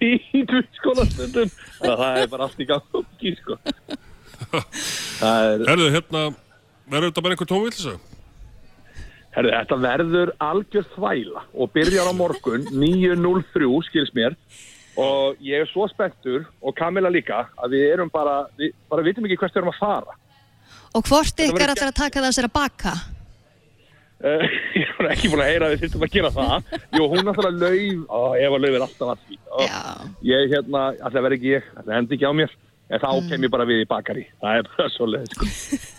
Þannig 0.00 1.92
að 1.92 2.00
það 2.00 2.18
er 2.22 2.32
bara 2.32 2.48
allt 2.48 2.60
í 2.60 2.66
gangi, 2.68 3.34
sko. 3.40 3.58
Það 5.20 5.46
er, 5.48 5.62
Herðu, 5.68 5.86
hérna, 5.94 6.22
verður 6.90 7.10
þetta 7.10 7.22
bara 7.24 7.36
einhver 7.36 7.48
tónvillsa? 7.48 7.94
herru, 9.34 9.50
þetta 9.50 9.76
verður 9.82 10.30
algjör 10.46 10.84
þvæla 10.94 11.42
og 11.58 11.70
byrjar 11.74 12.10
á 12.10 12.12
morgun 12.14 12.66
9.03, 12.70 13.70
skils 13.88 14.12
mér. 14.14 14.36
Og 15.00 15.40
ég 15.42 15.64
er 15.64 15.70
svo 15.72 15.88
spenntur, 15.90 16.44
og 16.62 16.76
Kamila 16.78 17.10
líka, 17.10 17.48
að 17.58 17.74
við 17.74 17.86
erum 17.96 18.12
bara, 18.14 18.44
við 18.58 18.74
bara 18.90 19.02
vitum 19.06 19.26
ekki 19.26 19.40
hvert 19.40 19.56
við 19.56 19.62
erum 19.64 19.72
að 19.72 19.80
fara. 19.80 20.14
og 20.94 21.08
hvort 21.08 21.40
ykkar 21.42 21.72
ætlar 21.72 21.90
að 21.90 21.98
taka 21.98 22.22
það 22.22 22.36
sér 22.36 22.46
að 22.46 22.54
baka 22.54 22.92
ég 24.80 24.92
var 24.98 25.08
ekki 25.12 25.30
búin 25.32 25.42
að 25.44 25.50
heyra 25.52 25.66
að 25.68 25.74
við 25.74 25.82
þurfum 25.84 26.04
að 26.06 26.12
gera 26.14 26.30
það. 26.34 26.68
Jú, 26.96 27.08
hún 27.12 27.26
náttúrulega 27.28 27.64
lauf. 27.64 28.04
Ó, 28.08 28.20
Eva 28.40 28.60
lauf 28.62 28.76
er 28.78 28.84
alltaf 28.86 29.10
að 29.14 29.24
því. 29.26 29.38
Ég, 30.30 30.46
hérna, 30.54 30.84
alltaf 31.04 31.26
verð 31.26 31.36
ekki 31.38 31.50
ég 31.54 31.66
Það 31.76 31.92
hendi 31.98 32.16
ekki 32.18 32.30
á 32.30 32.32
mér 32.34 32.54
En 32.92 33.00
þá 33.00 33.08
Mm. 33.14 33.28
kem 33.30 33.44
ég 33.46 33.50
bara 33.50 33.64
við 33.64 33.78
í 33.80 33.88
bakari. 33.88 34.22
Það 34.42 34.58
er 34.58 34.66
bara 34.76 34.88
svo 34.92 35.06
leið, 35.08 35.28
sko. 35.32 35.46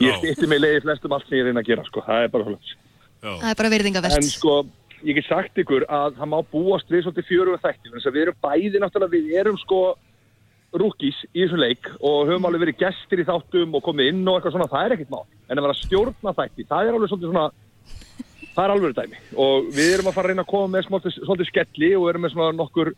Ég 0.05 0.17
stýtti 0.21 0.47
mig 0.47 0.59
leið 0.61 0.75
í 0.77 0.81
flestum 0.83 1.15
allt 1.17 1.25
sem 1.29 1.39
ég 1.39 1.47
reyna 1.47 1.63
að 1.63 1.69
gera, 1.71 1.83
sko. 1.88 2.03
Það 2.05 2.23
er 2.23 2.33
bara 2.35 2.43
svo 2.45 2.53
leið 2.53 2.73
það 3.25 3.49
er 3.49 3.55
bara 3.57 3.71
virðingavert 3.73 4.17
En 4.19 4.27
sko, 4.29 4.55
ég 5.01 5.17
get 5.17 5.25
sagt 5.25 5.57
ykkur 5.63 5.85
að 5.89 6.17
það 6.19 6.29
má 6.29 6.38
búast 6.53 6.91
við 6.93 7.05
svolítið 7.07 7.25
fjöru 7.29 7.55
þætti 7.63 7.89
Þannig 7.89 8.05
að 8.05 8.15
við 8.17 8.25
erum 8.27 8.38
bæði 8.45 8.81
náttúrulega 8.83 9.15
Við 9.15 9.39
erum 9.41 9.57
sko 9.63 9.79
rúkis 10.75 11.17
í 11.31 11.41
þessu 11.45 11.57
leik 11.61 11.88
og 12.03 12.27
höfum 12.29 12.45
alveg 12.49 12.65
verið 12.65 12.79
gestir 12.83 13.21
í 13.23 13.25
þáttum 13.27 13.77
og 13.77 13.83
komið 13.85 14.09
inn 14.11 14.23
og 14.27 14.38
eitthvað 14.39 14.55
svona, 14.57 14.67
það 14.71 14.85
er 14.89 14.95
ekkert 14.97 15.13
mál. 15.13 15.21
En 15.47 15.57
að 15.61 15.65
vera 15.69 15.77
stjórna 15.79 16.33
þætti, 16.35 16.65
það 16.67 16.89
er 16.89 16.97
alveg 16.97 17.11
svolítið 17.13 17.31
svona 17.31 17.45
það 18.55 18.63
er 18.63 18.73
alveg 18.75 18.95
dæmi. 18.97 19.19
Og 19.45 19.67
við 19.75 19.91
erum 19.93 20.09
að 20.09 20.15
fara 20.17 20.29
að 20.29 20.33
reyna 20.33 20.45
að 20.45 20.51
koma 20.53 20.71
með 20.73 20.87
svolítið, 20.87 21.49
skelli 21.49 21.91
og 21.97 22.07
erum 22.11 22.25
með 22.25 22.33
svona 22.35 22.55
nokkur 22.55 22.93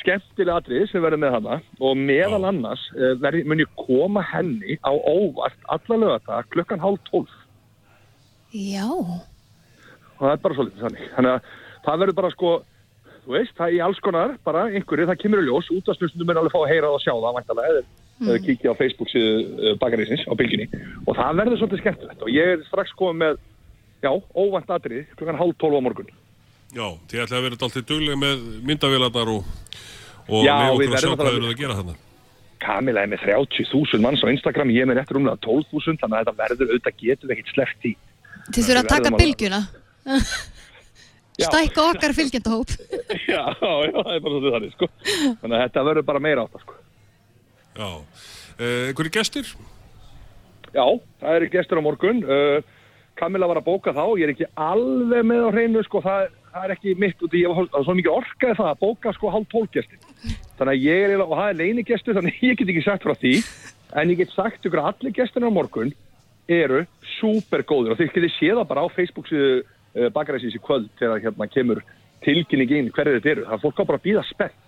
skemmtilega 0.00 0.58
atrið 0.60 0.88
sem 0.90 1.04
verður 1.04 1.22
með 1.22 1.36
hana 1.36 1.58
og 1.78 1.96
meðal 1.96 2.42
annars 2.50 2.82
eh, 2.98 3.14
verði, 3.22 3.44
mun 3.48 3.62
ég 3.62 3.70
koma 3.78 4.24
henni 4.26 4.76
á 4.82 4.92
óvart 4.92 5.70
alla 5.70 6.00
lögata 6.02 6.42
klukkan 6.50 6.82
hálf 6.82 7.02
tólf. 7.08 7.32
Já, 8.54 8.86
og 8.90 10.20
það 10.20 10.32
er 10.34 10.42
bara 10.44 10.58
svolítið 10.58 10.86
þannig. 10.86 11.10
Þannig 11.16 11.34
að 11.36 11.52
það 11.86 12.00
verður 12.02 12.18
bara 12.20 12.32
sko 12.34 12.54
þú 13.24 13.34
veist, 13.38 13.54
það 13.56 13.66
er 13.66 13.76
í 13.76 13.82
alls 13.84 14.00
konar, 14.04 14.36
bara 14.44 14.66
einhverju 14.70 15.08
það 15.08 15.20
kemur 15.22 15.42
í 15.42 15.46
ljós, 15.48 15.70
út 15.72 15.88
af 15.88 15.98
snustundum 15.98 16.32
er 16.32 16.40
alveg 16.40 16.54
fá 16.54 16.60
að 16.60 16.70
heyra 16.72 16.90
það 16.90 16.96
og 16.98 17.04
sjá 17.04 17.12
það, 17.14 17.36
væntalega, 17.38 17.82
eða 18.20 18.36
mm. 18.36 18.44
kíkja 18.44 18.74
á 18.74 18.80
Facebook 18.80 19.10
síðu 19.10 19.32
uh, 19.40 19.70
bakarísins 19.80 20.26
á 20.28 20.32
bylginni 20.38 20.68
og 21.06 21.16
það 21.16 21.40
verður 21.40 21.60
svolítið 21.60 21.82
skemmtilegt. 21.82 22.24
Og 22.24 22.32
ég 22.34 22.52
er 22.52 22.66
strax 22.68 22.92
komið 22.98 23.22
með 23.22 23.40
já, 24.04 24.10
óvænt 24.12 24.72
atrið, 24.76 25.10
klukkan 25.18 25.40
hálf 25.40 25.58
tólf 25.60 25.78
á 25.78 25.82
morgun 25.84 26.12
Já, 26.74 26.86
þið 27.10 27.20
ætlaði 27.22 27.38
að 27.38 27.44
vera 27.46 27.58
alltaf 27.58 27.84
duglega 27.86 28.18
með 28.18 28.40
myndavélarnar 28.68 29.30
og, 29.30 29.52
og 30.26 30.40
Já, 30.42 30.54
með 30.58 30.72
okkur 30.72 30.96
að 30.96 31.04
sjá 31.04 31.10
verðum 31.10 31.20
hvað 31.20 31.36
eruð 31.38 31.52
að 31.52 31.60
gera 31.60 31.76
þarna. 31.78 31.94
Kamila 32.64 33.04
er 33.04 33.10
með 33.12 33.22
30.000 33.28 34.02
manns 34.02 34.24
á 34.24 34.28
Instagram, 34.32 34.72
ég 34.74 34.84
er 34.84 34.88
með 34.90 34.98
réttur 34.98 35.20
umlega 35.20 35.38
12.000 35.44 36.00
þannig 36.00 36.16
að 36.16 36.24
þetta 36.24 36.40
verður 36.40 36.72
auðvitað 36.72 36.98
getur 37.02 37.30
við 37.30 37.36
ekkert 37.36 37.52
sleppt 37.54 37.88
í 37.90 37.92
þið 38.48 38.68
þurfa 38.68 38.82
að 38.82 38.90
taka 38.94 39.14
bylgjuna 39.20 39.60
Já. 41.34 41.48
stækka 41.48 41.84
okkar 41.90 42.14
fylgjandahóp 42.14 42.74
já, 43.32 43.42
já, 43.58 43.90
það 43.90 44.10
er 44.14 44.24
bara 44.24 44.34
svolítið 44.34 44.56
þannig 44.56 44.74
sko. 44.74 44.88
þannig 45.42 45.56
að 45.56 45.64
þetta 45.64 45.86
verður 45.88 46.08
bara 46.10 46.22
meira 46.22 46.44
átt 46.44 46.60
sko. 46.62 46.76
Já. 47.74 47.88
Uh, 48.54 48.82
einhverju 48.90 49.14
gestir? 49.16 49.48
Já, 50.74 50.84
það 51.22 51.36
eru 51.38 51.48
gestur 51.50 51.80
á 51.82 51.86
morgun. 51.86 52.22
Uh, 52.22 52.73
Kamila 53.18 53.48
var 53.50 53.60
að 53.60 53.68
bóka 53.68 53.92
þá, 53.94 54.04
ég 54.18 54.26
er 54.26 54.32
ekki 54.32 54.48
alveg 54.58 55.26
með 55.28 55.44
á 55.46 55.50
hreinu, 55.54 55.82
sko, 55.86 56.00
það, 56.02 56.32
það 56.54 56.64
er 56.66 56.72
ekki 56.74 56.94
mitt, 56.98 57.20
út 57.22 57.34
í 57.34 57.42
ég 57.44 57.52
var 57.52 57.68
það 57.68 57.76
var 57.76 57.86
svo 57.86 57.96
mikið 57.98 58.14
orkaði 58.14 58.56
það 58.60 58.70
að 58.70 58.80
bóka 58.80 59.12
sko 59.14 59.34
hálf 59.34 59.50
tólf 59.52 59.70
gestir. 59.74 60.00
Þannig 60.58 60.72
að 60.72 60.86
ég 60.88 61.04
er, 61.06 61.22
og 61.22 61.36
það 61.38 61.50
er 61.50 61.60
leini 61.60 61.84
gestur, 61.86 62.18
þannig 62.18 62.34
að 62.34 62.48
ég 62.48 62.58
get 62.58 62.72
ekki 62.74 62.84
sagt 62.86 63.06
frá 63.06 63.14
því, 63.20 63.34
en 64.02 64.10
ég 64.10 64.20
get 64.22 64.34
sagt 64.34 64.66
ykkur 64.66 64.82
að 64.82 64.90
allir 64.90 65.14
gesturinn 65.20 65.54
á 65.54 65.58
morgun 65.58 65.94
eru 66.50 66.82
súper 67.16 67.62
góður 67.64 67.94
og 67.94 68.00
þið 68.00 68.10
getið 68.18 68.34
séð 68.34 68.58
það 68.58 68.66
bara 68.72 68.84
á 68.84 68.88
Facebook 68.92 69.30
síðu 69.30 69.52
uh, 69.62 70.08
bakaræsins 70.12 70.56
í 70.58 70.60
kvöld 70.60 70.90
þegar 70.98 71.22
hérna 71.24 71.48
kemur 71.48 71.80
tilkynning 72.24 72.74
inn 72.74 72.90
hverju 72.92 73.20
þetta 73.20 73.32
eru. 73.32 73.46
Það 73.46 73.56
er 73.56 73.62
fólk 73.62 73.80
á 73.80 73.88
bara 73.88 74.00
að 74.00 74.08
býða 74.08 74.26
spennt. 74.28 74.58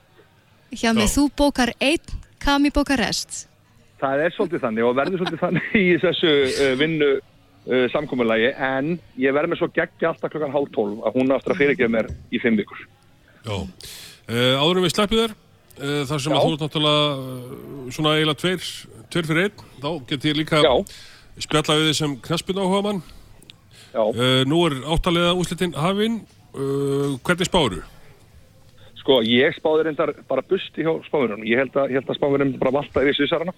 hjá 0.73 0.91
mig, 0.95 1.11
þú 1.13 1.29
bókar 1.37 1.75
einn 1.81 2.15
Kami 2.43 2.71
bókar 2.75 3.01
rest 3.01 3.47
Það 4.01 4.23
er 4.27 4.35
svolítið 4.35 4.65
þannig 4.65 4.85
og 4.85 4.97
verður 4.99 5.23
svolítið 5.23 5.43
þannig 5.45 5.77
í 5.81 5.87
þessu 6.03 6.33
uh, 6.47 6.73
vinnu 6.81 7.11
uh, 7.67 7.87
samkommulagi 7.93 8.53
en 8.57 8.93
ég 9.21 9.35
verður 9.35 9.53
með 9.53 9.61
svo 9.63 9.69
geggja 9.75 10.13
alltaf 10.13 10.33
klokkan 10.33 10.55
hálf 10.55 10.71
tólf 10.75 11.03
að 11.07 11.19
hún 11.19 11.35
aftur 11.35 11.55
að 11.55 11.63
fyrirgefa 11.63 11.93
mér 11.97 12.11
í 12.35 12.41
fimm 12.43 12.59
vikur. 12.61 12.85
Já. 13.47 13.57
Uh, 14.27 14.55
áður 14.59 14.81
en 14.81 14.87
við 14.87 14.95
sleppið 14.95 15.21
þér, 15.23 15.35
uh, 15.79 16.01
þar 16.11 16.23
sem 16.25 16.33
Já. 16.33 16.37
að 16.39 16.47
þú 16.47 16.55
ert 16.55 16.65
náttúrulega 16.67 17.11
uh, 17.17 17.91
svona 17.95 18.15
eiginlega 18.17 18.41
tveir, 18.43 18.71
tveir 19.15 19.29
fyrir 19.31 19.45
einn, 19.47 19.67
þá 19.83 19.91
get 20.11 20.27
ég 20.31 20.39
líka 20.41 20.63
Já, 20.65 20.73
spjalla 21.47 21.77
við 21.79 21.91
þið 21.91 21.99
sem 22.01 22.17
knaspin 22.27 22.63
áhuga 22.63 22.81
mann. 22.89 23.03
já. 23.93 24.03
Uh, 24.03 24.41
nú 24.51 24.63
er 24.67 24.81
áttalega 24.97 25.37
úslitin 25.39 25.77
hafinn, 25.79 26.23
uh, 26.57 27.15
hvernig 27.23 27.47
spáru? 27.51 27.85
Sko, 29.07 29.21
ég 29.23 29.55
spáði 29.55 29.85
reyndar 29.87 30.11
bara 30.27 30.43
busti 30.43 30.83
hjá 30.83 30.91
spáðurinn. 31.07 31.47
Ég 31.47 31.61
held 31.63 31.77
að, 31.79 31.93
að 32.01 32.17
spáðurinn 32.19 32.57
bara 32.59 32.73
valta 32.81 33.05
yfir 33.05 33.15
Svissarana. 33.21 33.53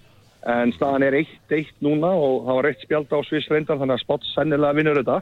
En 0.47 0.71
staðan 0.73 1.03
er 1.03 1.17
1-1 1.19 1.73
núna 1.83 2.13
og 2.15 2.45
það 2.47 2.59
var 2.61 2.69
eitt 2.71 2.85
spjald 2.85 3.11
á 3.11 3.19
Sviss 3.27 3.49
reyndar 3.51 3.79
þannig 3.81 3.97
að 3.99 4.05
spátt 4.05 4.29
sennilega 4.35 4.77
vinnur 4.79 5.01
þetta. 5.01 5.17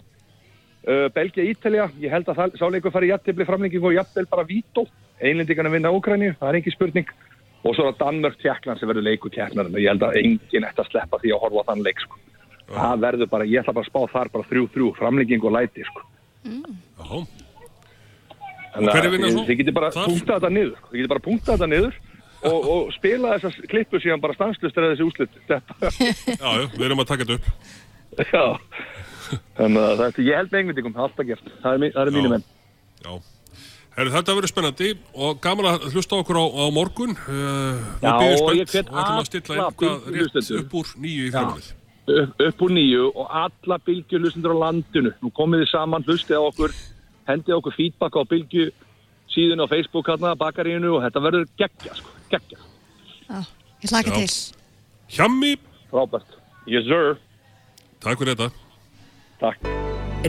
Uh, 0.86 1.06
Belgia, 1.14 1.42
Ítalja, 1.50 1.88
ég 1.98 2.12
held 2.12 2.28
að 2.30 2.36
það, 2.38 2.58
sáleikur 2.60 2.92
fari 2.94 3.08
jættibli 3.10 3.46
framlenging 3.48 3.82
og 3.88 3.96
jættil 3.96 4.26
bara 4.30 4.44
vító. 4.46 4.84
Einlendingarna 5.18 5.72
vinna 5.72 5.90
Úkræni, 5.90 6.34
það 6.38 6.50
er 6.52 6.58
engin 6.60 6.76
spurning. 6.76 7.08
Og 7.64 7.74
svo 7.74 7.86
er 7.88 7.94
það 7.96 7.98
Danmörk 8.04 8.36
Tjekkland 8.42 8.78
sem 8.78 8.88
verður 8.92 9.06
leiku 9.08 9.32
keppnarinn 9.32 9.74
og 9.74 9.80
ég 9.82 9.90
held 9.90 10.04
að 10.06 10.18
enginn 10.20 10.68
ætti 10.68 10.84
að 10.84 10.90
sleppa 10.92 11.18
því 11.22 11.32
að 11.34 11.42
horfa 11.46 11.64
þann 11.72 11.82
leik 11.88 12.04
sko. 12.04 12.20
Það 12.76 13.02
verður 13.06 13.30
bara, 13.32 13.48
ég 13.48 13.62
ætla 13.64 13.74
bara 13.74 13.86
að 13.86 13.90
spá 13.90 14.00
þar 14.12 14.30
bara 14.36 14.48
3-3, 14.52 14.92
framlenging 15.00 15.42
og 15.48 15.56
læti 15.56 15.86
sko. 15.88 16.04
Já. 16.46 17.26
Þannig 18.76 18.92
hverjir 18.92 19.10
að 19.16 19.38
þið- 19.48 19.58
getur 19.62 19.72
bara 19.80 19.90
Þar? 19.90 20.06
punktað 20.10 20.36
þetta 20.36 20.52
niður 20.52 20.76
sko. 20.76 20.88
Þið 20.92 20.98
getur 21.00 21.12
bara 21.14 21.24
punktað 21.26 21.56
þetta 21.56 21.68
niður 21.72 21.94
og, 22.44 22.68
og 22.74 22.92
spila 22.96 23.36
þessar 23.36 23.68
klippu 23.70 24.00
síðan 24.02 24.22
bara 24.22 24.36
stanslust 24.36 24.76
eða 24.76 24.92
þessi 24.94 25.06
Þetta, 25.48 25.92
Já, 26.42 26.50
við 26.76 26.84
erum 26.88 27.02
að 27.04 27.08
taka 27.12 27.24
þetta 27.24 27.38
upp. 27.38 27.46
já 28.32 28.44
Þannig 29.56 29.82
að 29.82 30.02
þetta, 30.04 30.26
ég 30.28 30.36
held 30.40 30.52
með 30.52 30.76
það 30.94 31.02
er 31.02 31.08
alltaf 31.10 31.26
gert 31.30 31.48
Það 31.62 31.72
er, 31.72 31.96
er 32.06 32.12
mínu 32.14 32.30
menn 32.34 32.44
Já. 33.06 33.14
Herru, 33.96 34.12
þetta 34.12 34.34
verður 34.36 34.50
spennandi 34.52 34.88
og 35.16 35.38
gaman 35.40 35.66
að 35.70 35.86
hlusta 35.94 36.18
okkur 36.20 36.36
á, 36.36 36.44
á 36.52 36.64
morgun. 36.74 37.14
Uh, 37.16 37.78
Já, 38.04 38.10
og 38.12 38.50
ég 38.58 38.68
hvet 38.68 38.90
bylgjuhlustendur. 40.12 40.64
upp 40.66 40.74
úr 40.76 40.90
nýju 41.00 41.22
í 41.24 41.30
fjármálið. 41.32 41.70
upp, 42.12 42.42
úr 42.66 42.74
nýju 42.76 43.06
og 43.14 43.30
alla 43.40 43.78
bylgju 43.86 44.20
hlustendur 44.20 44.52
á 44.52 44.62
landinu 44.66 45.14
Nú 45.24 45.32
komið 45.32 45.64
þið 45.64 45.70
saman, 45.72 46.04
hlustið 46.04 46.36
á 46.36 46.42
okkur 46.44 46.76
hendið 47.30 47.56
okkur 47.56 47.76
feedback 47.78 48.20
á 48.20 48.22
bylgju 48.28 48.66
síðun 49.32 49.64
á 49.64 49.66
Facebook 49.72 50.12
hérna, 50.12 50.36
bakaríinu 50.38 50.92
og 50.98 51.02
þetta 51.06 51.24
verður 51.24 51.48
geggja, 51.58 51.96
sko, 51.98 52.12
geggja 52.30 52.58
Já, 53.26 53.40
ég 53.82 53.90
hlaka 53.90 54.10
til. 54.14 54.30
Hjammi, 55.16 55.56
Frábært, 55.90 56.36
yes 56.70 56.86
sir, 56.86 57.16
takk 58.02 58.18
fyrir 58.22 58.36
þetta. 58.36 58.50
takk. 59.40 59.66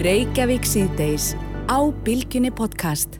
Reykjavík 0.01 0.65
síðdeis 0.67 1.31
á 1.69 1.77
Bilginni 2.05 2.49
podcast. 2.53 3.19